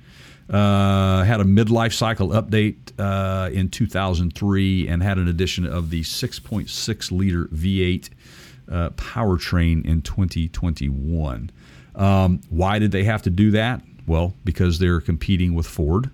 Uh, 0.50 1.24
had 1.24 1.40
a 1.40 1.44
midlife 1.44 1.92
cycle 1.92 2.28
update 2.30 2.76
uh, 2.98 3.50
in 3.50 3.68
2003 3.68 4.88
and 4.88 5.02
had 5.02 5.18
an 5.18 5.28
addition 5.28 5.66
of 5.66 5.90
the 5.90 6.00
6.6 6.00 7.12
liter 7.12 7.44
V8 7.46 8.08
uh, 8.70 8.90
powertrain 8.90 9.84
in 9.84 10.00
2021. 10.00 11.50
Um, 11.94 12.40
why 12.48 12.78
did 12.78 12.92
they 12.92 13.04
have 13.04 13.22
to 13.22 13.30
do 13.30 13.50
that? 13.50 13.82
Well, 14.06 14.32
because 14.44 14.78
they're 14.78 15.02
competing 15.02 15.54
with 15.54 15.66
Ford 15.66 16.10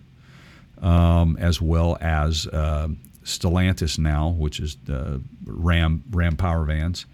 um, 0.82 1.36
as 1.38 1.60
well 1.60 1.96
as 2.00 2.46
uh, 2.48 2.88
Stellantis 3.24 3.98
now, 3.98 4.28
which 4.30 4.60
is 4.60 4.76
uh, 4.90 5.18
Ram 5.46 6.02
Ram 6.10 6.36
Power 6.36 6.64
Vans. 6.64 7.06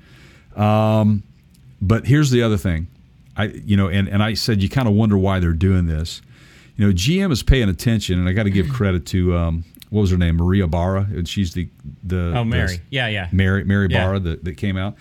Um, 0.57 1.23
but 1.81 2.07
here's 2.07 2.31
the 2.31 2.43
other 2.43 2.57
thing, 2.59 2.89
I 3.37 3.45
you 3.47 3.77
know, 3.77 3.89
and, 3.89 4.09
and 4.09 4.23
I 4.23 4.35
said 4.35 4.63
you 4.63 4.69
kind 4.69 4.89
of 4.89 4.95
wonder 4.95 5.17
why 5.17 5.39
they're 5.41 5.53
doing 5.53 5.87
this. 5.87 6.21
You 6.77 6.87
know, 6.87 6.93
GM 6.93 7.31
is 7.33 7.43
paying 7.43 7.69
attention, 7.69 8.19
and 8.19 8.29
I 8.29 8.33
got 8.33 8.45
to 8.45 8.51
give 8.51 8.69
credit 8.71 9.07
to 9.07 9.37
um, 9.37 9.65
what 9.91 10.03
was 10.03 10.11
her 10.11 10.17
name, 10.19 10.37
Maria 10.37 10.67
Barra, 10.67 11.07
and 11.11 11.29
she's 11.29 11.55
the 11.55 11.69
the 12.05 12.33
Oh, 12.37 12.45
Mary. 12.45 12.77
the- 12.77 12.83
Yeah, 12.91 13.09
yeah. 13.09 13.29
Mary 13.33 13.65
Mary 13.65 13.89
Yeah. 13.91 14.05
Barra 14.05 14.21
that, 14.21 14.45
that 14.45 14.57
came 14.57 14.77
out. 14.77 14.97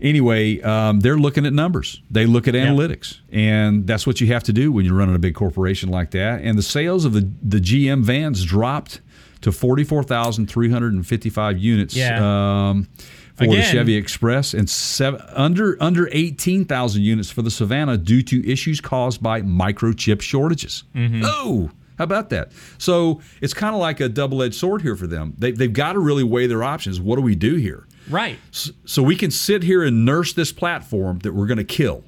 Anyway, 0.00 0.60
um, 0.62 0.98
they're 0.98 1.16
looking 1.18 1.46
at 1.46 1.52
numbers. 1.52 2.02
They 2.10 2.26
look 2.26 2.48
at 2.48 2.54
analytics, 2.54 3.18
and 3.30 3.86
that's 3.86 4.04
what 4.04 4.20
you 4.20 4.26
have 4.28 4.42
to 4.44 4.52
do 4.52 4.72
when 4.72 4.84
you're 4.84 4.96
running 4.96 5.14
a 5.14 5.18
big 5.20 5.34
corporation 5.34 5.90
like 5.90 6.10
that. 6.10 6.40
And 6.42 6.58
the 6.58 6.62
sales 6.62 7.04
of 7.04 7.12
the 7.12 7.28
the 7.42 7.60
GM 7.60 8.02
vans 8.02 8.44
dropped 8.44 9.00
to 9.42 9.52
forty 9.52 9.84
four 9.84 10.02
thousand 10.02 10.46
three 10.48 10.70
hundred 10.70 10.94
and 10.94 11.06
fifty 11.06 11.30
five 11.30 11.58
units. 11.58 11.94
Yeah. 11.94 12.70
Um, 12.70 12.88
for 13.34 13.46
the 13.46 13.62
Chevy 13.62 13.96
Express 13.96 14.54
and 14.54 14.68
seven, 14.68 15.20
under 15.30 15.76
under 15.82 16.08
eighteen 16.12 16.64
thousand 16.64 17.02
units 17.02 17.30
for 17.30 17.42
the 17.42 17.50
Savana 17.50 18.02
due 18.02 18.22
to 18.22 18.50
issues 18.50 18.80
caused 18.80 19.22
by 19.22 19.42
microchip 19.42 20.20
shortages. 20.20 20.84
Mm-hmm. 20.94 21.22
Oh, 21.24 21.70
how 21.98 22.04
about 22.04 22.30
that? 22.30 22.52
So 22.78 23.20
it's 23.40 23.54
kind 23.54 23.74
of 23.74 23.80
like 23.80 24.00
a 24.00 24.08
double 24.08 24.42
edged 24.42 24.54
sword 24.54 24.82
here 24.82 24.96
for 24.96 25.06
them. 25.06 25.34
They, 25.38 25.50
they've 25.50 25.72
got 25.72 25.94
to 25.94 25.98
really 25.98 26.24
weigh 26.24 26.46
their 26.46 26.62
options. 26.62 27.00
What 27.00 27.16
do 27.16 27.22
we 27.22 27.34
do 27.34 27.56
here? 27.56 27.86
Right. 28.08 28.38
So 28.84 29.02
we 29.02 29.16
can 29.16 29.30
sit 29.30 29.62
here 29.62 29.82
and 29.82 30.04
nurse 30.04 30.32
this 30.32 30.52
platform 30.52 31.20
that 31.20 31.32
we're 31.32 31.46
going 31.46 31.58
to 31.58 31.64
kill. 31.64 32.04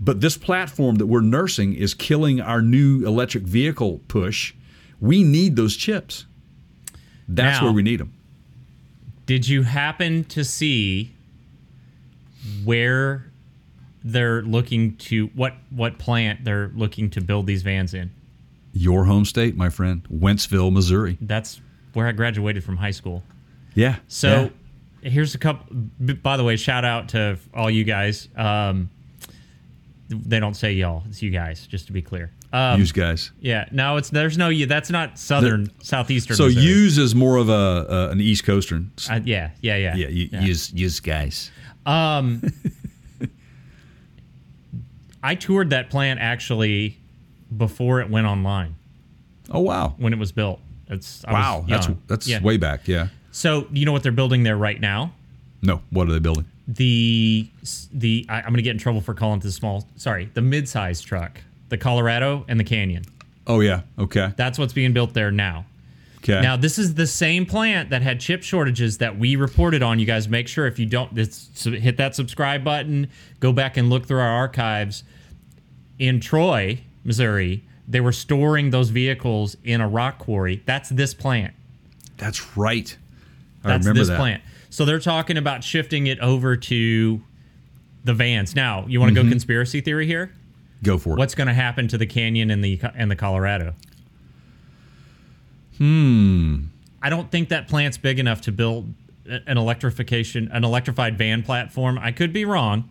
But 0.00 0.20
this 0.20 0.36
platform 0.36 0.96
that 0.96 1.06
we're 1.06 1.20
nursing 1.20 1.74
is 1.74 1.94
killing 1.94 2.40
our 2.40 2.60
new 2.60 3.06
electric 3.06 3.44
vehicle 3.44 4.00
push. 4.08 4.54
We 5.00 5.22
need 5.22 5.56
those 5.56 5.76
chips. 5.76 6.26
That's 7.28 7.58
Now- 7.60 7.64
where 7.66 7.72
we 7.72 7.82
need 7.82 8.00
them. 8.00 8.12
Did 9.26 9.48
you 9.48 9.62
happen 9.62 10.24
to 10.24 10.44
see 10.44 11.12
where 12.64 13.26
they're 14.04 14.42
looking 14.42 14.96
to 14.96 15.26
what 15.28 15.54
what 15.70 15.98
plant 15.98 16.44
they're 16.44 16.70
looking 16.74 17.08
to 17.10 17.20
build 17.20 17.46
these 17.46 17.62
vans 17.62 17.94
in? 17.94 18.10
Your 18.72 19.04
home 19.04 19.24
state, 19.24 19.56
my 19.56 19.68
friend, 19.68 20.02
Wentzville, 20.12 20.72
Missouri. 20.72 21.18
That's 21.20 21.60
where 21.92 22.06
I 22.08 22.12
graduated 22.12 22.64
from 22.64 22.78
high 22.78 22.90
school. 22.90 23.22
Yeah. 23.74 23.96
So 24.08 24.50
here's 25.02 25.34
a 25.34 25.38
couple. 25.38 25.76
By 26.22 26.36
the 26.36 26.44
way, 26.44 26.56
shout 26.56 26.84
out 26.84 27.10
to 27.10 27.38
all 27.54 27.70
you 27.70 27.84
guys. 27.84 28.28
Um, 28.36 28.90
they 30.08 30.40
don't 30.40 30.54
say 30.54 30.72
y'all; 30.72 31.04
it's 31.08 31.22
you 31.22 31.30
guys. 31.30 31.66
Just 31.66 31.86
to 31.86 31.92
be 31.92 32.02
clear. 32.02 32.30
Yeah. 32.52 32.72
Um, 32.72 32.80
use 32.80 32.92
guys. 32.92 33.30
yeah, 33.40 33.66
no, 33.72 33.96
it's 33.96 34.10
there's 34.10 34.36
no 34.36 34.48
you. 34.48 34.66
That's 34.66 34.90
not 34.90 35.18
southern, 35.18 35.70
southeastern. 35.82 36.36
So 36.36 36.44
Missouri. 36.44 36.64
use 36.64 36.98
is 36.98 37.14
more 37.14 37.36
of 37.36 37.48
a 37.48 37.52
uh, 37.52 38.08
an 38.12 38.20
East 38.20 38.44
Coastern. 38.44 38.90
Uh, 39.10 39.20
yeah, 39.24 39.50
yeah, 39.60 39.76
yeah, 39.76 39.94
yeah, 39.96 40.08
you, 40.08 40.28
use 40.40 40.72
use 40.72 41.00
guys. 41.00 41.50
Um, 41.86 42.42
I 45.22 45.34
toured 45.34 45.70
that 45.70 45.90
plant 45.90 46.20
actually 46.20 46.98
before 47.56 48.00
it 48.00 48.10
went 48.10 48.26
online 48.26 48.74
Oh 49.50 49.60
wow, 49.60 49.94
when 49.98 50.12
it 50.12 50.18
was 50.18 50.32
built. 50.32 50.60
It's 50.88 51.24
I 51.24 51.32
was 51.32 51.38
wow, 51.40 51.64
that's 51.68 51.88
that's 52.06 52.28
Yeah. 52.28 52.42
way 52.42 52.56
back. 52.56 52.88
Yeah. 52.88 53.08
So 53.30 53.66
you 53.72 53.84
know 53.84 53.92
what 53.92 54.02
they're 54.02 54.12
building 54.12 54.42
there 54.44 54.56
right 54.56 54.80
now? 54.80 55.12
No, 55.62 55.82
what 55.90 56.08
are 56.08 56.12
they 56.12 56.18
building? 56.18 56.46
The 56.68 57.48
the 57.92 58.26
I, 58.28 58.36
I'm 58.38 58.44
going 58.44 58.56
to 58.56 58.62
get 58.62 58.72
in 58.72 58.78
trouble 58.78 59.00
for 59.00 59.14
calling 59.14 59.40
it 59.40 59.42
the 59.42 59.52
small. 59.52 59.86
Sorry, 59.96 60.30
the 60.34 60.42
mid-sized 60.42 61.06
truck, 61.06 61.40
the 61.72 61.78
Colorado 61.78 62.44
and 62.48 62.60
the 62.60 62.64
Canyon. 62.64 63.02
Oh 63.46 63.58
yeah. 63.60 63.80
Okay. 63.98 64.32
That's 64.36 64.58
what's 64.58 64.72
being 64.72 64.92
built 64.92 65.14
there 65.14 65.30
now. 65.32 65.64
Okay. 66.18 66.40
Now, 66.40 66.56
this 66.56 66.78
is 66.78 66.94
the 66.94 67.06
same 67.08 67.44
plant 67.46 67.90
that 67.90 68.00
had 68.02 68.20
chip 68.20 68.44
shortages 68.44 68.98
that 68.98 69.18
we 69.18 69.34
reported 69.34 69.82
on. 69.82 69.98
You 69.98 70.06
guys 70.06 70.28
make 70.28 70.46
sure 70.46 70.66
if 70.68 70.78
you 70.78 70.86
don't 70.86 71.12
this, 71.12 71.48
hit 71.64 71.96
that 71.96 72.14
subscribe 72.14 72.62
button, 72.62 73.08
go 73.40 73.52
back 73.52 73.76
and 73.76 73.90
look 73.90 74.06
through 74.06 74.20
our 74.20 74.28
archives. 74.30 75.02
In 75.98 76.20
Troy, 76.20 76.80
Missouri, 77.04 77.64
they 77.88 78.00
were 78.00 78.12
storing 78.12 78.70
those 78.70 78.90
vehicles 78.90 79.56
in 79.64 79.80
a 79.80 79.88
rock 79.88 80.18
quarry. 80.18 80.62
That's 80.64 80.88
this 80.90 81.12
plant. 81.14 81.54
that's 82.18 82.56
right. 82.56 82.96
I 83.64 83.68
That's 83.70 83.84
remember 83.84 83.98
this 84.00 84.08
that. 84.08 84.18
plant. 84.18 84.42
So 84.70 84.84
they're 84.84 85.00
talking 85.00 85.36
about 85.36 85.64
shifting 85.64 86.06
it 86.06 86.18
over 86.20 86.56
to 86.56 87.20
the 88.04 88.14
vans. 88.14 88.54
Now, 88.54 88.84
you 88.86 89.00
want 89.00 89.12
to 89.14 89.20
Mm-hmm. 89.20 89.28
go 89.28 89.32
conspiracy 89.32 89.80
theory 89.80 90.06
here? 90.06 90.32
Go 90.82 90.98
for 90.98 91.10
it. 91.10 91.18
What's 91.18 91.34
going 91.34 91.46
to 91.46 91.54
happen 91.54 91.88
to 91.88 91.98
the 91.98 92.06
Canyon 92.06 92.50
and 92.50 92.64
the 92.64 92.80
and 92.94 93.10
the 93.10 93.16
Colorado? 93.16 93.74
Hmm. 95.78 96.64
I 97.00 97.10
don't 97.10 97.30
think 97.30 97.48
that 97.48 97.68
plant's 97.68 97.98
big 97.98 98.18
enough 98.18 98.42
to 98.42 98.52
build 98.52 98.92
an 99.26 99.58
electrification, 99.58 100.50
an 100.52 100.64
electrified 100.64 101.18
van 101.18 101.42
platform. 101.42 101.98
I 101.98 102.12
could 102.12 102.32
be 102.32 102.44
wrong. 102.44 102.88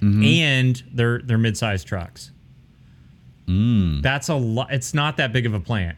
Mm-hmm. 0.00 0.22
And 0.22 0.82
they're 0.92 1.20
they're 1.20 1.38
mid-sized 1.38 1.86
trucks. 1.86 2.30
Mm. 3.46 4.02
That's 4.02 4.28
a 4.28 4.34
lot. 4.34 4.72
It's 4.72 4.94
not 4.94 5.16
that 5.16 5.32
big 5.32 5.46
of 5.46 5.54
a 5.54 5.60
plant. 5.60 5.96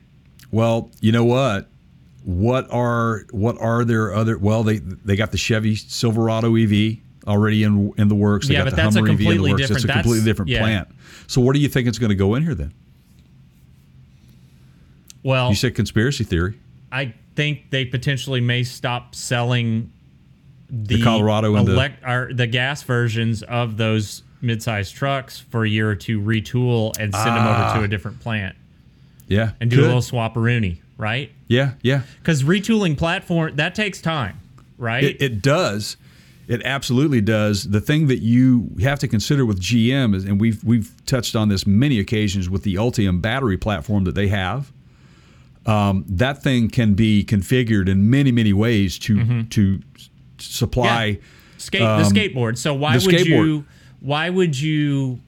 Well, 0.51 0.91
you 1.01 1.13
know 1.13 1.25
what? 1.25 1.69
What 2.25 2.67
are 2.71 3.25
what 3.31 3.61
are 3.61 3.85
their 3.85 4.15
other? 4.15 4.39
Well, 4.39 4.63
they 4.63 4.79
they 4.79 5.17
got 5.17 5.33
the 5.33 5.39
Chevy 5.39 5.77
Silverado 5.77 6.57
EV 6.57 6.99
already 7.27 7.63
in 7.65 7.93
in 7.99 8.09
the 8.09 8.15
works. 8.15 8.49
They 8.49 8.55
Yeah, 8.55 8.61
got 8.61 8.65
but 8.65 8.71
the 8.71 8.77
that's 8.77 8.95
Hummer 8.95 9.07
the 9.07 9.15
completely 9.17 9.51
works. 9.53 9.63
It's 9.63 9.71
a 9.71 9.75
different- 9.75 9.93
completely 10.03 10.25
different 10.25 10.51
yeah. 10.51 10.61
plant. 10.61 10.89
So, 11.27 11.41
what 11.41 11.55
do 11.55 11.61
you 11.61 11.69
think 11.69 11.87
it's 11.89 11.99
going 11.99 12.11
to 12.11 12.17
go 12.17 12.35
in 12.35 12.43
here 12.43 12.55
then? 12.55 12.73
Well, 15.23 15.51
You 15.51 15.55
said 15.55 15.75
conspiracy 15.75 16.25
theory. 16.25 16.59
I 16.91 17.15
think 17.37 17.71
they 17.71 17.85
potentially 17.85 18.41
may 18.41 18.63
stop 18.65 19.15
selling 19.15 19.93
the, 20.71 20.97
The 20.97 21.03
Colorado 21.05 21.57
and 21.57 21.67
the- 21.69 21.73
elec- 21.75 22.37
the 22.37 22.47
gas 22.47 22.83
versions 22.83 23.43
of 23.43 23.77
those 23.77 24.23
mid-sized 24.41 24.95
trucks 24.95 25.39
for 25.39 25.65
a 25.65 25.69
year 25.69 25.91
or 25.91 25.95
two, 25.95 26.21
retool 26.21 26.97
and 26.99 27.15
send 27.15 27.37
them 27.37 27.47
over 27.47 27.59
to 27.59 27.81
ah. 27.81 27.83
a 27.85 27.89
different 27.89 28.21
plant 28.21 28.57
Yeah, 29.29 29.51
and 29.61 29.69
do 29.69 29.77
Could. 29.77 29.85
a 29.85 29.87
little 29.95 30.01
swapperoonie, 30.01 30.79
right? 30.97 31.31
Yeah, 31.47 31.73
yeah. 31.83 32.03
Because 32.23 32.43
retooling 32.43 32.97
platform 32.97 33.57
that 33.57 33.75
takes 33.75 34.01
time, 34.01 34.41
right? 34.79 35.05
It, 35.05 35.21
it 35.21 35.43
does. 35.43 35.97
It 36.51 36.63
absolutely 36.65 37.21
does. 37.21 37.71
The 37.71 37.81
thing 37.81 38.09
that 38.09 38.19
you 38.19 38.73
have 38.81 38.99
to 38.99 39.07
consider 39.07 39.47
with 39.47 39.61
GM 39.61 40.17
is, 40.17 40.25
and 40.25 40.41
we've 40.41 40.65
we've 40.65 40.93
touched 41.07 41.37
on 41.37 41.49
this 41.49 41.65
many 41.65 42.01
occasions 42.01 42.51
with 42.51 42.65
the 42.65 42.75
Ultium 42.75 43.23
battery 43.23 43.57
platform 43.57 44.03
that 44.03 44.17
they 44.17 44.27
have. 44.27 44.73
Um, 45.65 46.05
that 46.09 46.43
thing 46.43 46.69
can 46.69 46.95
be 46.95 47.25
configured 47.25 47.89
in 47.89 48.11
many 48.11 48.33
many 48.33 48.53
ways 48.53 48.99
to 48.99 49.45
to 49.45 49.81
supply. 50.39 51.07
Yeah. 51.07 51.17
Skate 51.59 51.83
um, 51.83 52.03
the 52.03 52.09
skateboard. 52.09 52.59
So 52.59 52.75
why 52.75 52.95
would 52.95 53.03
skateboard. 53.03 53.27
you 53.27 53.65
why 54.01 54.29
would 54.29 54.59
you 54.59 55.21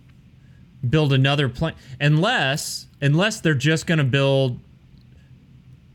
build 0.91 1.13
another 1.13 1.49
plant 1.49 1.77
unless 2.01 2.89
unless 3.01 3.39
they're 3.41 3.55
just 3.55 3.87
going 3.87 3.99
to 3.99 4.05
build 4.05 4.59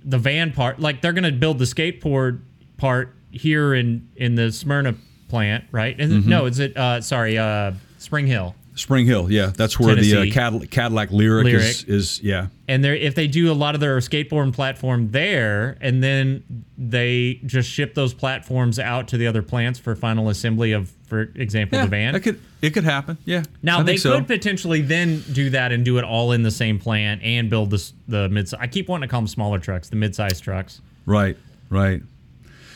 the 0.05 0.17
van 0.17 0.53
part 0.53 0.79
like 0.79 1.01
they're 1.01 1.11
going 1.11 1.25
to 1.25 1.33
build 1.33 1.59
the 1.59 1.65
skateboard 1.65 2.39
part 2.77 3.13
here 3.29 3.73
in 3.73 4.07
in 4.15 4.35
the 4.35 4.53
Smyrna 4.53 4.95
plant, 5.27 5.65
right? 5.71 5.99
And 5.99 6.11
Mm-hmm. 6.11 6.29
no, 6.29 6.45
is 6.45 6.59
it 6.59 6.75
uh 6.77 7.01
sorry, 7.01 7.37
uh 7.37 7.73
Spring 7.97 8.27
Hill. 8.27 8.55
Spring 8.75 9.07
Hill, 9.07 9.31
yeah, 9.31 9.51
that's 9.57 9.79
where 9.79 9.95
the 9.95 10.11
Tennessee. 10.11 10.29
uh, 10.29 10.33
Cadillac, 10.35 10.69
Cadillac 10.69 11.09
Lyriq, 11.09 11.51
Is, 11.51 11.83
Lyriq. 11.83 11.89
is. 11.89 12.21
Yeah, 12.21 12.47
And 12.67 12.83
they 12.83 12.99
if 13.01 13.15
they 13.15 13.25
do 13.25 13.51
a 13.51 13.55
lot 13.55 13.73
of 13.73 13.81
their 13.81 13.97
skateboard 13.97 14.53
platform 14.53 15.09
there 15.09 15.77
and 15.81 16.03
then 16.03 16.43
they 16.77 17.41
just 17.47 17.71
ship 17.71 17.95
those 17.95 18.13
platforms 18.13 18.77
out 18.77 19.07
to 19.07 19.17
the 19.17 19.25
other 19.25 19.41
plants 19.41 19.79
for 19.79 19.95
final 19.95 20.29
assembly 20.29 20.73
of, 20.73 20.91
for 21.07 21.21
example, 21.33 21.79
Yeah, 21.79 21.85
the 21.85 21.89
van. 21.89 22.13
It 22.13 22.19
could 22.19 22.39
it 22.61 22.69
could 22.75 22.83
happen. 22.83 23.17
Yeah. 23.25 23.45
Now 23.63 23.79
I 23.79 23.81
they 23.83 23.91
think 23.93 24.01
so. 24.01 24.15
could 24.19 24.27
potentially 24.27 24.81
then 24.81 25.23
do 25.33 25.49
that 25.49 25.71
and 25.71 25.83
do 25.83 25.97
it 25.97 26.03
all 26.03 26.31
in 26.33 26.43
the 26.43 26.51
same 26.51 26.77
plant 26.77 27.23
and 27.23 27.49
build 27.49 27.71
this 27.71 27.93
the 28.07 28.29
mid. 28.29 28.47
I 28.59 28.67
keep 28.67 28.89
wanting 28.89 29.07
to 29.09 29.11
call 29.11 29.21
them 29.21 29.27
smaller 29.27 29.57
trucks, 29.57 29.89
the 29.89 29.95
mid-sized 29.95 30.43
trucks. 30.43 30.81
Right, 31.07 31.35
right. 31.71 32.03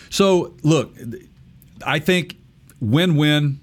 So 0.10 0.56
look, 0.64 0.96
I 1.86 2.00
think 2.00 2.38
win-win. 2.82 3.60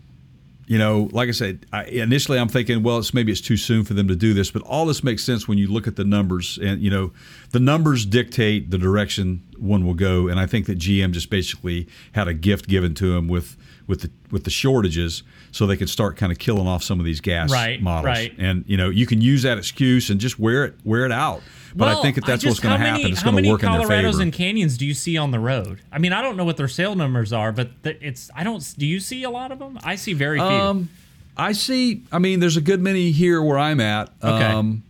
You 0.66 0.76
know, 0.76 1.08
like 1.12 1.30
I 1.30 1.32
said, 1.32 1.64
I, 1.72 1.84
initially 1.84 2.38
I'm 2.38 2.48
thinking, 2.48 2.82
well, 2.82 2.98
it's 2.98 3.14
maybe 3.14 3.32
it's 3.32 3.40
too 3.40 3.56
soon 3.56 3.84
for 3.84 3.94
them 3.94 4.06
to 4.08 4.14
do 4.14 4.34
this, 4.34 4.50
but 4.50 4.60
all 4.62 4.84
this 4.84 5.02
makes 5.02 5.24
sense 5.24 5.48
when 5.48 5.56
you 5.56 5.66
look 5.66 5.86
at 5.86 5.96
the 5.96 6.04
numbers, 6.04 6.58
and 6.62 6.82
you 6.82 6.90
know, 6.90 7.10
the 7.52 7.58
numbers 7.60 8.04
dictate 8.04 8.70
the 8.70 8.76
direction 8.76 9.42
one 9.56 9.86
will 9.86 9.94
go. 9.94 10.28
And 10.28 10.38
I 10.38 10.44
think 10.44 10.66
that 10.66 10.78
GM 10.78 11.12
just 11.12 11.30
basically 11.30 11.88
had 12.12 12.28
a 12.28 12.34
gift 12.34 12.68
given 12.68 12.92
to 12.96 13.14
them 13.14 13.28
with 13.28 13.56
with 13.86 14.02
the 14.02 14.10
with 14.30 14.44
the 14.44 14.50
shortages, 14.50 15.22
so 15.52 15.66
they 15.66 15.78
could 15.78 15.88
start 15.88 16.18
kind 16.18 16.30
of 16.30 16.38
killing 16.38 16.66
off 16.66 16.82
some 16.82 17.00
of 17.00 17.06
these 17.06 17.22
gas 17.22 17.50
Right, 17.50 17.80
models. 17.80 18.04
right. 18.04 18.34
And 18.36 18.62
you 18.66 18.76
know, 18.76 18.90
you 18.90 19.06
can 19.06 19.22
use 19.22 19.44
that 19.44 19.56
excuse 19.56 20.10
and 20.10 20.20
just 20.20 20.38
wear 20.38 20.66
it 20.66 20.74
wear 20.84 21.06
it 21.06 21.12
out. 21.12 21.40
But 21.74 21.88
I 21.88 22.02
think 22.02 22.14
that 22.16 22.24
that's 22.26 22.42
just- 22.42 22.50
what's 22.52 22.60
going 22.60 22.78
to 22.80 22.86
happen. 22.86 23.06
It's 23.06 23.20
how 23.20 23.30
going 23.30 23.36
to 23.36 23.42
many 23.42 23.50
work 23.52 23.62
in 23.62 23.70
their 23.72 23.80
Colorados 23.82 24.12
favor. 24.12 24.22
and 24.22 24.32
canyons 24.32 24.78
do 24.78 24.86
you 24.86 24.94
see 24.94 25.16
on 25.18 25.30
the 25.30 25.38
road? 25.38 25.80
I 25.92 25.98
mean, 25.98 26.12
I 26.12 26.22
don't 26.22 26.36
know 26.36 26.44
what 26.44 26.56
their 26.56 26.68
sale 26.68 26.94
numbers 26.94 27.32
are, 27.32 27.52
but 27.52 27.70
it's 27.84 28.30
I 28.34 28.44
don't. 28.44 28.62
Do 28.78 28.86
you 28.86 29.00
see 29.00 29.22
a 29.24 29.30
lot 29.30 29.52
of 29.52 29.58
them? 29.58 29.78
I 29.84 29.96
see 29.96 30.12
very 30.14 30.38
few. 30.38 30.46
Um, 30.46 30.88
I 31.36 31.52
see. 31.52 32.02
I 32.10 32.18
mean, 32.18 32.40
there's 32.40 32.56
a 32.56 32.60
good 32.60 32.80
many 32.80 33.10
here 33.12 33.42
where 33.42 33.58
I'm 33.58 33.80
at. 33.80 34.10
Okay. 34.22 34.44
Um, 34.44 34.82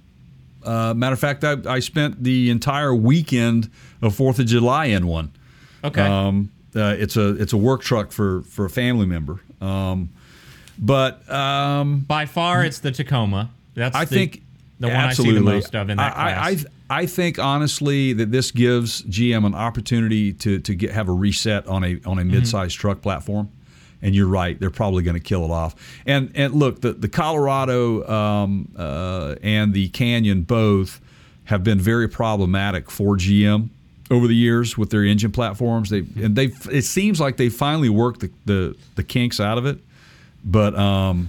uh, 0.64 0.92
matter 0.94 1.14
of 1.14 1.20
fact, 1.20 1.44
I, 1.44 1.56
I 1.66 1.78
spent 1.80 2.22
the 2.24 2.50
entire 2.50 2.94
weekend 2.94 3.70
of 4.02 4.14
Fourth 4.14 4.38
of 4.38 4.46
July 4.46 4.86
in 4.86 5.06
one. 5.06 5.30
okay. 5.84 6.02
Um, 6.02 6.50
uh, 6.76 6.94
it's 6.98 7.16
a 7.16 7.30
it's 7.36 7.52
a 7.52 7.56
work 7.56 7.82
truck 7.82 8.12
for 8.12 8.42
for 8.42 8.64
a 8.66 8.70
family 8.70 9.06
member. 9.06 9.40
Um, 9.60 10.10
but 10.78 11.28
um, 11.30 12.00
By 12.00 12.26
far, 12.26 12.64
it's 12.64 12.78
the 12.80 12.92
Tacoma. 12.92 13.50
That's 13.74 13.96
I 13.96 14.04
the, 14.04 14.14
think 14.14 14.42
the 14.80 14.88
one 14.88 14.96
absolutely. 14.96 15.36
I 15.36 15.38
see 15.38 15.44
the 15.44 15.50
most 15.50 15.74
of 15.74 15.90
in 15.90 15.96
that 15.96 16.16
I, 16.16 16.32
class. 16.32 16.64
I, 16.90 17.00
I 17.02 17.06
think 17.06 17.38
honestly 17.38 18.12
that 18.14 18.30
this 18.30 18.50
gives 18.50 19.02
GM 19.02 19.44
an 19.44 19.54
opportunity 19.54 20.32
to 20.34 20.58
to 20.60 20.74
get 20.74 20.92
have 20.92 21.08
a 21.08 21.12
reset 21.12 21.66
on 21.66 21.84
a 21.84 22.00
on 22.06 22.18
a 22.18 22.22
Mm-hmm. 22.22 22.30
mid-sized 22.30 22.78
truck 22.78 23.02
platform. 23.02 23.50
And 24.00 24.14
you're 24.14 24.28
right; 24.28 24.58
they're 24.60 24.70
probably 24.70 25.02
going 25.02 25.16
to 25.16 25.20
kill 25.22 25.44
it 25.44 25.50
off. 25.50 25.74
And 26.06 26.30
and 26.36 26.54
look, 26.54 26.82
the 26.82 26.92
the 26.92 27.08
Colorado 27.08 28.08
um, 28.08 28.68
uh, 28.78 29.34
and 29.42 29.74
the 29.74 29.88
Canyon 29.88 30.42
both 30.42 31.00
have 31.46 31.64
been 31.64 31.80
very 31.80 32.08
problematic 32.08 32.90
for 32.92 33.16
GM 33.16 33.70
over 34.10 34.28
the 34.28 34.36
years 34.36 34.78
with 34.78 34.90
their 34.90 35.02
engine 35.04 35.32
platforms. 35.32 35.90
They 35.90 36.04
and 36.22 36.36
they 36.36 36.52
it 36.70 36.82
seems 36.84 37.18
like 37.20 37.38
they 37.38 37.48
finally 37.48 37.88
worked 37.88 38.20
the, 38.20 38.30
the 38.44 38.76
the 38.94 39.02
kinks 39.02 39.40
out 39.40 39.58
of 39.58 39.66
it, 39.66 39.78
but 40.44 40.76
um, 40.78 41.28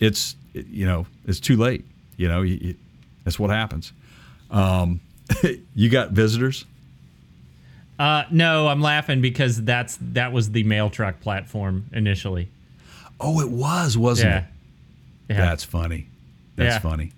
it's 0.00 0.34
you 0.54 0.86
know 0.86 1.06
it's 1.24 1.38
too 1.38 1.56
late. 1.56 1.84
You 2.16 2.28
know, 2.28 2.42
you, 2.42 2.58
you, 2.60 2.74
that's 3.24 3.38
what 3.38 3.50
happens. 3.50 3.92
Um, 4.50 5.00
you 5.74 5.88
got 5.88 6.10
visitors. 6.12 6.64
uh, 7.98 8.24
no, 8.30 8.68
I'm 8.68 8.80
laughing 8.80 9.20
because 9.20 9.62
that's 9.62 9.98
that 10.00 10.32
was 10.32 10.50
the 10.50 10.64
mail 10.64 10.90
truck 10.90 11.20
platform 11.20 11.86
initially. 11.92 12.48
Oh, 13.20 13.40
it 13.40 13.50
was, 13.50 13.96
wasn't 13.96 14.30
Yeah. 14.30 14.38
it? 14.38 14.44
Yeah. 15.30 15.36
That's 15.36 15.64
funny. 15.64 16.06
That's 16.56 16.74
Yeah. 16.74 16.78
funny. 16.80 17.12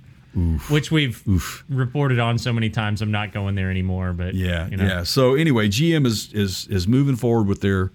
Which 0.68 0.90
we've 0.92 1.26
Oof. 1.26 1.64
reported 1.70 2.18
on 2.18 2.36
so 2.36 2.52
many 2.52 2.68
times. 2.68 3.00
I'm 3.00 3.10
not 3.10 3.32
going 3.32 3.54
there 3.54 3.70
anymore. 3.70 4.12
But 4.12 4.34
Yeah, 4.34 4.68
you 4.68 4.76
know. 4.76 4.84
yeah. 4.84 5.02
So 5.02 5.34
anyway, 5.34 5.68
GM 5.68 6.04
is 6.04 6.30
is 6.34 6.66
is 6.68 6.86
moving 6.86 7.16
forward 7.16 7.46
with 7.46 7.62
their 7.62 7.90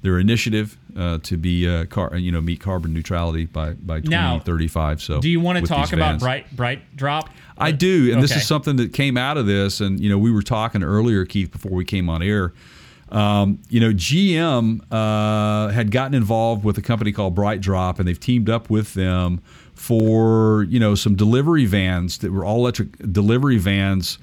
their 0.00 0.18
initiative 0.18 0.78
uh, 0.96 1.18
to 1.18 1.36
be 1.36 1.68
uh, 1.68 1.86
car, 1.86 2.16
you 2.16 2.32
know 2.32 2.40
meet 2.40 2.60
carbon 2.60 2.92
neutrality 2.92 3.46
by 3.46 3.72
by 3.74 4.00
Now, 4.00 4.34
2035. 4.38 5.02
So 5.02 5.20
Do 5.20 5.28
you 5.28 5.40
want 5.40 5.58
to 5.58 5.66
talk 5.66 5.92
about 5.92 6.20
bright 6.20 6.54
bright 6.54 6.96
drop? 6.96 7.30
I 7.58 7.70
do, 7.70 8.12
and 8.12 8.22
this 8.22 8.34
is 8.34 8.46
something 8.46 8.76
that 8.76 8.92
came 8.92 9.16
out 9.16 9.36
of 9.36 9.46
this. 9.46 9.80
And 9.80 10.00
you 10.00 10.08
know, 10.08 10.18
we 10.18 10.30
were 10.32 10.42
talking 10.42 10.82
earlier, 10.82 11.24
Keith, 11.24 11.52
before 11.52 11.72
we 11.72 11.84
came 11.84 12.08
on 12.08 12.22
air. 12.22 12.52
Um, 13.10 13.60
you 13.68 13.78
know, 13.78 13.90
GM 13.92 14.80
uh, 14.90 15.68
had 15.68 15.90
gotten 15.90 16.14
involved 16.14 16.64
with 16.64 16.78
a 16.78 16.82
company 16.82 17.12
called 17.12 17.34
Bright 17.34 17.60
Drop, 17.60 17.98
and 17.98 18.08
they've 18.08 18.18
teamed 18.18 18.48
up 18.48 18.70
with 18.70 18.94
them 18.94 19.42
for 19.74 20.62
you 20.64 20.80
know 20.80 20.94
some 20.94 21.14
delivery 21.14 21.66
vans 21.66 22.18
that 22.18 22.32
were 22.32 22.44
all 22.44 22.58
electric 22.58 23.12
delivery 23.12 23.58
vans, 23.58 24.18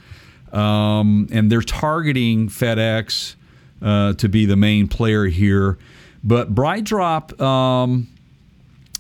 um, 0.52 1.28
and 1.32 1.52
they're 1.52 1.62
targeting 1.62 2.50
FedEx 2.50 3.36
uh, 3.82 4.14
to 4.14 4.28
be 4.28 4.46
the 4.46 4.56
main 4.56 4.88
player 4.88 5.26
here. 5.26 5.78
But 6.24 6.54
Bright 6.54 6.84
Drop. 6.84 7.40
Um, 7.42 8.08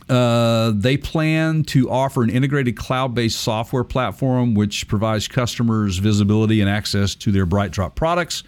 uh, 0.10 0.72
they 0.74 0.98
plan 0.98 1.62
to 1.64 1.88
offer 1.92 2.24
an 2.24 2.32
integrated 2.32 2.76
cloud-based 2.76 3.40
software 3.40 3.84
platform 3.84 4.56
which 4.56 4.88
provides 4.88 5.28
customers 5.28 5.98
visibility 6.00 6.62
and 6.62 6.70
access 6.70 7.14
to 7.14 7.32
their 7.32 7.46
BrightDrop 7.46 7.94
products 7.94 8.44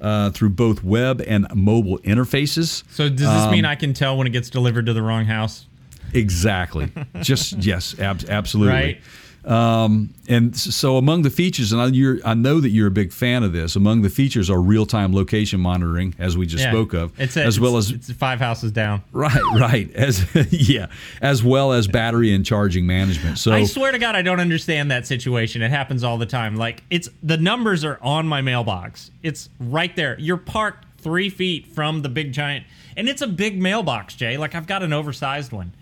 uh, 0.00 0.30
through 0.30 0.48
both 0.48 0.82
web 0.82 1.20
and 1.26 1.46
mobile 1.54 1.98
interfaces. 1.98 2.82
So 2.90 3.10
does 3.10 3.18
this 3.18 3.28
Um, 3.28 3.50
mean 3.50 3.66
I 3.66 3.74
can 3.74 3.92
tell 3.92 4.16
when 4.16 4.26
it 4.26 4.30
gets 4.30 4.48
delivered 4.48 4.86
to 4.86 4.94
the 4.94 5.02
wrong 5.02 5.26
house? 5.26 5.66
Exactly. 6.14 6.90
Just 7.20 7.62
yes, 7.62 7.98
ab- 7.98 8.24
absolutely. 8.30 8.72
Right. 8.74 9.00
Um, 9.44 10.14
and 10.28 10.56
so 10.56 10.96
among 10.98 11.22
the 11.22 11.30
features, 11.30 11.72
and 11.72 11.80
I, 11.82 11.86
you're, 11.86 12.18
I 12.24 12.34
know 12.34 12.60
that 12.60 12.68
you're 12.70 12.86
a 12.86 12.92
big 12.92 13.12
fan 13.12 13.42
of 13.42 13.52
this. 13.52 13.74
Among 13.74 14.02
the 14.02 14.08
features 14.08 14.48
are 14.48 14.60
real-time 14.60 15.12
location 15.14 15.60
monitoring, 15.60 16.14
as 16.18 16.36
we 16.36 16.46
just 16.46 16.62
Yeah. 16.64 16.70
spoke 16.70 16.92
of, 16.94 17.12
It's 17.20 17.36
a, 17.36 17.44
as 17.44 17.58
well 17.58 17.76
as 17.76 17.90
it's 17.90 18.12
five 18.12 18.38
houses 18.38 18.70
down. 18.70 19.02
right, 19.12 19.40
right, 19.56 19.92
as 19.94 20.24
yeah, 20.52 20.86
as 21.20 21.42
well 21.42 21.72
as 21.72 21.88
battery 21.88 22.32
and 22.32 22.46
charging 22.46 22.86
management. 22.86 23.38
So 23.38 23.52
I 23.52 23.64
swear 23.64 23.90
to 23.92 23.98
God, 23.98 24.14
I 24.14 24.22
don't 24.22 24.40
understand 24.40 24.90
that 24.92 25.06
situation. 25.06 25.60
It 25.62 25.70
happens 25.70 26.04
all 26.04 26.18
the 26.18 26.26
time. 26.26 26.54
Like 26.56 26.82
it's 26.90 27.08
the 27.22 27.36
numbers 27.36 27.84
are 27.84 27.98
on 28.00 28.28
my 28.28 28.40
mailbox. 28.42 29.10
It's 29.22 29.48
right 29.58 29.94
there. 29.96 30.16
You're 30.20 30.36
parked 30.36 30.86
three 30.98 31.30
feet 31.30 31.66
from 31.66 32.02
the 32.02 32.08
big 32.08 32.32
giant, 32.32 32.64
and 32.96 33.08
it's 33.08 33.22
a 33.22 33.26
big 33.26 33.60
mailbox, 33.60 34.14
Jay. 34.14 34.36
Like 34.38 34.54
I've 34.54 34.66
got 34.68 34.84
an 34.84 34.92
oversized 34.92 35.50
one, 35.52 35.72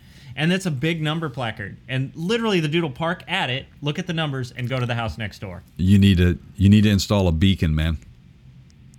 and 0.41 0.51
that's 0.51 0.65
a 0.65 0.71
big 0.71 1.03
number 1.03 1.29
placard. 1.29 1.77
And 1.87 2.13
literally, 2.17 2.61
the 2.61 2.69
dude 2.69 2.83
will 2.83 2.91
park 2.91 3.23
at 3.29 3.51
it, 3.51 3.67
look 3.83 3.99
at 3.99 4.07
the 4.07 4.15
numbers, 4.15 4.53
and 4.53 4.71
go 4.71 4.81
to 4.81 4.87
the 4.87 4.95
house 4.95 5.19
next 5.19 5.41
door. 5.41 5.63
You 5.77 5.99
need 5.99 6.17
to 6.17 6.39
you 6.57 6.71
need 6.71 6.85
to 6.85 6.89
install 6.91 7.29
a 7.29 7.33
beacon, 7.33 7.75
man. 7.75 7.99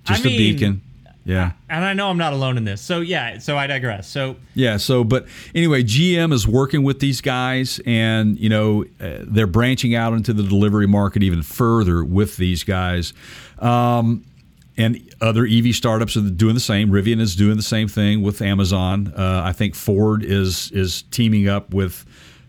Just 0.06 0.24
I 0.24 0.30
a 0.30 0.32
mean- 0.32 0.38
beacon. 0.38 0.82
Yeah. 1.24 1.52
And 1.70 1.86
I 1.86 1.94
know 1.94 2.10
I'm 2.10 2.18
not 2.18 2.34
alone 2.34 2.58
in 2.58 2.64
this. 2.64 2.82
So 2.82 3.02
yeah. 3.02 3.38
So 3.40 3.56
I 3.58 3.68
digress. 3.68 4.08
So 4.08 4.38
Yeah, 4.56 4.78
so 4.78 5.04
but 5.04 5.28
anyway, 5.54 5.84
GM 5.84 6.34
is 6.34 6.48
working 6.48 6.82
with 6.84 7.00
these 7.00 7.22
guys 7.22 7.80
and 7.86 8.40
you 8.40 8.50
know, 8.50 8.86
uh, 9.00 9.20
they're 9.22 9.46
branching 9.46 9.94
out 9.94 10.14
into 10.14 10.34
the 10.34 10.42
delivery 10.44 10.88
market 10.88 11.22
even 11.22 11.44
further 11.44 12.04
with 12.04 12.38
these 12.38 12.64
guys. 12.64 13.14
Um, 13.60 14.26
and 14.78 15.02
other 15.20 15.46
EV 15.46 15.76
startups 15.76 16.16
are 16.18 16.22
doing 16.30 16.54
the 16.54 16.60
same. 16.60 16.90
Rivian 16.90 17.20
is 17.20 17.36
doing 17.36 17.58
the 17.58 17.64
same 17.64 17.88
thing 17.88 18.22
with 18.22 18.42
Amazon. 18.42 19.14
Uh, 19.16 19.42
I 19.44 19.54
think 19.54 19.76
Ford 19.76 20.24
is 20.24 20.72
is 20.72 21.04
teaming 21.12 21.48
up 21.48 21.74
with 21.74 22.06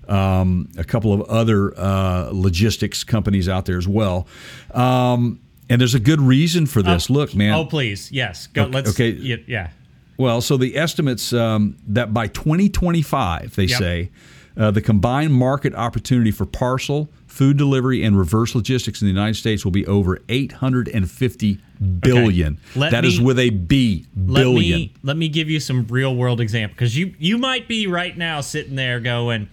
um, 0.08 0.68
a 0.76 0.84
couple 0.84 1.12
of 1.12 1.22
other 1.22 1.78
uh, 1.78 2.30
logistics 2.32 3.04
companies 3.04 3.48
out 3.48 3.66
there 3.66 3.78
as 3.78 3.88
well. 3.88 4.26
Um, 4.72 5.40
and 5.68 5.80
there's 5.80 5.94
a 5.94 6.00
good 6.00 6.20
reason 6.20 6.66
for 6.66 6.82
this. 6.82 7.08
Look, 7.08 7.34
man. 7.34 7.54
oh 7.54 7.64
please, 7.64 8.10
yes. 8.12 8.46
Go. 8.48 8.64
Okay, 8.64 8.72
let's. 8.72 8.90
okay. 8.90 9.10
Yeah. 9.10 9.36
yeah. 9.46 9.70
Well, 10.18 10.40
so 10.40 10.56
the 10.56 10.76
estimates 10.76 11.32
um, 11.32 11.76
that 11.88 12.12
by 12.12 12.28
2025, 12.28 13.56
they 13.56 13.64
Yep. 13.64 13.78
say, 13.78 14.10
uh, 14.56 14.70
the 14.70 14.82
combined 14.82 15.32
market 15.32 15.74
opportunity 15.74 16.30
for 16.30 16.44
parcel, 16.44 17.08
food 17.32 17.56
delivery, 17.56 18.02
and 18.04 18.18
reverse 18.18 18.54
logistics 18.54 19.00
in 19.00 19.06
the 19.06 19.12
United 19.12 19.34
States 19.34 19.64
will 19.64 19.72
be 19.72 19.86
over 19.86 20.18
850 20.28 21.58
billion. 22.00 22.58
Let 22.76 22.92
That 22.92 23.04
is 23.04 23.18
me- 23.18 23.24
with 23.24 23.38
a 23.38 23.50
B, 23.50 24.06
let 24.16 24.42
billion. 24.42 24.78
me 24.80 24.92
let 25.02 25.16
me 25.16 25.28
give 25.28 25.48
you 25.50 25.58
some 25.60 25.86
real 25.88 26.14
world 26.14 26.40
example 26.40 26.74
because 26.74 26.96
you 26.96 27.14
you 27.18 27.38
might 27.38 27.68
be 27.68 27.86
right 27.86 28.16
now 28.16 28.40
sitting 28.40 28.76
there 28.76 29.00
going 29.00 29.48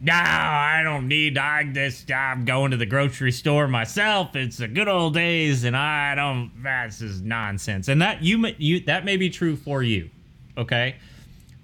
no 0.00 0.12
i 0.14 0.80
don't 0.84 1.08
need 1.08 1.36
i 1.36 1.64
just 1.64 2.08
i'm 2.12 2.44
going 2.44 2.70
to 2.70 2.76
the 2.76 2.86
grocery 2.86 3.32
store 3.32 3.66
myself 3.66 4.36
it's 4.36 4.58
the 4.58 4.68
good 4.68 4.86
old 4.86 5.12
days 5.12 5.64
and 5.64 5.76
i 5.76 6.14
don't 6.14 6.52
that's 6.62 7.00
just 7.00 7.24
nonsense 7.24 7.88
and 7.88 8.00
that 8.00 8.22
you 8.22 8.38
may- 8.38 8.54
you 8.58 8.78
that 8.78 9.04
may 9.04 9.16
be 9.16 9.28
true 9.28 9.56
for 9.56 9.82
you 9.82 10.08
okay 10.56 10.94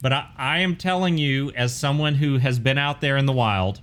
but 0.03 0.13
I, 0.13 0.27
I 0.37 0.59
am 0.59 0.75
telling 0.77 1.17
you 1.17 1.53
as 1.53 1.73
someone 1.75 2.15
who 2.17 2.39
has 2.39 2.59
been 2.59 2.77
out 2.77 3.01
there 3.01 3.17
in 3.17 3.27
the 3.27 3.33
wild 3.33 3.81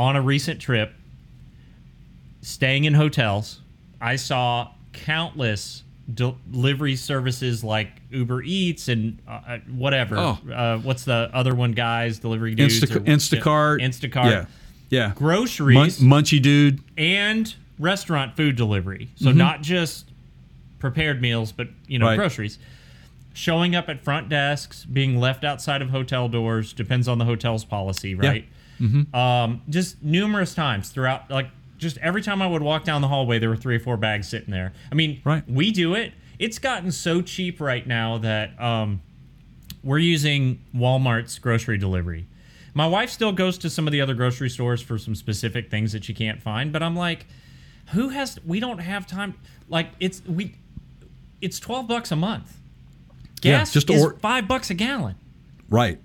on 0.00 0.16
a 0.16 0.22
recent 0.22 0.58
trip 0.60 0.92
staying 2.40 2.84
in 2.84 2.94
hotels, 2.94 3.60
I 4.00 4.16
saw 4.16 4.70
countless 4.94 5.82
delivery 6.12 6.96
services 6.96 7.62
like 7.62 7.88
Uber 8.10 8.42
Eats 8.42 8.88
and 8.88 9.18
uh, 9.28 9.40
uh, 9.46 9.58
whatever. 9.68 10.16
Oh. 10.16 10.38
Uh, 10.50 10.78
what's 10.78 11.04
the 11.04 11.30
other 11.34 11.54
one, 11.54 11.72
guys? 11.72 12.18
Delivery 12.18 12.54
dudes. 12.54 12.80
Insta- 12.80 12.96
or- 12.96 13.00
Instacart. 13.00 13.82
Instacart. 13.82 14.30
Yeah. 14.30 14.46
Yeah. 14.88 15.12
Groceries 15.14 16.00
Mun- 16.00 16.22
Munchy 16.24 16.40
dude. 16.42 16.80
and 16.96 17.54
restaurant 17.78 18.36
food 18.36 18.56
delivery. 18.56 19.10
So 19.16 19.26
Mm-hmm. 19.26 19.38
not 19.38 19.60
just 19.62 20.06
prepared 20.78 21.20
meals, 21.20 21.52
but 21.52 21.68
you 21.86 21.98
know 21.98 22.06
Right. 22.06 22.16
groceries. 22.16 22.58
Showing 23.34 23.76
up 23.76 23.88
at 23.90 24.02
front 24.02 24.28
desks, 24.30 24.84
being 24.86 25.20
left 25.20 25.44
outside 25.44 25.82
of 25.82 25.90
hotel 25.90 26.28
doors 26.28 26.72
depends 26.72 27.06
on 27.06 27.18
the 27.18 27.24
hotel's 27.26 27.64
policy, 27.64 28.14
right? 28.14 28.46
Um, 29.14 29.62
just 29.68 30.02
numerous 30.02 30.54
times 30.54 30.88
throughout, 30.90 31.30
like 31.30 31.48
just 31.78 31.98
every 31.98 32.22
time 32.22 32.40
I 32.42 32.46
would 32.46 32.62
walk 32.62 32.84
down 32.84 33.00
the 33.02 33.08
hallway, 33.08 33.38
there 33.38 33.48
were 33.50 33.56
three 33.56 33.76
or 33.76 33.80
four 33.80 33.96
bags 33.96 34.28
sitting 34.28 34.50
there. 34.50 34.72
I 34.90 34.94
mean, 34.94 35.20
Right. 35.24 35.42
we 35.48 35.70
do 35.70 35.94
it. 35.94 36.12
It's 36.38 36.58
gotten 36.58 36.90
so 36.92 37.20
cheap 37.20 37.60
right 37.60 37.86
now 37.86 38.18
that 38.18 38.58
um, 38.60 39.02
we're 39.84 39.98
using 39.98 40.60
Walmart's 40.74 41.38
grocery 41.38 41.76
delivery. 41.78 42.26
My 42.72 42.86
wife 42.86 43.10
still 43.10 43.32
goes 43.32 43.58
to 43.58 43.68
some 43.70 43.86
of 43.86 43.92
the 43.92 44.00
other 44.00 44.14
grocery 44.14 44.48
stores 44.48 44.80
for 44.80 44.96
some 44.96 45.14
specific 45.14 45.70
things 45.70 45.92
that 45.92 46.04
she 46.04 46.14
can't 46.14 46.40
find, 46.40 46.72
but 46.72 46.82
I'm 46.82 46.96
like, 46.96 47.26
who 47.92 48.10
has? 48.10 48.38
We 48.46 48.60
don't 48.60 48.78
have 48.78 49.06
time. 49.06 49.34
Like 49.68 49.88
it's 49.98 50.22
we, 50.24 50.54
it's 51.40 51.58
twelve 51.58 51.88
bucks 51.88 52.12
a 52.12 52.16
month. 52.16 52.56
Yeah, 53.42 53.58
Gas 53.58 53.72
just 53.72 53.90
is 53.90 54.02
or- 54.04 54.14
five 54.20 54.46
bucks 54.46 54.70
a 54.70 54.74
gallon. 54.74 55.16
Right. 55.68 55.98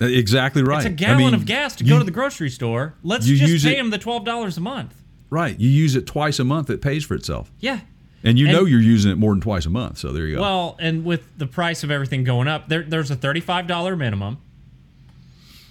Uh, 0.00 0.06
Exactly 0.06 0.62
right. 0.62 0.78
It's 0.78 0.86
a 0.86 0.88
I 0.88 0.92
gallon 0.92 1.18
mean, 1.18 1.34
of 1.34 1.46
gas 1.46 1.76
to 1.76 1.84
you- 1.84 1.90
go 1.90 1.98
to 1.98 2.04
the 2.04 2.10
grocery 2.10 2.50
store. 2.50 2.94
Let's 3.02 3.26
just 3.26 3.64
pay 3.64 3.74
it- 3.74 3.76
them 3.76 3.90
the 3.90 3.98
twelve 3.98 4.24
dollars 4.24 4.56
a 4.56 4.60
month. 4.60 4.94
Right. 5.30 5.58
You 5.58 5.68
use 5.68 5.96
it 5.96 6.06
twice 6.06 6.38
a 6.38 6.44
month, 6.44 6.68
it 6.70 6.80
pays 6.80 7.04
for 7.04 7.14
itself. 7.14 7.50
Yeah. 7.60 7.80
And 8.22 8.38
you 8.38 8.46
And- 8.46 8.56
know 8.56 8.64
you're 8.64 8.80
using 8.80 9.10
it 9.12 9.16
more 9.18 9.32
than 9.32 9.40
twice 9.40 9.66
a 9.66 9.70
month. 9.70 9.98
So 9.98 10.10
there 10.12 10.26
you 10.26 10.36
go. 10.36 10.40
Well, 10.42 10.76
and 10.80 11.04
with 11.04 11.26
the 11.38 11.46
price 11.46 11.82
of 11.84 11.90
everything 11.90 12.24
going 12.24 12.48
up, 12.48 12.68
there, 12.68 12.82
there's 12.82 13.10
a 13.10 13.16
thirty-five 13.16 13.66
dollar 13.66 13.96
minimum. 13.96 14.38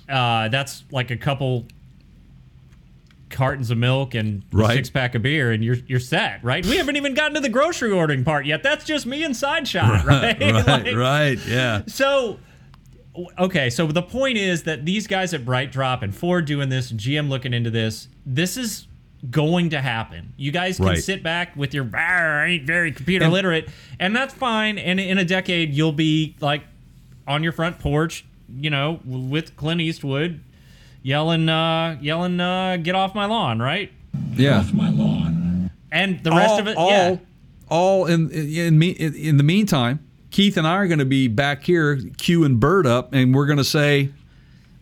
Uh, 0.09 0.49
that's 0.49 0.83
like 0.91 1.11
a 1.11 1.17
couple 1.17 1.65
cartons 3.29 3.71
of 3.71 3.77
milk 3.79 4.13
and 4.13 4.43
a 4.53 4.55
Right. 4.57 4.75
six 4.75 4.89
pack 4.89 5.15
of 5.15 5.23
beer, 5.23 5.51
and 5.51 5.63
you're 5.63 5.77
you're 5.87 5.99
set, 5.99 6.43
right? 6.43 6.63
We 6.65 6.77
haven't 6.77 6.97
even 6.97 7.13
gotten 7.15 7.33
to 7.35 7.39
the 7.41 7.49
grocery 7.49 7.91
ordering 7.91 8.23
part 8.23 8.45
yet. 8.45 8.61
That's 8.63 8.85
just 8.85 9.05
me 9.05 9.23
and 9.23 9.35
side 9.35 9.67
shot, 9.67 10.05
right? 10.05 10.39
right, 10.41 10.65
Like, 10.67 10.95
right. 10.95 11.39
Yeah. 11.47 11.81
So, 11.87 12.37
okay, 13.39 13.69
so 13.69 13.87
the 13.87 14.01
point 14.01 14.37
is 14.37 14.63
that 14.63 14.85
these 14.85 15.07
guys 15.07 15.33
at 15.33 15.45
Bright 15.45 15.71
Drop 15.71 16.01
and 16.03 16.15
Ford 16.15 16.45
doing 16.45 16.69
this, 16.69 16.91
and 16.91 16.99
GM 16.99 17.29
looking 17.29 17.53
into 17.53 17.69
this, 17.69 18.07
this 18.25 18.57
is 18.57 18.87
going 19.29 19.69
to 19.69 19.79
happen. 19.81 20.33
You 20.35 20.51
guys 20.51 20.77
can 20.77 20.87
Right. 20.87 20.97
sit 21.03 21.23
back 21.23 21.55
with 21.55 21.73
your 21.73 21.89
"Ah, 21.93 22.41
I 22.41 22.45
ain't 22.47 22.65
very 22.67 22.91
computer 22.91 23.25
And- 23.25 23.33
literate, 23.33 23.69
and 23.99 24.15
that's 24.15 24.33
fine. 24.33 24.77
And 24.77 24.99
in 24.99 25.17
a 25.17 25.23
decade, 25.25 25.73
you'll 25.73 25.91
be 25.93 26.35
like 26.41 26.63
on 27.27 27.41
your 27.43 27.53
front 27.53 27.79
porch, 27.79 28.25
you 28.53 28.69
know, 28.69 28.99
with 29.05 29.55
Clint 29.55 29.79
Eastwood 29.79 30.41
yelling, 31.03 31.47
uh, 31.47 31.97
yelling, 32.01 32.39
uh, 32.39 32.77
"Get 32.77 32.95
off 32.95 33.15
my 33.15 33.25
lawn!" 33.25 33.59
Right? 33.59 33.91
Yeah. 34.35 34.49
Get 34.49 34.53
off 34.57 34.73
my 34.73 34.89
lawn. 34.89 35.69
And 35.91 36.21
the 36.23 36.31
rest 36.31 36.49
all, 36.53 36.59
of 36.59 36.67
it, 36.67 36.75
all, 36.75 36.89
yeah. 36.89 37.15
all 37.69 38.05
in 38.07 38.29
in, 38.31 38.77
me, 38.77 38.89
in 38.89 39.13
in 39.15 39.37
the 39.37 39.43
meantime, 39.43 39.99
Keith 40.33 40.57
and 40.57 40.65
I 40.67 40.75
are 40.77 40.87
going 40.87 40.97
to 40.99 41.05
be 41.05 41.27
back 41.27 41.63
here 41.63 41.95
queuing 41.95 42.59
Bird 42.59 42.87
up, 42.87 43.13
and 43.13 43.33
we're 43.35 43.45
going 43.45 43.59
to 43.59 43.63
say, 43.63 44.09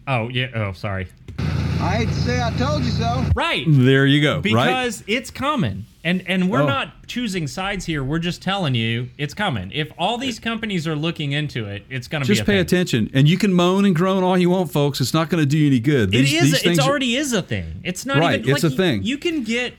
Oh 0.07 0.29
yeah. 0.29 0.47
Oh, 0.55 0.71
sorry. 0.71 1.07
I 1.37 1.95
hate 1.97 2.07
to 2.09 2.13
say 2.15 2.41
I 2.41 2.51
told 2.51 2.83
you 2.83 2.91
so. 2.91 3.25
Right. 3.35 3.65
"There 3.67 4.05
you 4.05 4.21
go." 4.21 4.35
right? 4.35 4.43
because 4.43 5.03
it's 5.07 5.29
coming 5.31 5.85
and 6.03 6.23
and 6.27 6.49
we're 6.49 6.61
Oh. 6.61 6.67
not 6.67 7.07
choosing 7.07 7.47
sides 7.47 7.85
here 7.85 8.03
we're 8.03 8.19
just 8.19 8.41
telling 8.41 8.75
you 8.75 9.09
it's 9.17 9.33
coming 9.33 9.71
if 9.73 9.91
all 9.97 10.17
these 10.17 10.39
companies 10.39 10.87
are 10.87 10.95
looking 10.95 11.31
into 11.33 11.65
it 11.65 11.83
it's 11.89 12.07
going 12.07 12.21
to 12.23 12.27
be 12.27 12.33
Just 12.33 12.43
a 12.43 12.45
pay 12.45 12.53
thing. 12.53 12.61
attention, 12.61 13.09
and 13.13 13.27
you 13.27 13.37
can 13.37 13.51
moan 13.53 13.85
and 13.85 13.95
groan 13.95 14.23
all 14.23 14.37
you 14.37 14.49
want, 14.51 14.71
folks. 14.71 15.01
It's 15.01 15.13
not 15.13 15.29
going 15.29 15.41
to 15.41 15.45
do 15.45 15.57
you 15.57 15.67
any 15.67 15.79
good. 15.79 16.09
it 16.09 16.19
These, 16.19 16.33
is 16.33 16.41
these 16.43 16.53
it 16.53 16.61
things 16.63 16.79
are- 16.79 16.87
already 16.89 17.15
is 17.15 17.33
a 17.33 17.41
thing 17.41 17.81
it's 17.83 18.05
not 18.05 18.19
Right, 18.19 18.39
even 18.39 18.55
it's 18.55 18.63
like, 18.63 18.73
a 18.73 18.75
thing. 18.75 19.03
you, 19.03 19.09
you 19.09 19.17
can 19.17 19.43
get 19.43 19.73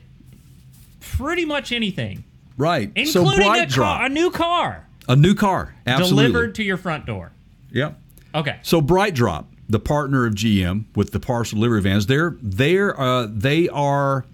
pretty 1.01 1.45
much 1.45 1.73
anything 1.73 2.25
right. 2.59 2.91
so 3.07 3.21
including 3.23 3.47
Bright 3.47 3.73
a, 3.73 3.75
car, 3.81 4.05
a 4.07 4.09
new 4.09 4.31
car 4.31 4.87
a 5.09 5.17
new 5.17 5.35
car, 5.35 5.75
absolutely 5.87 6.27
delivered 6.27 6.55
to 6.57 6.63
your 6.63 6.77
front 6.77 7.07
door 7.07 7.33
Yep. 7.73 7.99
okay 8.35 8.59
So 8.63 8.81
Bright 8.81 9.15
Drop, 9.15 9.51
the 9.69 9.81
partner 9.81 10.27
of 10.27 10.35
GM 10.35 10.85
with 10.95 11.13
the 11.13 11.21
parcel 11.21 11.57
delivery 11.57 11.81
vans, 11.81 12.07
they're 12.07 12.37
they're 12.43 12.99
uh, 12.99 13.27
they 13.31 13.69
are 13.69 14.25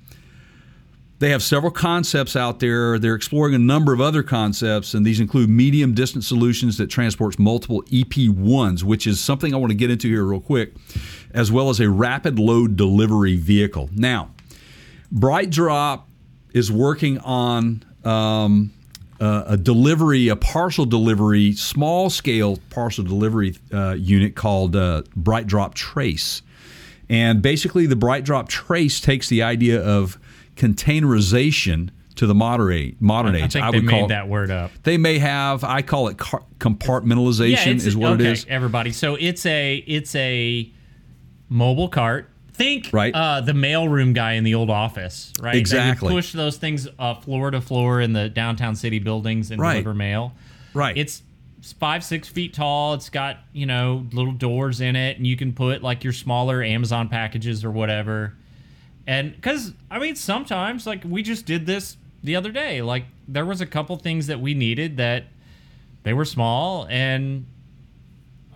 they 1.20 1.30
have 1.30 1.42
several 1.42 1.72
concepts 1.72 2.36
out 2.36 2.60
there. 2.60 2.96
They're 2.98 3.16
exploring 3.16 3.54
a 3.54 3.58
number 3.58 3.92
of 3.92 4.00
other 4.00 4.22
concepts, 4.22 4.94
and 4.94 5.04
these 5.04 5.18
include 5.18 5.50
medium 5.50 5.92
distance 5.92 6.28
solutions 6.28 6.78
that 6.78 6.88
transports 6.90 7.38
multiple 7.40 7.82
EP1s, 7.84 8.84
which 8.84 9.04
is 9.06 9.18
something 9.18 9.52
I 9.52 9.56
want 9.56 9.70
to 9.70 9.76
get 9.76 9.90
into 9.90 10.08
here 10.08 10.22
real 10.24 10.40
quick, 10.40 10.74
as 11.34 11.50
well 11.50 11.70
as 11.70 11.80
a 11.80 11.90
rapid 11.90 12.38
load 12.38 12.76
delivery 12.76 13.36
vehicle. 13.36 13.90
Now, 13.92 14.30
Bright 15.10 15.50
Drop 15.50 16.08
is 16.54 16.70
working 16.70 17.18
on 17.18 17.84
um, 18.04 18.72
uh, 19.20 19.44
a 19.46 19.56
delivery, 19.56 20.28
a 20.28 20.36
parcel 20.36 20.84
delivery, 20.86 21.52
small 21.52 22.10
scale 22.10 22.58
parcel 22.70 23.04
delivery 23.04 23.56
uh, 23.72 23.92
unit 23.98 24.34
called 24.34 24.76
uh, 24.76 25.02
Bright 25.16 25.46
Drop 25.46 25.74
Trace. 25.74 26.42
And 27.08 27.42
basically, 27.42 27.86
the 27.86 27.96
Bright 27.96 28.24
Drop 28.24 28.48
Trace 28.48 29.00
takes 29.00 29.28
the 29.28 29.42
idea 29.42 29.82
of 29.82 30.18
containerization 30.56 31.90
to 32.16 32.26
the 32.26 32.34
modern 32.34 32.72
age. 33.36 33.44
I 33.44 33.48
think 33.48 33.64
I 33.64 33.70
they 33.70 33.80
made 33.80 33.90
call 33.92 34.08
that 34.08 34.28
word 34.28 34.50
up 34.50 34.70
They 34.82 34.98
may 34.98 35.18
have. 35.18 35.62
I 35.62 35.82
call 35.82 36.08
it 36.08 36.18
car- 36.18 36.42
compartmentalization. 36.58 37.52
it's- 37.52 37.86
is 37.86 37.96
what 37.96 38.14
okay, 38.14 38.24
it 38.24 38.32
is. 38.32 38.46
everybody 38.48 38.92
so 38.92 39.14
it's 39.14 39.46
a 39.46 39.76
it's 39.86 40.14
a 40.16 40.70
mobile 41.48 41.88
cart 41.88 42.28
think 42.58 42.90
Right. 42.92 43.14
uh, 43.14 43.40
the 43.40 43.52
mailroom 43.52 44.12
guy 44.14 44.32
in 44.34 44.44
the 44.44 44.54
old 44.54 44.68
office 44.68 45.32
right 45.40 45.54
Exactly. 45.54 46.10
push 46.12 46.32
those 46.32 46.56
things 46.58 46.86
uh, 46.98 47.14
floor 47.14 47.50
to 47.50 47.60
floor 47.60 48.00
in 48.00 48.12
the 48.12 48.28
downtown 48.28 48.74
city 48.76 48.98
buildings 48.98 49.50
and 49.50 49.60
Right. 49.60 49.74
deliver 49.74 49.94
mail 49.94 50.32
Right. 50.74 50.96
it's 50.98 51.22
five 51.80 52.04
six 52.04 52.28
feet 52.28 52.52
tall 52.54 52.94
it's 52.94 53.08
got 53.10 53.38
you 53.52 53.66
know 53.66 54.06
little 54.12 54.32
doors 54.32 54.80
in 54.80 54.94
it 54.96 55.16
and 55.16 55.26
you 55.26 55.36
can 55.36 55.52
put 55.52 55.82
like 55.82 56.04
your 56.04 56.12
smaller 56.12 56.62
amazon 56.62 57.08
packages 57.08 57.64
or 57.64 57.70
whatever 57.70 58.32
and 59.06 59.34
because 59.34 59.72
i 59.90 59.98
mean 59.98 60.14
sometimes 60.14 60.86
like 60.86 61.02
we 61.04 61.20
just 61.22 61.46
did 61.46 61.66
this 61.66 61.96
the 62.22 62.36
other 62.36 62.52
day 62.52 62.80
like 62.80 63.04
there 63.26 63.44
was 63.44 63.60
a 63.60 63.66
couple 63.66 63.96
things 63.96 64.28
that 64.28 64.40
we 64.40 64.54
needed 64.54 64.96
that 64.98 65.24
they 66.04 66.12
were 66.12 66.24
small 66.24 66.86
and 66.88 67.44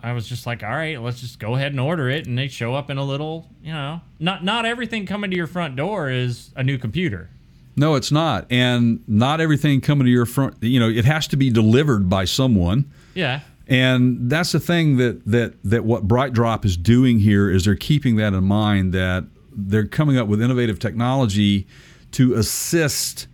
i 0.03 0.13
was 0.13 0.27
just 0.27 0.45
like 0.45 0.61
all 0.63 0.69
right 0.69 1.01
let's 1.01 1.19
just 1.21 1.39
go 1.39 1.55
ahead 1.55 1.71
and 1.71 1.79
order 1.79 2.09
it 2.09 2.27
and 2.27 2.37
they 2.37 2.47
show 2.47 2.75
up 2.75 2.89
in 2.89 2.97
a 2.97 3.03
little 3.03 3.49
you 3.63 3.71
know 3.71 4.01
not 4.19 4.43
not 4.43 4.65
everything 4.65 5.05
coming 5.05 5.31
to 5.31 5.37
your 5.37 5.47
front 5.47 5.75
door 5.75 6.09
is 6.09 6.51
a 6.55 6.63
new 6.63 6.77
computer 6.77 7.29
No, 7.75 7.95
it's 7.95 8.11
not. 8.11 8.45
And 8.51 8.99
not 9.07 9.41
everything 9.41 9.81
coming 9.81 10.05
to 10.05 10.11
your 10.11 10.27
front, 10.27 10.61
you 10.61 10.79
know, 10.79 10.87
it 10.89 11.05
has 11.05 11.25
to 11.29 11.37
be 11.37 11.49
delivered 11.49 12.07
by 12.07 12.25
someone. 12.25 12.85
yeah 13.15 13.39
And 13.67 14.29
that's 14.29 14.51
the 14.51 14.59
thing 14.59 14.97
that 14.97 15.25
that 15.25 15.53
that 15.63 15.83
what 15.83 16.07
Bright 16.07 16.33
Drop 16.33 16.65
is 16.65 16.77
doing 16.77 17.17
here 17.17 17.49
is 17.49 17.65
they're 17.65 17.75
keeping 17.75 18.17
that 18.17 18.33
in 18.33 18.43
mind 18.43 18.93
that 18.93 19.23
they're 19.55 19.87
coming 19.87 20.19
up 20.19 20.27
with 20.27 20.39
innovative 20.39 20.77
technology 20.77 21.65
to 22.11 22.35
assist 22.35 23.25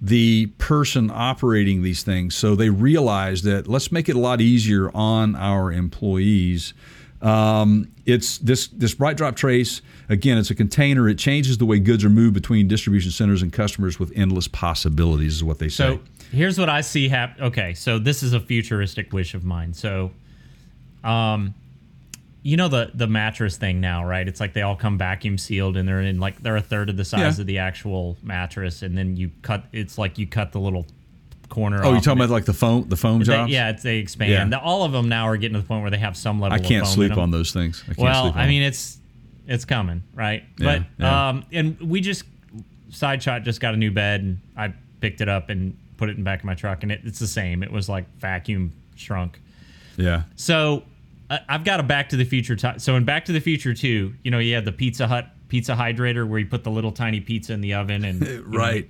the 0.00 0.46
person 0.58 1.10
operating 1.12 1.82
these 1.82 2.02
things. 2.02 2.36
So 2.36 2.54
they 2.54 2.70
realize 2.70 3.42
that 3.42 3.66
let's 3.66 3.90
make 3.90 4.08
it 4.08 4.16
a 4.16 4.18
lot 4.18 4.40
easier 4.40 4.90
on 4.94 5.34
our 5.34 5.72
employees. 5.72 6.72
Um, 7.20 7.90
it's 8.06 8.38
this 8.38 8.68
this 8.68 8.94
Bright 8.94 9.16
Drop 9.16 9.34
Trace 9.34 9.82
again. 10.08 10.38
It's 10.38 10.50
a 10.50 10.54
container. 10.54 11.08
It 11.08 11.18
changes 11.18 11.58
the 11.58 11.66
way 11.66 11.80
goods 11.80 12.04
are 12.04 12.10
moved 12.10 12.34
between 12.34 12.68
distribution 12.68 13.10
centers 13.10 13.42
and 13.42 13.52
customers 13.52 13.98
with 13.98 14.12
endless 14.14 14.46
possibilities. 14.46 15.36
Is 15.36 15.44
what 15.44 15.58
they 15.58 15.68
say. 15.68 15.96
So 15.96 16.00
here's 16.30 16.58
what 16.58 16.68
I 16.68 16.80
see 16.80 17.08
happen. 17.08 17.44
Okay, 17.46 17.74
so 17.74 17.98
this 17.98 18.22
is 18.22 18.34
a 18.34 18.40
futuristic 18.40 19.12
wish 19.12 19.34
of 19.34 19.44
mine. 19.44 19.74
So, 19.74 20.12
um, 21.02 21.54
you 22.48 22.56
know 22.56 22.68
the 22.68 22.90
the 22.94 23.06
mattress 23.06 23.56
thing 23.58 23.78
now, 23.80 24.04
right? 24.06 24.26
It's 24.26 24.40
like 24.40 24.54
they 24.54 24.62
all 24.62 24.76
come 24.76 24.96
vacuum 24.96 25.36
sealed, 25.36 25.76
and 25.76 25.86
they're 25.86 26.00
in 26.00 26.18
like 26.18 26.42
they're 26.42 26.56
a 26.56 26.62
third 26.62 26.88
of 26.88 26.96
the 26.96 27.04
size 27.04 27.36
Yeah. 27.38 27.42
of 27.42 27.46
the 27.46 27.58
actual 27.58 28.16
mattress, 28.22 28.82
and 28.82 28.96
then 28.96 29.16
you 29.16 29.30
cut. 29.42 29.64
It's 29.72 29.98
like 29.98 30.16
you 30.16 30.26
cut 30.26 30.52
the 30.52 30.60
little 30.60 30.86
corner. 31.50 31.82
oh, 31.84 31.92
you're 31.92 32.00
talking 32.00 32.20
about 32.22 32.30
like 32.30 32.46
the 32.46 32.52
foam 32.54 32.88
the 32.88 32.96
foam 32.96 33.20
it- 33.20 33.26
they- 33.26 33.46
yeah, 33.46 33.68
it's, 33.70 33.82
they 33.82 33.98
expand. 33.98 34.30
Yeah. 34.30 34.44
The- 34.46 34.60
all 34.60 34.84
of 34.84 34.92
them 34.92 35.08
now 35.10 35.28
are 35.28 35.36
getting 35.36 35.54
to 35.56 35.60
the 35.60 35.66
point 35.66 35.82
where 35.82 35.90
they 35.90 35.98
have 35.98 36.16
some 36.16 36.40
level. 36.40 36.56
I 36.56 36.58
can't 36.58 36.86
sleep 36.86 37.16
on 37.18 37.30
those 37.30 37.52
things. 37.52 37.82
I 37.84 37.86
can't 37.94 37.98
Well, 37.98 38.22
sleep 38.24 38.36
on 38.36 38.40
I 38.42 38.46
mean, 38.48 38.62
it's 38.62 38.98
it's 39.46 39.64
coming, 39.66 40.02
right? 40.14 40.42
Yeah, 40.58 40.78
but 40.78 40.82
yeah. 40.98 41.28
um, 41.28 41.44
and 41.52 41.78
we 41.80 42.00
just 42.00 42.24
side 42.90 43.22
shot 43.22 43.42
just 43.42 43.60
got 43.60 43.74
a 43.74 43.76
new 43.76 43.90
bed, 43.90 44.22
and 44.22 44.38
I 44.56 44.72
picked 45.00 45.20
it 45.20 45.28
up 45.28 45.50
and 45.50 45.76
put 45.98 46.08
it 46.08 46.12
in 46.12 46.18
the 46.18 46.24
back 46.24 46.38
of 46.38 46.44
my 46.46 46.54
truck, 46.54 46.82
and 46.82 46.92
it, 46.92 47.00
it's 47.04 47.18
the 47.18 47.26
same. 47.26 47.62
It 47.62 47.70
was 47.72 47.88
like 47.90 48.06
vacuum 48.18 48.72
shrunk. 48.96 49.38
yeah. 49.98 50.22
So 50.36 50.82
I've 51.30 51.64
got 51.64 51.78
a 51.80 51.82
Back 51.82 52.08
to 52.10 52.16
the 52.16 52.24
Future. 52.24 52.56
T- 52.56 52.78
so 52.78 52.96
in 52.96 53.04
Back 53.04 53.26
to 53.26 53.32
the 53.32 53.40
Future 53.40 53.74
2, 53.74 54.14
you 54.24 54.30
know, 54.30 54.38
you 54.38 54.54
had 54.54 54.64
the 54.64 54.72
Pizza 54.72 55.06
Hut 55.06 55.26
pizza 55.48 55.74
hydrator 55.74 56.26
where 56.28 56.38
you 56.38 56.46
put 56.46 56.62
the 56.64 56.70
little 56.70 56.92
tiny 56.92 57.20
pizza 57.20 57.52
in 57.52 57.60
the 57.60 57.74
oven, 57.74 58.04
and 58.04 58.20
you 58.26 58.36
know, 58.48 58.58
Right. 58.58 58.88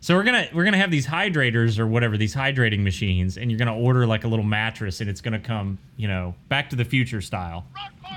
so 0.00 0.14
we're 0.14 0.22
gonna 0.24 0.48
we're 0.54 0.64
gonna 0.64 0.76
have 0.78 0.90
these 0.90 1.06
hydrators 1.06 1.78
or 1.78 1.86
whatever 1.86 2.16
these 2.16 2.34
hydrating 2.34 2.80
machines, 2.80 3.36
and 3.38 3.50
you're 3.50 3.58
gonna 3.58 3.76
order 3.76 4.06
like 4.06 4.24
a 4.24 4.28
little 4.28 4.44
mattress, 4.44 5.00
and 5.00 5.08
it's 5.10 5.20
gonna 5.20 5.38
come, 5.40 5.78
you 5.96 6.08
know, 6.08 6.34
Back 6.48 6.70
to 6.70 6.76
the 6.76 6.84
Future 6.84 7.20
style 7.20 7.66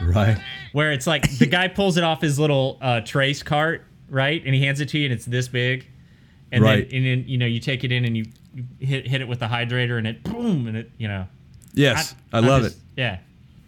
Right. 0.03 0.38
where 0.72 0.91
it's 0.91 1.07
like 1.07 1.30
the 1.38 1.45
guy 1.47 1.67
pulls 1.67 1.97
it 1.97 2.03
off 2.03 2.22
his 2.22 2.38
little 2.39 2.78
uh, 2.82 3.01
trace 3.01 3.41
cart, 3.43 3.86
right? 4.09 4.41
And 4.45 4.53
he 4.55 4.63
hands 4.63 4.80
it 4.82 4.89
to 4.89 4.97
you, 4.99 5.05
and 5.05 5.13
it's 5.13 5.26
this 5.26 5.47
big. 5.47 5.88
and 6.51 6.63
Right. 6.63 6.89
then 6.89 7.03
and 7.03 7.05
then 7.22 7.28
you 7.30 7.38
know 7.38 7.45
you 7.45 7.59
take 7.59 7.84
it 7.84 7.91
in 7.91 8.05
and 8.05 8.15
you 8.17 8.26
hit 8.80 9.07
hit 9.07 9.22
it 9.22 9.28
with 9.28 9.39
the 9.39 9.47
hydrator 9.47 9.97
and 9.99 10.07
it 10.07 10.24
boom 10.24 10.65
and 10.67 10.76
it 10.78 10.91
you 10.97 11.07
know. 11.07 11.28
Yes, 11.76 12.15
I, 12.34 12.39
I'm 12.39 12.45
love 12.47 12.63
just- 12.63 12.78
it. 12.78 12.82
Yeah. 12.97 13.17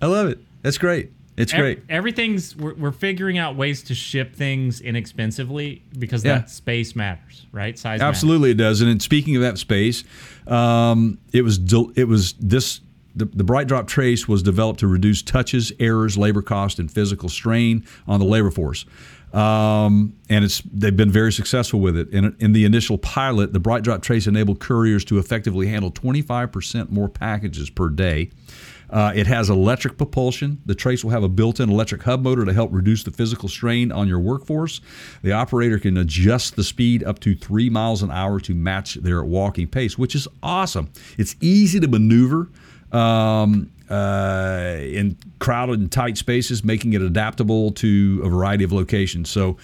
I 0.01 0.07
love 0.07 0.27
it. 0.27 0.39
That's 0.61 0.77
great. 0.77 1.11
It's 1.37 1.53
great. 1.53 1.81
everything's 1.89 2.55
we're, 2.55 2.73
we're 2.75 2.91
figuring 2.91 3.37
out 3.37 3.55
ways 3.55 3.81
to 3.83 3.95
ship 3.95 4.35
things 4.35 4.81
inexpensively 4.81 5.81
because 5.97 6.23
Yeah. 6.23 6.39
that 6.39 6.49
space 6.49 6.95
matters, 6.95 7.45
right? 7.51 7.79
Size 7.79 7.99
matters. 7.99 8.15
Absolutely, 8.15 8.51
it 8.51 8.57
does. 8.57 8.81
And 8.81 8.89
in 8.89 8.99
speaking 8.99 9.35
of 9.37 9.41
that 9.41 9.57
space, 9.57 10.03
um, 10.45 11.17
it 11.31 11.41
was 11.43 11.57
del- 11.57 11.91
it 11.95 12.03
was 12.03 12.33
this 12.33 12.81
the, 13.15 13.25
the 13.25 13.43
Bright 13.43 13.67
Drop 13.67 13.87
Trace 13.87 14.27
was 14.27 14.43
developed 14.43 14.81
to 14.81 14.87
reduce 14.87 15.21
touches, 15.21 15.71
errors, 15.79 16.17
labor 16.17 16.41
cost, 16.41 16.79
and 16.79 16.91
physical 16.91 17.27
strain 17.29 17.85
on 18.07 18.19
the 18.19 18.25
labor 18.25 18.51
force. 18.51 18.85
Um, 19.33 20.13
and 20.29 20.43
it's 20.45 20.61
they've 20.73 20.95
been 20.95 21.11
very 21.11 21.31
successful 21.31 21.79
with 21.79 21.95
it. 21.97 22.09
In, 22.09 22.35
in 22.39 22.51
the 22.51 22.65
initial 22.65 22.97
pilot, 22.97 23.53
the 23.53 23.59
Bright 23.59 23.83
Drop 23.83 24.01
Trace 24.01 24.27
enabled 24.27 24.59
couriers 24.59 25.05
to 25.05 25.17
effectively 25.17 25.67
handle 25.67 25.91
25% 25.91 26.89
more 26.89 27.07
packages 27.09 27.69
per 27.69 27.89
day. 27.89 28.29
Uh, 28.91 29.13
it 29.15 29.25
has 29.25 29.49
electric 29.49 29.97
propulsion. 29.97 30.61
The 30.65 30.75
Trace 30.75 31.03
will 31.03 31.11
have 31.11 31.23
a 31.23 31.29
built 31.29 31.59
in 31.59 31.69
electric 31.69 32.03
hub 32.03 32.23
motor 32.23 32.43
to 32.43 32.53
help 32.53 32.71
reduce 32.73 33.03
the 33.03 33.11
physical 33.11 33.47
strain 33.47 33.91
on 33.91 34.07
your 34.07 34.19
workforce. 34.19 34.81
The 35.21 35.31
operator 35.31 35.79
can 35.79 35.97
adjust 35.97 36.55
the 36.55 36.63
speed 36.63 37.03
up 37.03 37.19
to 37.19 37.33
three 37.33 37.69
miles 37.69 38.03
an 38.03 38.11
hour 38.11 38.39
to 38.41 38.53
match 38.53 38.95
their 38.95 39.23
walking 39.23 39.67
pace, 39.67 39.97
which 39.97 40.13
is 40.13 40.27
awesome. 40.43 40.89
It's 41.17 41.35
easy 41.39 41.79
to 41.79 41.87
maneuver 41.87 42.49
um, 42.91 43.71
uh, 43.89 44.75
in 44.79 45.17
crowded 45.39 45.79
and 45.79 45.91
tight 45.91 46.17
spaces, 46.17 46.63
making 46.63 46.93
it 46.93 47.01
adaptable 47.01 47.71
to 47.71 48.21
a 48.25 48.29
variety 48.29 48.63
of 48.63 48.71
locations. 48.71 49.29
So, 49.29 49.57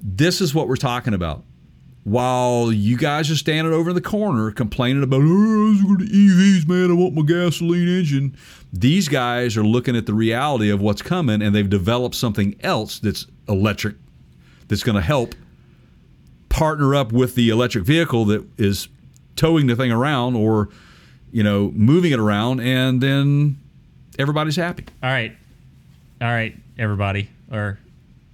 this 0.00 0.40
is 0.40 0.54
what 0.54 0.68
we're 0.68 0.76
talking 0.76 1.12
about 1.12 1.42
while 2.08 2.72
you 2.72 2.96
guys 2.96 3.30
are 3.30 3.36
standing 3.36 3.72
over 3.72 3.90
in 3.90 3.94
the 3.94 4.00
corner 4.00 4.50
complaining 4.50 5.02
about, 5.02 5.20
oh, 5.20 5.24
let's 5.24 5.82
go 5.82 5.96
to 5.96 6.04
EVs, 6.04 6.66
man, 6.66 6.90
I 6.90 6.94
want 6.94 7.14
my 7.14 7.22
gasoline 7.22 7.88
engine. 7.88 8.36
These 8.72 9.08
guys 9.08 9.56
are 9.56 9.64
looking 9.64 9.96
at 9.96 10.06
the 10.06 10.14
reality 10.14 10.70
of 10.70 10.80
what's 10.80 11.02
coming 11.02 11.42
and 11.42 11.54
they've 11.54 11.68
developed 11.68 12.14
something 12.14 12.56
else 12.60 12.98
that's 12.98 13.26
electric 13.48 13.96
that's 14.68 14.82
going 14.82 14.96
to 14.96 15.02
help 15.02 15.34
partner 16.48 16.94
up 16.94 17.12
with 17.12 17.34
the 17.34 17.50
electric 17.50 17.84
vehicle 17.84 18.24
that 18.26 18.46
is 18.58 18.88
towing 19.36 19.66
the 19.66 19.76
thing 19.76 19.92
around 19.92 20.34
or, 20.34 20.68
you 21.30 21.42
know, 21.42 21.70
moving 21.74 22.12
it 22.12 22.18
around 22.18 22.60
and 22.60 23.00
then 23.00 23.58
everybody's 24.18 24.56
happy. 24.56 24.84
All 25.02 25.10
right. 25.10 25.36
All 26.20 26.28
right, 26.28 26.56
everybody. 26.78 27.30
Or 27.52 27.78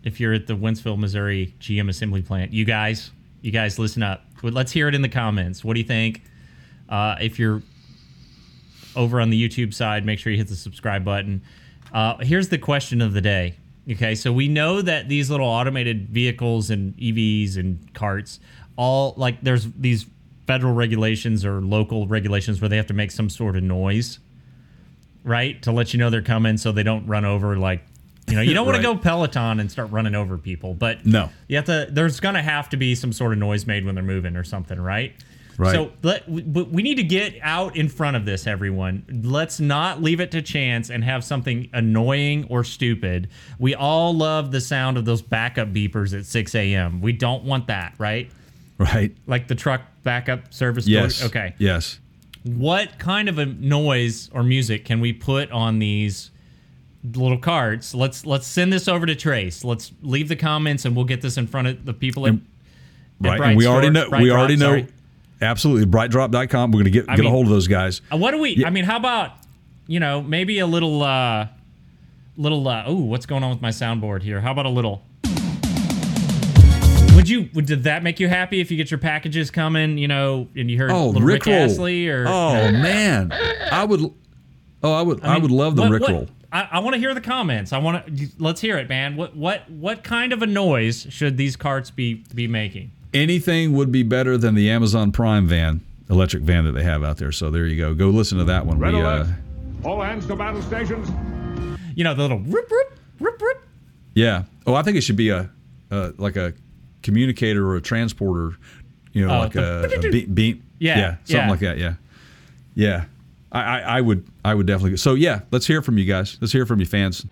if 0.03 0.21
you're 0.21 0.33
at 0.33 0.47
the 0.47 0.55
Wentzville, 0.55 0.99
Missouri 0.99 1.55
GM 1.61 1.89
assembly 1.89 2.23
plant, 2.23 2.53
you 2.53 2.65
guys, 2.65 3.11
you 3.45 3.53
guys 3.53 3.79
listen 3.79 4.03
up. 4.03 4.23
Let's 4.43 4.73
hear 4.73 4.89
it 4.89 4.95
in 4.95 5.03
the 5.03 5.09
comments. 5.09 5.63
What 5.63 5.75
do 5.75 5.81
you 5.81 5.87
think? 5.87 6.23
Uh, 6.89 7.17
if 7.21 7.39
you're 7.39 7.63
over 8.97 9.21
on 9.21 9.31
the 9.31 9.49
YouTube 9.49 9.75
side, 9.75 10.07
make 10.07 10.19
sure 10.19 10.33
you 10.33 10.39
hit 10.39 10.49
the 10.49 10.57
subscribe 10.57 11.05
button. 11.05 11.43
Uh, 11.93 12.17
here's 12.19 12.49
the 12.49 12.59
question 12.59 13.01
of 13.01 13.13
the 13.13 13.21
day. 13.21 13.57
Okay, 13.91 14.15
so 14.15 14.33
we 14.33 14.49
know 14.49 14.81
that 14.81 15.09
these 15.09 15.31
little 15.31 15.47
automated 15.47 16.09
vehicles 16.09 16.71
and 16.71 16.97
EVs 16.97 17.59
and 17.59 17.93
carts, 17.93 18.41
all 18.77 19.13
like 19.19 19.43
there's 19.43 19.71
these 19.73 20.07
federal 20.47 20.73
regulations 20.73 21.45
or 21.45 21.61
local 21.61 22.07
regulations 22.07 22.63
where 22.63 22.71
they 22.71 22.79
have 22.79 22.87
to 22.87 22.95
make 22.95 23.11
some 23.11 23.29
sort 23.29 23.57
of 23.57 23.63
noise 23.63 24.21
right? 25.25 25.61
To 25.63 25.73
let 25.73 25.93
you 25.93 25.99
know 25.99 26.11
they're 26.11 26.23
coming 26.23 26.57
so 26.57 26.71
they 26.71 26.83
don't 26.83 27.07
run 27.07 27.25
over 27.25 27.57
like 27.57 27.85
you 28.29 28.37
know, 28.37 28.43
you 28.43 28.55
don't 28.55 28.65
want 28.67 28.77
Right. 28.79 28.83
to 28.83 28.95
go 28.95 28.97
Peloton 28.99 29.61
and 29.61 29.71
start 29.71 29.91
running 29.91 30.15
over 30.15 30.39
people, 30.39 30.75
but 30.75 31.05
No. 31.05 31.31
you 31.49 31.57
have 31.57 31.67
to 31.67 31.89
there's 31.91 32.21
going 32.21 32.35
to 32.37 32.43
have 32.43 32.69
to 32.71 32.77
be 32.77 32.95
some 32.95 33.13
sort 33.13 33.33
of 33.33 33.39
noise 33.39 33.67
made 33.67 33.85
when 33.85 33.95
they're 33.95 34.05
moving 34.05 34.37
or 34.37 34.45
something, 34.45 34.81
right? 34.81 35.13
Right. 35.57 35.73
So 35.73 35.93
let, 36.03 36.29
we, 36.29 36.43
we 36.43 36.83
need 36.83 36.97
to 36.97 37.05
get 37.05 37.35
out 37.41 37.77
in 37.77 37.89
front 37.89 38.17
of 38.17 38.25
this, 38.25 38.47
everyone. 38.49 39.05
Let's 39.25 39.61
not 39.61 40.03
leave 40.03 40.19
it 40.21 40.33
to 40.33 40.43
chance 40.43 40.91
and 40.91 41.05
have 41.05 41.23
something 41.23 41.69
annoying 41.73 42.47
or 42.51 42.65
stupid. 42.65 43.29
We 43.61 43.73
all 43.77 44.17
love 44.17 44.51
the 44.51 44.61
sound 44.61 44.97
of 44.97 45.05
those 45.05 45.23
backup 45.23 45.69
beepers 45.73 46.13
at 46.19 46.27
6 46.27 46.55
a.m. 46.57 47.01
We 47.01 47.13
don't 47.13 47.45
want 47.45 47.69
that, 47.69 47.95
right? 47.99 48.31
Right? 48.79 49.15
Like 49.29 49.47
the 49.47 49.55
truck 49.55 49.83
backup 50.03 50.53
service. 50.53 50.89
Yes. 50.89 51.21
door- 51.21 51.29
Okay 51.29 51.55
Yes. 51.59 52.01
what 52.43 52.99
kind 52.99 53.29
of 53.29 53.39
a 53.39 53.47
noise 53.47 54.29
or 54.33 54.43
music 54.43 54.85
can 54.85 54.99
we 55.01 55.13
put 55.13 55.53
on 55.53 55.79
these 55.79 56.31
little 57.05 57.39
carts? 57.39 57.95
Let's 57.95 58.25
let's 58.27 58.47
send 58.47 58.73
this 58.73 58.89
over 58.89 59.05
to 59.07 59.15
Trace. 59.15 59.63
Let's 59.65 59.93
leave 60.03 60.29
the 60.29 60.37
comments 60.37 60.85
and 60.85 60.97
we'll 60.97 61.05
get 61.05 61.21
this 61.23 61.37
in 61.37 61.47
front 61.47 61.69
of 61.69 61.85
the 61.85 61.93
people 61.93 62.27
at, 62.27 62.31
And- 62.31 62.47
at 63.23 63.29
Right. 63.29 63.39
Bright 63.39 63.49
and 63.51 63.57
we 63.59 63.65
Store- 63.65 63.75
already 63.75 63.91
know 63.91 64.09
Bright 64.09 64.23
we 64.23 64.29
Drop, 64.29 64.39
already 64.39 64.57
know 64.57 64.67
sorry. 64.67 64.87
absolutely 65.41 65.87
brightdrop.com. 65.87 66.71
We're 66.73 66.77
going 66.79 66.85
to 66.85 66.91
get 66.91 67.07
get 67.07 67.19
mean- 67.19 67.27
a 67.27 67.31
hold 67.31 67.47
of 67.47 67.51
those 67.53 67.69
guys. 67.69 68.01
Uh, 68.13 68.17
What 68.17 68.33
do 68.33 68.39
we? 68.39 68.51
Yeah. 68.57 68.67
I 68.67 68.71
mean, 68.71 68.85
how 68.85 68.97
about 68.97 69.33
you 69.87 70.01
know 70.01 70.21
maybe 70.23 70.59
a 70.59 70.67
little 70.67 71.03
uh 71.03 71.47
little 72.37 72.67
uh 72.67 72.83
oh 72.87 72.95
what's 72.97 73.27
going 73.27 73.45
on 73.45 73.51
with 73.51 73.61
my 73.63 73.69
soundboard 73.71 74.23
here? 74.23 74.41
How 74.41 74.51
about 74.53 74.67
a 74.67 74.71
little? 74.71 75.03
Would 77.15 77.29
you? 77.29 77.49
Would, 77.55 77.67
did 77.67 77.85
that 77.85 78.03
make 78.03 78.19
you 78.19 78.29
happy 78.29 78.61
if 78.61 78.71
you 78.73 78.77
get 78.77 78.91
your 78.91 78.99
packages 78.99 79.51
coming? 79.51 79.97
You 79.99 80.09
know, 80.09 80.49
and 80.57 80.69
you 80.71 80.77
heard 80.77 80.91
Oh, 80.91 81.07
little 81.11 81.23
Rick 81.23 81.45
Rickroll. 81.45 81.65
Astley 81.71 82.09
or 82.09 82.27
Oh 82.27 82.53
man, 82.73 83.31
I 83.33 83.85
would. 83.85 84.13
Oh, 84.83 84.93
I 84.93 85.01
would. 85.01 85.23
I, 85.25 85.35
mean, 85.35 85.43
would 85.43 85.51
love 85.53 85.77
the 85.77 85.83
what- 85.83 85.93
Rickroll. 85.93 86.21
what- 86.23 86.29
I, 86.55 86.69
I 86.73 86.79
want 86.79 86.95
to 86.95 87.01
hear 87.01 87.13
the 87.15 87.21
comments. 87.21 87.73
I 87.73 87.79
want 87.79 88.07
to. 88.17 88.29
Let's 88.39 88.61
hear 88.61 88.79
it, 88.79 88.89
man. 88.89 89.17
What 89.17 89.37
what 89.37 89.69
what 89.71 90.05
kind 90.05 90.33
of 90.33 90.41
a 90.41 90.47
noise 90.47 91.07
should 91.11 91.37
these 91.37 91.57
carts 91.57 91.91
be 91.91 92.23
be 92.35 92.47
making? 92.47 92.93
Anything 93.13 93.73
would 93.75 93.91
be 93.93 94.03
better 94.05 94.39
than 94.39 94.55
the 94.55 94.71
Amazon 94.71 95.13
Prime 95.13 95.47
van, 95.47 95.81
electric 96.09 96.43
van 96.45 96.65
that 96.65 96.73
they 96.73 96.83
have 96.85 97.03
out 97.05 97.17
there. 97.19 97.33
So 97.33 97.51
there 97.51 97.67
you 97.67 97.77
go. 97.77 97.93
Go 97.95 98.09
listen 98.09 98.39
to 98.39 98.45
that 98.45 98.65
one. 98.67 98.79
Red 98.79 98.95
We, 98.95 99.01
alert. 99.01 99.27
uh, 99.85 99.89
All 99.89 100.01
hands 100.01 100.27
to 100.29 100.37
battle 100.37 100.63
stations. 100.63 101.09
You 101.97 102.05
know 102.05 102.15
the 102.15 102.23
little 102.23 102.39
rip 102.41 102.71
rip 102.71 102.99
rip 103.21 103.41
rip. 103.43 103.63
yeah. 104.15 104.45
Oh, 104.67 104.75
I 104.75 104.83
think 104.83 104.97
it 104.97 105.03
should 105.03 105.17
be 105.17 105.29
a, 105.29 105.51
uh, 105.91 106.13
like 106.17 106.37
a 106.37 106.55
communicator 107.03 107.67
or 107.69 107.77
a 107.77 107.81
transporter. 107.83 108.57
You 109.13 109.27
know, 109.27 109.35
Oh, 109.35 109.39
like 109.41 109.53
the- 109.53 109.93
a, 109.93 110.09
a 110.09 110.11
beep, 110.13 110.35
beep. 110.35 110.63
Yeah, 110.79 110.99
yeah, 110.99 111.11
something 111.25 111.37
yeah. 111.37 111.51
like 111.51 111.61
that. 111.61 111.79
Yeah, 111.79 111.95
yeah. 112.75 113.05
I, 113.55 113.81
I, 113.81 114.01
would. 114.01 114.27
I 114.45 114.55
would 114.55 114.67
definitely. 114.67 114.97
So 114.97 115.15
yeah, 115.15 115.43
let's 115.51 115.67
hear 115.67 115.81
from 115.81 115.97
you 115.97 116.05
guys. 116.05 116.39
Let's 116.41 116.53
hear 116.53 116.67
from 116.67 116.81
you, 116.81 116.87
fans. 116.87 117.25